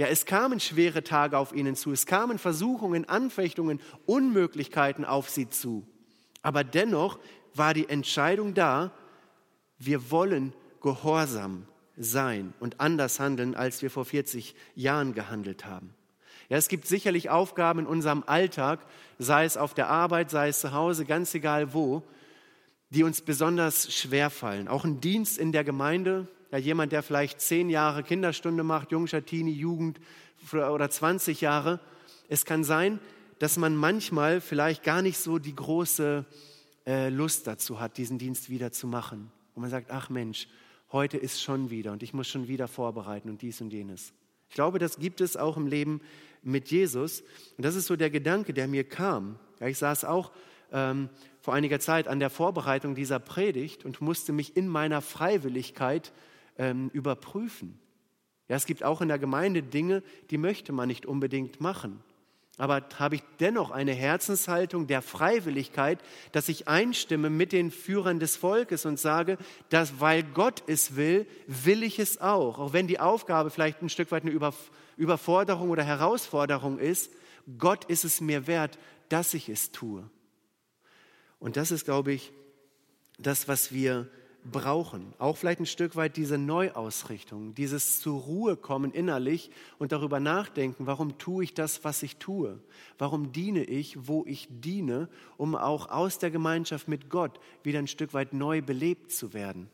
Ja, 0.00 0.06
es 0.06 0.24
kamen 0.24 0.60
schwere 0.60 1.04
Tage 1.04 1.36
auf 1.36 1.52
ihnen 1.52 1.76
zu, 1.76 1.92
es 1.92 2.06
kamen 2.06 2.38
Versuchungen, 2.38 3.06
Anfechtungen, 3.06 3.82
Unmöglichkeiten 4.06 5.04
auf 5.04 5.28
sie 5.28 5.50
zu. 5.50 5.86
Aber 6.40 6.64
dennoch 6.64 7.18
war 7.52 7.74
die 7.74 7.86
Entscheidung 7.86 8.54
da, 8.54 8.92
wir 9.76 10.10
wollen 10.10 10.54
gehorsam 10.80 11.66
sein 11.98 12.54
und 12.60 12.80
anders 12.80 13.20
handeln, 13.20 13.54
als 13.54 13.82
wir 13.82 13.90
vor 13.90 14.06
40 14.06 14.54
Jahren 14.74 15.12
gehandelt 15.12 15.66
haben. 15.66 15.92
Ja, 16.48 16.56
es 16.56 16.68
gibt 16.68 16.86
sicherlich 16.86 17.28
Aufgaben 17.28 17.80
in 17.80 17.86
unserem 17.86 18.24
Alltag, 18.26 18.80
sei 19.18 19.44
es 19.44 19.58
auf 19.58 19.74
der 19.74 19.90
Arbeit, 19.90 20.30
sei 20.30 20.48
es 20.48 20.60
zu 20.60 20.72
Hause, 20.72 21.04
ganz 21.04 21.34
egal 21.34 21.74
wo, 21.74 22.02
die 22.88 23.02
uns 23.02 23.20
besonders 23.20 23.92
schwer 23.92 24.30
fallen. 24.30 24.66
Auch 24.66 24.86
ein 24.86 25.02
Dienst 25.02 25.36
in 25.36 25.52
der 25.52 25.62
Gemeinde, 25.62 26.26
ja, 26.50 26.58
jemand, 26.58 26.92
der 26.92 27.02
vielleicht 27.02 27.40
zehn 27.40 27.70
Jahre 27.70 28.02
Kinderstunde 28.02 28.62
macht, 28.62 28.92
Jungscher, 28.92 29.24
Teenie, 29.24 29.52
Jugend 29.52 30.00
oder 30.52 30.90
20 30.90 31.40
Jahre. 31.40 31.80
Es 32.28 32.44
kann 32.44 32.64
sein, 32.64 32.98
dass 33.38 33.56
man 33.56 33.74
manchmal 33.76 34.40
vielleicht 34.40 34.82
gar 34.82 35.02
nicht 35.02 35.18
so 35.18 35.38
die 35.38 35.54
große 35.54 36.24
äh, 36.86 37.08
Lust 37.08 37.46
dazu 37.46 37.80
hat, 37.80 37.96
diesen 37.96 38.18
Dienst 38.18 38.50
wieder 38.50 38.72
zu 38.72 38.86
machen. 38.86 39.30
Und 39.54 39.62
man 39.62 39.70
sagt, 39.70 39.90
ach 39.90 40.10
Mensch, 40.10 40.48
heute 40.92 41.16
ist 41.16 41.42
schon 41.42 41.70
wieder 41.70 41.92
und 41.92 42.02
ich 42.02 42.12
muss 42.14 42.28
schon 42.28 42.48
wieder 42.48 42.68
vorbereiten 42.68 43.30
und 43.30 43.42
dies 43.42 43.60
und 43.60 43.72
jenes. 43.72 44.12
Ich 44.48 44.54
glaube, 44.54 44.78
das 44.78 44.98
gibt 44.98 45.20
es 45.20 45.36
auch 45.36 45.56
im 45.56 45.66
Leben 45.66 46.00
mit 46.42 46.70
Jesus. 46.70 47.22
Und 47.56 47.64
das 47.64 47.76
ist 47.76 47.86
so 47.86 47.96
der 47.96 48.10
Gedanke, 48.10 48.52
der 48.52 48.66
mir 48.66 48.84
kam. 48.84 49.38
Ja, 49.60 49.68
ich 49.68 49.78
saß 49.78 50.04
auch 50.04 50.32
ähm, 50.72 51.08
vor 51.40 51.54
einiger 51.54 51.80
Zeit 51.80 52.08
an 52.08 52.18
der 52.18 52.30
Vorbereitung 52.30 52.94
dieser 52.94 53.18
Predigt 53.18 53.84
und 53.84 54.00
musste 54.00 54.32
mich 54.32 54.56
in 54.56 54.68
meiner 54.68 55.00
Freiwilligkeit 55.00 56.12
ähm, 56.60 56.90
überprüfen. 56.92 57.80
Ja, 58.48 58.56
es 58.56 58.66
gibt 58.66 58.84
auch 58.84 59.00
in 59.00 59.08
der 59.08 59.18
Gemeinde 59.18 59.62
Dinge, 59.62 60.02
die 60.30 60.36
möchte 60.36 60.72
man 60.72 60.88
nicht 60.88 61.06
unbedingt 61.06 61.60
machen. 61.60 62.02
Aber 62.58 62.84
habe 62.98 63.14
ich 63.14 63.22
dennoch 63.38 63.70
eine 63.70 63.94
Herzenshaltung 63.94 64.86
der 64.86 65.00
Freiwilligkeit, 65.00 65.98
dass 66.32 66.50
ich 66.50 66.68
einstimme 66.68 67.30
mit 67.30 67.52
den 67.52 67.70
Führern 67.70 68.20
des 68.20 68.36
Volkes 68.36 68.84
und 68.84 68.98
sage, 68.98 69.38
dass 69.70 70.00
weil 70.00 70.22
Gott 70.22 70.62
es 70.66 70.96
will, 70.96 71.26
will 71.46 71.82
ich 71.82 71.98
es 71.98 72.20
auch. 72.20 72.58
Auch 72.58 72.74
wenn 72.74 72.86
die 72.86 73.00
Aufgabe 73.00 73.48
vielleicht 73.48 73.80
ein 73.80 73.88
Stück 73.88 74.12
weit 74.12 74.24
eine 74.24 74.38
Überforderung 74.98 75.70
oder 75.70 75.84
Herausforderung 75.84 76.78
ist, 76.78 77.10
Gott 77.56 77.86
ist 77.86 78.04
es 78.04 78.20
mir 78.20 78.46
wert, 78.46 78.78
dass 79.08 79.32
ich 79.32 79.48
es 79.48 79.72
tue. 79.72 80.04
Und 81.38 81.56
das 81.56 81.70
ist, 81.70 81.86
glaube 81.86 82.12
ich, 82.12 82.32
das, 83.18 83.48
was 83.48 83.72
wir 83.72 84.10
brauchen. 84.44 85.12
Auch 85.18 85.36
vielleicht 85.36 85.60
ein 85.60 85.66
Stück 85.66 85.96
weit 85.96 86.16
diese 86.16 86.38
Neuausrichtung, 86.38 87.54
dieses 87.54 88.00
zur 88.00 88.20
Ruhe 88.20 88.56
kommen 88.56 88.92
innerlich 88.92 89.50
und 89.78 89.92
darüber 89.92 90.20
nachdenken, 90.20 90.86
warum 90.86 91.18
tue 91.18 91.44
ich 91.44 91.54
das, 91.54 91.84
was 91.84 92.02
ich 92.02 92.16
tue? 92.16 92.60
Warum 92.98 93.32
diene 93.32 93.64
ich, 93.64 94.08
wo 94.08 94.24
ich 94.26 94.48
diene, 94.50 95.08
um 95.36 95.54
auch 95.54 95.90
aus 95.90 96.18
der 96.18 96.30
Gemeinschaft 96.30 96.88
mit 96.88 97.10
Gott 97.10 97.40
wieder 97.62 97.78
ein 97.78 97.86
Stück 97.86 98.14
weit 98.14 98.32
neu 98.32 98.62
belebt 98.62 99.12
zu 99.12 99.32
werden? 99.32 99.68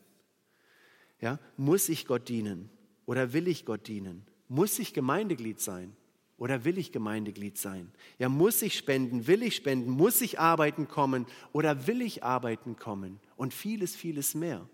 Ja, 1.19 1.39
muss 1.55 1.89
ich 1.89 2.05
Gott 2.05 2.29
dienen 2.29 2.69
oder 3.05 3.33
will 3.33 3.47
ich 3.47 3.65
Gott 3.65 3.87
dienen? 3.87 4.25
Muss 4.47 4.79
ich 4.79 4.93
Gemeindeglied 4.93 5.59
sein? 5.59 5.95
Oder 6.37 6.65
will 6.65 6.77
ich 6.77 6.91
Gemeindeglied 6.91 7.57
sein? 7.57 7.91
Ja, 8.19 8.29
muss 8.29 8.61
ich 8.61 8.77
spenden? 8.77 9.25
Will 9.25 9.41
ich 9.41 9.55
spenden? 9.55 9.89
Muss 9.89 10.21
ich 10.21 10.39
arbeiten 10.39 10.87
kommen? 10.87 11.25
Oder 11.51 11.87
will 11.87 12.01
ich 12.01 12.23
arbeiten 12.23 12.77
kommen? 12.77 13.19
Und 13.35 13.53
vieles, 13.53 13.95
vieles 13.95 14.35
mehr. 14.35 14.67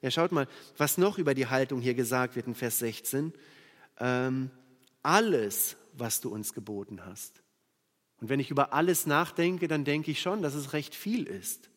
Ja, 0.00 0.10
schaut 0.10 0.30
mal, 0.30 0.46
was 0.76 0.98
noch 0.98 1.18
über 1.18 1.34
die 1.34 1.48
Haltung 1.48 1.80
hier 1.80 1.94
gesagt 1.94 2.36
wird 2.36 2.46
in 2.46 2.54
Vers 2.54 2.78
16. 2.78 3.32
Ähm, 3.98 4.50
alles, 5.02 5.76
was 5.94 6.20
du 6.20 6.28
uns 6.28 6.52
geboten 6.52 7.04
hast. 7.04 7.42
Und 8.20 8.28
wenn 8.28 8.38
ich 8.38 8.50
über 8.50 8.72
alles 8.72 9.06
nachdenke, 9.06 9.66
dann 9.66 9.84
denke 9.84 10.10
ich 10.12 10.20
schon, 10.20 10.42
dass 10.42 10.54
es 10.54 10.72
recht 10.72 10.94
viel 10.94 11.24
ist. 11.26 11.68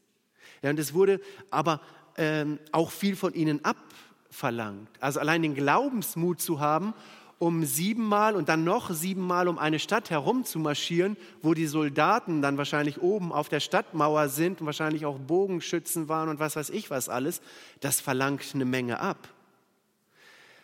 Ja, 0.61 0.69
und 0.69 0.79
es 0.79 0.93
wurde 0.93 1.19
aber 1.49 1.81
ähm, 2.17 2.59
auch 2.71 2.91
viel 2.91 3.15
von 3.15 3.33
ihnen 3.33 3.61
abverlangt. 3.65 4.89
Also 4.99 5.19
allein 5.19 5.41
den 5.41 5.55
Glaubensmut 5.55 6.41
zu 6.41 6.59
haben 6.59 6.93
um 7.39 7.63
siebenmal 7.63 8.35
und 8.35 8.49
dann 8.49 8.65
noch 8.65 8.91
siebenmal 8.91 9.47
um 9.47 9.57
eine 9.57 9.79
Stadt 9.79 10.09
herum 10.09 10.43
zu 10.43 10.59
marschieren, 10.59 11.15
wo 11.41 11.53
die 11.53 11.67
Soldaten 11.67 12.41
dann 12.41 12.57
wahrscheinlich 12.57 13.01
oben 13.01 13.31
auf 13.31 13.47
der 13.47 13.61
Stadtmauer 13.61 14.27
sind 14.27 14.59
und 14.59 14.65
wahrscheinlich 14.65 15.05
auch 15.05 15.17
Bogenschützen 15.17 16.09
waren 16.09 16.29
und 16.29 16.39
was 16.39 16.57
weiß 16.57 16.69
ich 16.69 16.89
was 16.89 17.07
alles, 17.07 17.41
das 17.79 18.01
verlangt 18.01 18.43
eine 18.53 18.65
Menge 18.65 18.99
ab. 18.99 19.29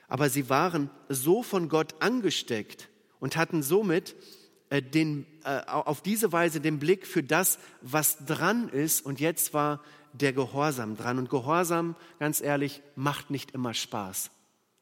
Aber 0.08 0.30
sie 0.30 0.50
waren 0.50 0.90
so 1.10 1.42
von 1.42 1.70
Gott 1.70 1.96
angesteckt 2.00 2.90
und 3.20 3.38
hatten 3.38 3.64
somit 3.64 4.16
äh, 4.70 4.82
den, 4.82 5.26
äh, 5.44 5.62
auf 5.66 6.02
diese 6.02 6.32
Weise 6.32 6.60
den 6.60 6.80
Blick 6.80 7.08
für 7.08 7.24
das, 7.24 7.58
was 7.82 8.26
dran 8.26 8.70
ist. 8.70 9.06
Und 9.06 9.20
jetzt 9.20 9.54
war 9.54 9.82
der 10.14 10.34
Gehorsam 10.34 10.96
dran. 10.96 11.18
Und 11.18 11.30
Gehorsam, 11.30 11.96
ganz 12.20 12.42
ehrlich, 12.42 12.82
macht 12.96 13.30
nicht 13.30 13.52
immer 13.52 13.74
Spaß. 13.74 14.32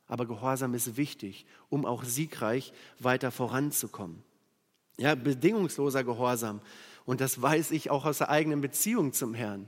Aber 0.08 0.26
Gehorsam 0.26 0.74
ist 0.74 0.97
wichtig, 0.97 1.45
um 1.70 1.86
auch 1.86 2.04
siegreich 2.04 2.74
weiter 2.99 3.32
voranzukommen. 3.32 4.24
Ja, 4.97 5.16
bedingungsloser 5.16 6.04
Gehorsam. 6.04 6.62
Und 7.06 7.22
das 7.22 7.41
weiß 7.41 7.72
ich 7.72 7.89
auch 7.89 8.06
aus 8.06 8.20
der 8.20 8.30
eigenen 8.30 8.62
Beziehung 8.62 9.14
zum 9.14 9.34
Herrn. 9.34 9.68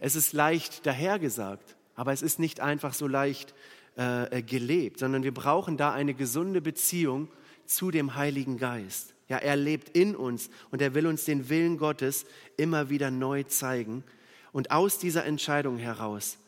Es 0.00 0.16
ist 0.16 0.32
leicht 0.32 0.84
dahergesagt, 0.86 1.76
aber 1.94 2.12
es 2.12 2.22
ist 2.22 2.38
nicht 2.38 2.60
einfach 2.60 2.92
so 2.92 3.06
leicht 3.06 3.54
äh, 3.96 4.42
gelebt, 4.42 4.98
sondern 4.98 5.22
wir 5.22 5.32
brauchen 5.32 5.76
da 5.76 5.92
eine 5.92 6.14
gesunde 6.14 6.60
Beziehung 6.60 7.28
zu 7.64 7.90
dem 7.90 8.16
Heiligen 8.16 8.58
Geist. 8.58 9.14
Ja, 9.28 9.38
er 9.38 9.56
lebt 9.56 9.96
in 9.96 10.14
uns 10.14 10.50
und 10.70 10.82
er 10.82 10.94
will 10.94 11.06
uns 11.06 11.24
den 11.24 11.48
Willen 11.48 11.78
Gottes 11.78 12.26
immer 12.56 12.90
wieder 12.90 13.10
neu 13.10 13.44
zeigen. 13.44 14.04
Und 14.52 14.70
aus 14.70 14.98
dieser 14.98 15.24
Entscheidung 15.24 15.78
heraus 15.78 16.38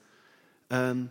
ähm, 0.71 1.11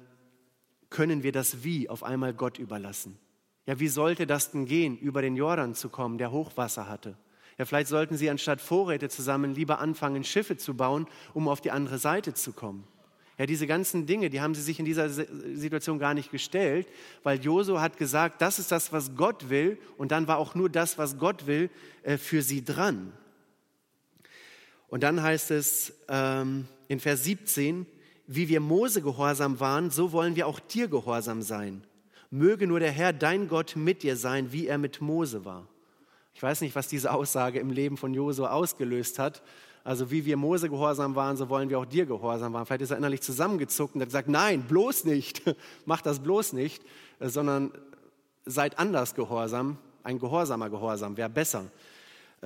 können 0.90 1.24
wir 1.24 1.32
das 1.32 1.64
Wie 1.64 1.90
auf 1.90 2.04
einmal 2.04 2.34
Gott 2.34 2.58
überlassen. 2.60 3.18
Ja, 3.66 3.80
wie 3.80 3.88
sollte 3.88 4.28
das 4.28 4.52
denn 4.52 4.66
gehen, 4.66 4.98
über 4.98 5.22
den 5.22 5.36
Jordan 5.36 5.74
zu 5.74 5.90
kommen, 5.90 6.18
der 6.18 6.32
Hochwasser 6.32 6.88
hatte? 6.88 7.18
Ja, 7.58 7.66
vielleicht 7.66 7.88
sollten 7.88 8.18
sie 8.18 8.30
anstatt 8.30 8.62
Vorräte 8.62 9.10
zusammen 9.10 9.56
lieber 9.56 9.80
anfangen, 9.80 10.24
Schiffe 10.24 10.58
zu 10.58 10.76
bauen, 10.76 11.08
um 11.34 11.48
auf 11.48 11.62
die 11.62 11.72
andere 11.72 11.98
Seite 11.98 12.34
zu 12.34 12.54
kommen. 12.54 12.86
Ja, 13.38 13.46
diese 13.46 13.68
ganzen 13.68 14.06
Dinge, 14.06 14.30
die 14.30 14.40
haben 14.40 14.56
sie 14.56 14.62
sich 14.62 14.80
in 14.80 14.86
dieser 14.86 15.10
Situation 15.10 16.00
gar 16.00 16.14
nicht 16.14 16.32
gestellt, 16.32 16.88
weil 17.24 17.40
Josu 17.42 17.80
hat 17.80 17.98
gesagt, 17.98 18.42
das 18.42 18.60
ist 18.60 18.72
das, 18.72 18.94
was 18.94 19.16
Gott 19.16 19.50
will, 19.50 19.78
und 19.98 20.12
dann 20.12 20.28
war 20.28 20.38
auch 20.38 20.56
nur 20.56 20.70
das, 20.70 20.98
was 20.98 21.18
Gott 21.18 21.46
will, 21.48 21.70
äh, 22.04 22.18
für 22.18 22.42
sie 22.42 22.64
dran. 22.64 23.12
Und 24.88 25.04
dann 25.04 25.22
heißt 25.22 25.52
es 25.52 25.94
ähm, 26.08 26.68
in 26.88 27.00
Vers 27.02 27.26
17, 27.26 27.86
wie 28.28 28.50
wir 28.50 28.60
Mose 28.60 29.02
gehorsam 29.02 29.60
waren, 29.60 29.92
so 29.92 30.12
wollen 30.12 30.36
wir 30.36 30.48
auch 30.48 30.60
dir 30.60 30.88
gehorsam 30.88 31.42
sein. 31.42 31.84
Möge 32.32 32.68
nur 32.68 32.80
der 32.80 32.92
Herr, 32.92 33.14
dein 33.14 33.48
Gott, 33.48 33.76
mit 33.76 34.04
dir 34.04 34.18
sein, 34.18 34.52
wie 34.52 34.68
er 34.68 34.78
mit 34.78 35.02
Mose 35.02 35.46
war. 35.46 35.68
Ich 36.34 36.44
weiß 36.44 36.62
nicht, 36.62 36.76
was 36.76 36.88
diese 36.88 37.14
Aussage 37.14 37.60
im 37.60 37.70
Leben 37.70 37.98
von 37.98 38.14
Josu 38.14 38.46
ausgelöst 38.46 39.20
hat, 39.20 39.42
also 39.84 40.10
wie 40.10 40.26
wir 40.26 40.36
Mose 40.36 40.70
gehorsam 40.70 41.16
waren, 41.16 41.38
so 41.38 41.48
wollen 41.48 41.70
wir 41.70 41.80
auch 41.80 41.86
dir 41.86 42.06
gehorsam 42.06 42.54
waren. 42.54 42.66
Vielleicht 42.66 42.82
ist 42.82 42.92
er 42.92 42.98
innerlich 42.98 43.22
zusammengezuckt 43.22 43.94
und 43.96 44.02
hat 44.02 44.10
gesagt, 44.10 44.28
nein, 44.28 44.64
bloß 44.64 45.06
nicht, 45.06 45.44
macht 45.86 46.06
das 46.08 46.20
bloß 46.20 46.54
nicht, 46.54 46.84
äh, 47.20 47.30
sondern 47.30 47.72
seid 48.46 48.80
anders 48.80 49.16
gehorsam. 49.16 49.78
Ein 50.04 50.20
gehorsamer 50.20 50.70
Gehorsam 50.70 51.18
wäre 51.18 51.30
besser 51.30 51.66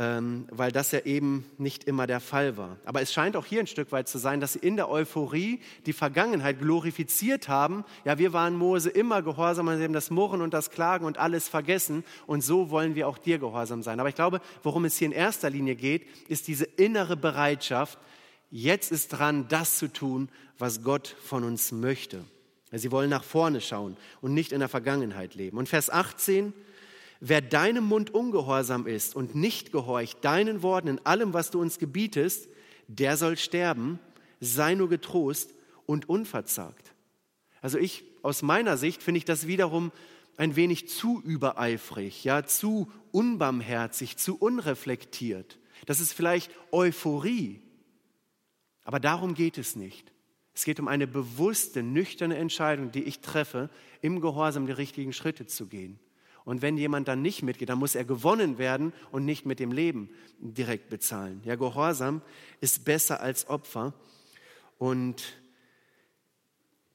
weil 0.02 0.72
das 0.72 0.94
ja 0.94 1.00
eben 1.00 1.44
nicht 1.58 1.84
immer 1.84 2.08
der 2.08 2.22
Fall 2.22 2.56
war. 2.56 2.78
Aber 2.86 3.02
es 3.02 3.12
scheint 3.12 3.36
auch 3.36 3.46
hier 3.46 3.60
ein 3.60 3.68
Stück 3.68 3.92
weit 3.92 4.08
zu 4.08 4.18
sein, 4.18 4.40
dass 4.40 4.54
sie 4.54 4.60
in 4.60 4.78
der 4.78 4.90
Euphorie 4.90 5.60
die 5.86 5.92
Vergangenheit 5.92 6.60
glorifiziert 6.60 7.50
haben. 7.50 7.84
Ja, 8.06 8.18
wir 8.18 8.32
waren 8.32 8.56
Mose 8.56 8.90
immer 8.90 9.22
gehorsam, 9.22 9.68
sie 9.78 9.84
haben 9.84 9.92
das 9.92 10.10
Murren 10.10 10.42
und 10.42 10.54
das 10.54 10.72
Klagen 10.72 11.06
und 11.06 11.18
alles 11.18 11.50
vergessen 11.50 12.06
und 12.28 12.46
so 12.46 12.70
wollen 12.70 12.96
wir 12.96 13.10
auch 13.10 13.18
dir 13.18 13.40
gehorsam 13.40 13.84
sein. 13.84 14.00
Aber 14.00 14.08
ich 14.08 14.16
glaube, 14.16 14.40
worum 14.64 14.86
es 14.86 14.96
hier 14.96 15.08
in 15.08 15.12
erster 15.12 15.50
Linie 15.50 15.76
geht, 15.76 16.08
ist 16.30 16.48
diese 16.48 16.64
innere 16.64 17.18
Bereitschaft, 17.18 18.00
jetzt 18.52 18.94
ist 18.94 19.10
dran, 19.10 19.48
das 19.50 19.80
zu 19.80 19.92
tun, 19.92 20.30
was 20.58 20.82
Gott 20.82 21.14
von 21.26 21.44
uns 21.44 21.74
möchte. 21.74 22.24
Sie 22.72 22.92
wollen 22.92 23.10
nach 23.10 23.26
vorne 23.26 23.60
schauen 23.60 23.98
und 24.22 24.34
nicht 24.34 24.54
in 24.54 24.60
der 24.60 24.70
Vergangenheit 24.70 25.36
leben. 25.36 25.58
Und 25.58 25.68
Vers 25.68 25.90
18, 25.90 26.54
Wer 27.20 27.42
deinem 27.42 27.84
Mund 27.84 28.14
ungehorsam 28.14 28.88
ist 28.88 29.16
und 29.16 29.36
nicht 29.36 29.72
gehorcht 29.72 30.24
deinen 30.24 30.62
Worten 30.64 30.88
in 30.88 31.06
allem, 31.06 31.34
was 31.34 31.52
du 31.52 31.60
uns 31.60 31.78
gebietest, 31.78 32.48
der 32.88 33.18
soll 33.18 33.38
sterben, 33.38 34.00
sei 34.40 34.76
nur 34.76 34.88
getrost 34.88 35.54
und 35.86 36.08
unverzagt. 36.08 36.94
Also 37.62 37.78
ich, 37.78 38.04
aus 38.22 38.42
meiner 38.42 38.78
Sicht, 38.78 39.04
finde 39.04 39.18
ich 39.18 39.26
das 39.26 39.48
wiederum 39.48 39.92
ein 40.38 40.56
wenig 40.56 40.88
zu 40.88 41.22
übereifrig, 41.22 42.24
ja, 42.24 42.46
zu 42.46 42.90
unbarmherzig, 43.12 44.16
zu 44.16 44.38
unreflektiert. 44.38 45.60
Das 45.86 46.00
ist 46.00 46.14
vielleicht 46.14 46.52
Euphorie. 46.72 47.62
Aber 48.84 49.02
darum 49.02 49.34
geht 49.34 49.58
es 49.58 49.76
nicht. 49.76 50.14
Es 50.54 50.64
geht 50.64 50.80
um 50.80 50.88
eine 50.88 51.08
bewusste, 51.08 51.84
nüchterne 51.84 52.38
Entscheidung, 52.38 52.92
die 52.92 53.04
ich 53.04 53.20
treffe, 53.20 53.70
im 54.02 54.22
Gehorsam 54.22 54.66
die 54.66 54.72
richtigen 54.72 55.12
Schritte 55.12 55.46
zu 55.46 55.68
gehen. 55.68 56.00
Und 56.46 56.62
wenn 56.62 56.78
jemand 56.78 57.08
dann 57.08 57.22
nicht 57.22 57.44
mitgeht, 57.44 57.70
dann 57.70 57.80
muss 57.80 57.96
er 57.96 58.06
gewonnen 58.06 58.58
werden 58.58 58.94
und 59.12 59.26
nicht 59.26 59.46
mit 59.46 59.60
dem 59.60 59.72
Leben 59.72 60.10
direkt 60.40 60.90
bezahlen. 60.90 61.42
Ja, 61.46 61.56
Gehorsam 61.56 62.22
ist 62.62 62.86
besser 62.86 63.22
als 63.22 63.50
Opfer. 63.50 63.94
Und 64.78 65.38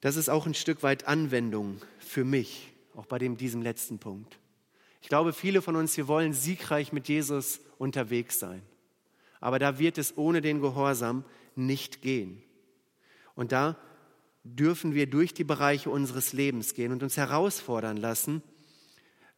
das 0.01 0.17
ist 0.17 0.29
auch 0.29 0.47
ein 0.47 0.55
Stück 0.55 0.83
weit 0.83 1.07
Anwendung 1.07 1.81
für 1.99 2.25
mich, 2.25 2.73
auch 2.95 3.07
bei 3.07 3.19
dem, 3.19 3.37
diesem 3.37 3.63
letzten 3.63 3.99
Punkt. 3.99 4.39
Ich 5.03 5.09
glaube, 5.09 5.33
viele 5.33 5.63
von 5.63 5.77
uns, 5.77 5.97
wir 5.97 6.09
wollen 6.09 6.33
siegreich 6.33 6.93
mit 6.93 7.09
Jesus 7.09 7.61
unterwegs 7.79 8.39
sein. 8.39 8.63
Aber 9.41 9.59
da 9.59 9.79
wird 9.79 9.99
es 9.99 10.17
ohne 10.17 10.41
den 10.41 10.63
Gehorsam 10.63 11.25
nicht 11.55 12.01
gehen. 12.01 12.43
Und 13.35 13.53
da 13.53 13.77
dürfen 14.45 14.95
wir 14.95 15.07
durch 15.07 15.35
die 15.35 15.45
Bereiche 15.45 15.91
unseres 15.91 16.33
Lebens 16.33 16.75
gehen 16.75 16.93
und 16.93 17.03
uns 17.03 17.17
herausfordern 17.17 17.97
lassen, 17.97 18.43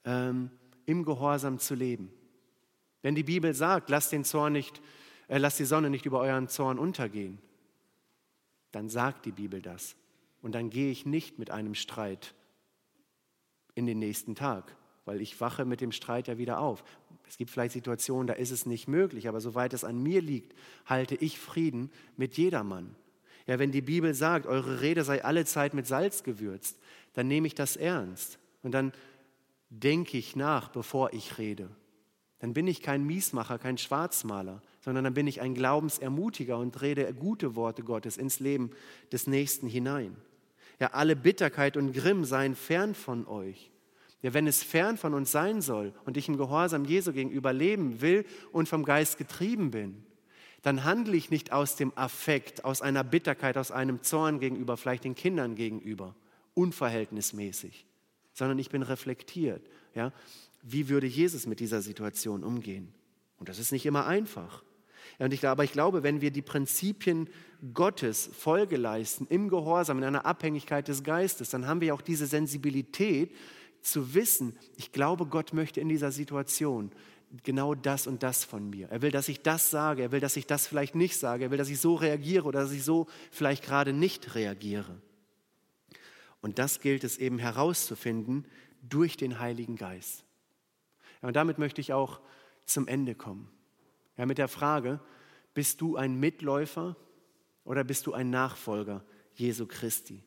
ähm, 0.06 0.50
im 0.86 1.04
Gehorsam 1.04 1.58
zu 1.58 1.74
leben. 1.74 2.10
Wenn 3.02 3.14
die 3.14 3.24
Bibel 3.24 3.52
sagt, 3.52 3.90
lasst 3.90 4.12
den 4.12 4.24
Zorn 4.24 4.54
nicht, 4.54 4.80
äh, 5.28 5.38
lasst 5.38 5.58
die 5.58 5.64
Sonne 5.64 5.90
nicht 5.90 6.06
über 6.06 6.20
euren 6.20 6.48
Zorn 6.48 6.78
untergehen, 6.78 7.38
dann 8.72 8.88
sagt 8.88 9.26
die 9.26 9.32
Bibel 9.32 9.60
das. 9.60 9.96
Und 10.42 10.54
dann 10.54 10.70
gehe 10.70 10.90
ich 10.90 11.04
nicht 11.06 11.38
mit 11.38 11.50
einem 11.50 11.74
Streit 11.74 12.34
in 13.74 13.86
den 13.86 13.98
nächsten 13.98 14.34
Tag, 14.34 14.74
weil 15.04 15.20
ich 15.20 15.40
wache 15.40 15.64
mit 15.64 15.80
dem 15.80 15.92
Streit 15.92 16.28
ja 16.28 16.38
wieder 16.38 16.60
auf. 16.60 16.84
Es 17.28 17.36
gibt 17.36 17.50
vielleicht 17.50 17.72
Situationen, 17.72 18.26
da 18.26 18.34
ist 18.34 18.52
es 18.52 18.66
nicht 18.66 18.86
möglich, 18.86 19.28
aber 19.28 19.40
soweit 19.40 19.72
es 19.74 19.84
an 19.84 20.02
mir 20.02 20.22
liegt, 20.22 20.54
halte 20.86 21.16
ich 21.16 21.38
Frieden 21.38 21.90
mit 22.16 22.36
jedermann. 22.36 22.94
Ja, 23.46 23.58
wenn 23.58 23.72
die 23.72 23.82
Bibel 23.82 24.14
sagt, 24.14 24.46
eure 24.46 24.80
Rede 24.80 25.04
sei 25.04 25.24
alle 25.24 25.44
Zeit 25.44 25.74
mit 25.74 25.86
Salz 25.86 26.22
gewürzt, 26.22 26.78
dann 27.14 27.28
nehme 27.28 27.46
ich 27.46 27.54
das 27.54 27.76
ernst. 27.76 28.38
Und 28.62 28.72
dann 28.72 28.92
denke 29.70 30.18
ich 30.18 30.36
nach, 30.36 30.68
bevor 30.68 31.12
ich 31.12 31.38
rede. 31.38 31.70
Dann 32.38 32.52
bin 32.52 32.66
ich 32.66 32.82
kein 32.82 33.04
Miesmacher, 33.04 33.58
kein 33.58 33.78
Schwarzmaler, 33.78 34.62
sondern 34.80 35.04
dann 35.04 35.14
bin 35.14 35.26
ich 35.26 35.40
ein 35.40 35.54
Glaubensermutiger 35.54 36.58
und 36.58 36.80
rede 36.82 37.12
gute 37.14 37.56
Worte 37.56 37.82
Gottes 37.82 38.16
ins 38.16 38.40
Leben 38.40 38.70
des 39.10 39.26
Nächsten 39.26 39.66
hinein. 39.66 40.16
Ja, 40.78 40.88
alle 40.92 41.16
Bitterkeit 41.16 41.76
und 41.76 41.92
Grimm 41.92 42.24
seien 42.24 42.54
fern 42.54 42.94
von 42.94 43.26
euch. 43.26 43.70
Ja, 44.22 44.34
wenn 44.34 44.46
es 44.46 44.62
fern 44.62 44.96
von 44.96 45.14
uns 45.14 45.30
sein 45.30 45.60
soll 45.62 45.94
und 46.04 46.16
ich 46.16 46.28
im 46.28 46.36
Gehorsam 46.36 46.84
Jesu 46.84 47.12
gegenüber 47.12 47.52
leben 47.52 48.00
will 48.00 48.24
und 48.52 48.68
vom 48.68 48.84
Geist 48.84 49.18
getrieben 49.18 49.70
bin, 49.70 50.04
dann 50.62 50.84
handle 50.84 51.16
ich 51.16 51.30
nicht 51.30 51.52
aus 51.52 51.76
dem 51.76 51.96
Affekt, 51.96 52.64
aus 52.64 52.82
einer 52.82 53.04
Bitterkeit, 53.04 53.56
aus 53.56 53.70
einem 53.70 54.02
Zorn 54.02 54.40
gegenüber, 54.40 54.76
vielleicht 54.76 55.04
den 55.04 55.14
Kindern 55.14 55.54
gegenüber, 55.54 56.14
unverhältnismäßig, 56.54 57.86
sondern 58.36 58.58
ich 58.58 58.68
bin 58.68 58.82
reflektiert. 58.82 59.66
Ja? 59.94 60.12
Wie 60.62 60.88
würde 60.88 61.06
Jesus 61.06 61.46
mit 61.46 61.58
dieser 61.58 61.80
Situation 61.80 62.44
umgehen? 62.44 62.92
Und 63.38 63.48
das 63.48 63.58
ist 63.58 63.72
nicht 63.72 63.86
immer 63.86 64.06
einfach. 64.06 64.62
Und 65.18 65.32
ich, 65.32 65.46
aber 65.46 65.64
ich 65.64 65.72
glaube, 65.72 66.02
wenn 66.02 66.20
wir 66.20 66.30
die 66.30 66.42
Prinzipien 66.42 67.30
Gottes 67.72 68.28
Folge 68.36 68.76
leisten, 68.76 69.26
im 69.30 69.48
Gehorsam, 69.48 69.98
in 69.98 70.04
einer 70.04 70.26
Abhängigkeit 70.26 70.86
des 70.86 71.02
Geistes, 71.02 71.48
dann 71.48 71.66
haben 71.66 71.80
wir 71.80 71.94
auch 71.94 72.02
diese 72.02 72.26
Sensibilität 72.26 73.34
zu 73.80 74.14
wissen, 74.14 74.58
ich 74.76 74.92
glaube, 74.92 75.26
Gott 75.26 75.54
möchte 75.54 75.80
in 75.80 75.88
dieser 75.88 76.12
Situation 76.12 76.92
genau 77.42 77.74
das 77.74 78.06
und 78.06 78.22
das 78.22 78.44
von 78.44 78.68
mir. 78.68 78.88
Er 78.90 79.00
will, 79.00 79.10
dass 79.10 79.28
ich 79.28 79.40
das 79.40 79.70
sage, 79.70 80.02
er 80.02 80.12
will, 80.12 80.20
dass 80.20 80.36
ich 80.36 80.46
das 80.46 80.66
vielleicht 80.66 80.94
nicht 80.94 81.16
sage, 81.16 81.44
er 81.44 81.50
will, 81.50 81.58
dass 81.58 81.70
ich 81.70 81.80
so 81.80 81.94
reagiere 81.94 82.44
oder 82.44 82.60
dass 82.60 82.72
ich 82.72 82.84
so 82.84 83.06
vielleicht 83.30 83.64
gerade 83.64 83.94
nicht 83.94 84.34
reagiere. 84.34 85.00
Und 86.40 86.58
das 86.58 86.80
gilt 86.80 87.04
es 87.04 87.18
eben 87.18 87.38
herauszufinden 87.38 88.46
durch 88.82 89.16
den 89.16 89.38
Heiligen 89.38 89.76
Geist. 89.76 90.24
Ja, 91.22 91.28
und 91.28 91.34
damit 91.34 91.58
möchte 91.58 91.80
ich 91.80 91.92
auch 91.92 92.20
zum 92.64 92.88
Ende 92.88 93.14
kommen. 93.14 93.50
Ja, 94.16 94.26
mit 94.26 94.38
der 94.38 94.48
Frage, 94.48 95.00
bist 95.54 95.80
du 95.80 95.96
ein 95.96 96.18
Mitläufer 96.18 96.96
oder 97.64 97.84
bist 97.84 98.06
du 98.06 98.12
ein 98.12 98.30
Nachfolger 98.30 99.04
Jesu 99.34 99.66
Christi? 99.66 100.22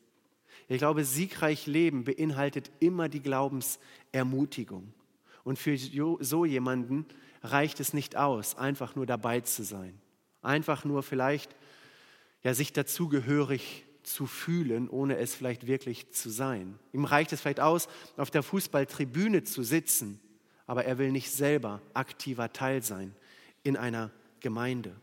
Ich 0.68 0.78
glaube, 0.78 1.04
siegreich 1.04 1.66
Leben 1.66 2.04
beinhaltet 2.04 2.70
immer 2.80 3.08
die 3.08 3.22
Glaubensermutigung. 3.22 4.92
Und 5.42 5.58
für 5.58 5.76
so 5.76 6.44
jemanden 6.44 7.06
reicht 7.42 7.80
es 7.80 7.92
nicht 7.92 8.16
aus, 8.16 8.56
einfach 8.56 8.94
nur 8.94 9.06
dabei 9.06 9.40
zu 9.40 9.64
sein. 9.64 10.00
Einfach 10.42 10.84
nur 10.84 11.02
vielleicht 11.02 11.56
ja, 12.42 12.54
sich 12.54 12.72
dazugehörig 12.72 13.84
zu 14.02 14.26
fühlen, 14.26 14.88
ohne 14.88 15.16
es 15.16 15.34
vielleicht 15.34 15.66
wirklich 15.66 16.10
zu 16.10 16.30
sein. 16.30 16.78
Ihm 16.92 17.04
reicht 17.04 17.32
es 17.32 17.40
vielleicht 17.40 17.60
aus, 17.60 17.88
auf 18.16 18.30
der 18.30 18.42
Fußballtribüne 18.42 19.44
zu 19.44 19.62
sitzen, 19.62 20.20
aber 20.66 20.84
er 20.84 20.98
will 20.98 21.12
nicht 21.12 21.30
selber 21.30 21.82
aktiver 21.94 22.52
Teil 22.52 22.82
sein 22.82 23.14
in 23.62 23.76
einer 23.76 24.10
Gemeinde. 24.40 24.94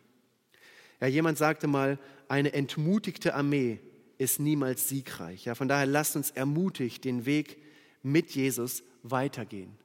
Ja, 0.99 1.07
jemand 1.07 1.37
sagte 1.37 1.67
mal, 1.67 1.99
eine 2.27 2.53
entmutigte 2.53 3.35
Armee 3.35 3.79
ist 4.17 4.39
niemals 4.39 4.89
siegreich. 4.89 5.45
Ja, 5.45 5.55
von 5.55 5.67
daher 5.67 5.85
lasst 5.85 6.15
uns 6.15 6.31
ermutigt 6.31 7.05
den 7.05 7.25
Weg 7.25 7.57
mit 8.01 8.31
Jesus 8.31 8.83
weitergehen. 9.03 9.77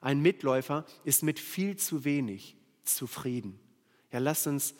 Ein 0.00 0.20
Mitläufer 0.20 0.84
ist 1.04 1.22
mit 1.22 1.38
viel 1.38 1.76
zu 1.76 2.04
wenig 2.04 2.56
zufrieden. 2.84 3.58
Ja, 4.12 4.18
lasst 4.18 4.46
uns 4.46 4.74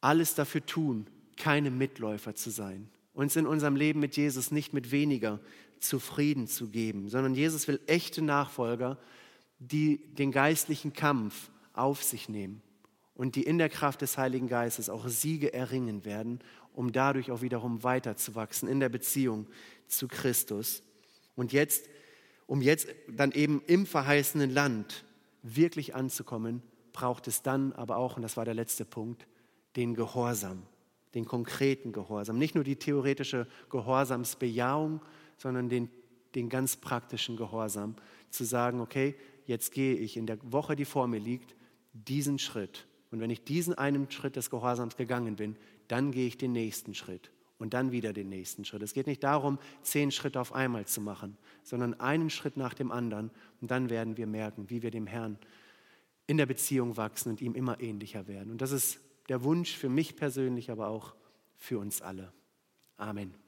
alles 0.00 0.34
dafür 0.34 0.64
tun, 0.66 1.06
keine 1.36 1.70
Mitläufer 1.70 2.34
zu 2.34 2.50
sein. 2.50 2.88
Uns 3.14 3.36
in 3.36 3.46
unserem 3.46 3.76
Leben 3.76 4.00
mit 4.00 4.16
Jesus 4.16 4.50
nicht 4.50 4.72
mit 4.72 4.90
weniger 4.90 5.40
zufrieden 5.80 6.46
zu 6.46 6.68
geben, 6.68 7.08
sondern 7.08 7.34
Jesus 7.34 7.68
will 7.68 7.80
echte 7.86 8.22
Nachfolger, 8.22 8.98
die 9.58 9.98
den 10.14 10.32
geistlichen 10.32 10.92
Kampf 10.92 11.50
auf 11.72 12.02
sich 12.02 12.28
nehmen 12.28 12.62
und 13.14 13.36
die 13.36 13.42
in 13.42 13.58
der 13.58 13.68
Kraft 13.68 14.02
des 14.02 14.18
Heiligen 14.18 14.48
Geistes 14.48 14.88
auch 14.88 15.08
Siege 15.08 15.52
erringen 15.52 16.04
werden, 16.04 16.40
um 16.74 16.92
dadurch 16.92 17.30
auch 17.30 17.42
wiederum 17.42 17.82
weiterzuwachsen 17.82 18.68
in 18.68 18.80
der 18.80 18.88
Beziehung 18.88 19.46
zu 19.88 20.08
Christus. 20.08 20.82
Und 21.36 21.52
jetzt, 21.52 21.88
um 22.46 22.62
jetzt 22.62 22.88
dann 23.08 23.32
eben 23.32 23.62
im 23.66 23.86
verheißenen 23.86 24.50
Land 24.50 25.04
wirklich 25.42 25.94
anzukommen, 25.94 26.62
braucht 26.92 27.26
es 27.28 27.42
dann 27.42 27.72
aber 27.72 27.96
auch, 27.96 28.16
und 28.16 28.22
das 28.22 28.36
war 28.36 28.44
der 28.44 28.54
letzte 28.54 28.84
Punkt, 28.84 29.26
den 29.76 29.94
Gehorsam, 29.94 30.62
den 31.14 31.24
konkreten 31.24 31.92
Gehorsam. 31.92 32.38
Nicht 32.38 32.54
nur 32.54 32.64
die 32.64 32.76
theoretische 32.76 33.46
Gehorsamsbejahung, 33.70 35.00
sondern 35.36 35.68
den, 35.68 35.90
den 36.34 36.48
ganz 36.48 36.76
praktischen 36.76 37.36
Gehorsam. 37.36 37.96
Zu 38.30 38.44
sagen, 38.44 38.80
okay, 38.80 39.14
jetzt 39.44 39.72
gehe 39.72 39.94
ich 39.94 40.16
in 40.16 40.26
der 40.26 40.38
Woche, 40.42 40.76
die 40.76 40.84
vor 40.84 41.06
mir 41.06 41.20
liegt, 41.20 41.54
diesen 41.92 42.38
Schritt 42.38 42.86
und 43.12 43.20
wenn 43.20 43.30
ich 43.30 43.44
diesen 43.44 43.74
einen 43.74 44.10
Schritt 44.10 44.36
des 44.36 44.50
Gehorsams 44.50 44.96
gegangen 44.96 45.36
bin, 45.36 45.56
dann 45.86 46.10
gehe 46.10 46.26
ich 46.26 46.38
den 46.38 46.52
nächsten 46.52 46.94
Schritt 46.94 47.30
und 47.58 47.74
dann 47.74 47.92
wieder 47.92 48.14
den 48.14 48.30
nächsten 48.30 48.64
Schritt. 48.64 48.82
Es 48.82 48.94
geht 48.94 49.06
nicht 49.06 49.22
darum, 49.22 49.58
zehn 49.82 50.10
Schritte 50.10 50.40
auf 50.40 50.54
einmal 50.54 50.86
zu 50.86 51.02
machen, 51.02 51.36
sondern 51.62 52.00
einen 52.00 52.30
Schritt 52.30 52.56
nach 52.56 52.72
dem 52.72 52.90
anderen. 52.90 53.30
Und 53.60 53.70
dann 53.70 53.90
werden 53.90 54.16
wir 54.16 54.26
merken, 54.26 54.70
wie 54.70 54.82
wir 54.82 54.90
dem 54.90 55.06
Herrn 55.06 55.38
in 56.26 56.38
der 56.38 56.46
Beziehung 56.46 56.96
wachsen 56.96 57.28
und 57.28 57.42
ihm 57.42 57.54
immer 57.54 57.80
ähnlicher 57.80 58.26
werden. 58.26 58.50
Und 58.50 58.62
das 58.62 58.72
ist 58.72 58.98
der 59.32 59.44
Wunsch 59.44 59.74
für 59.74 59.88
mich 59.88 60.14
persönlich, 60.14 60.70
aber 60.70 60.88
auch 60.88 61.14
für 61.56 61.78
uns 61.78 62.02
alle. 62.02 62.34
Amen. 62.98 63.41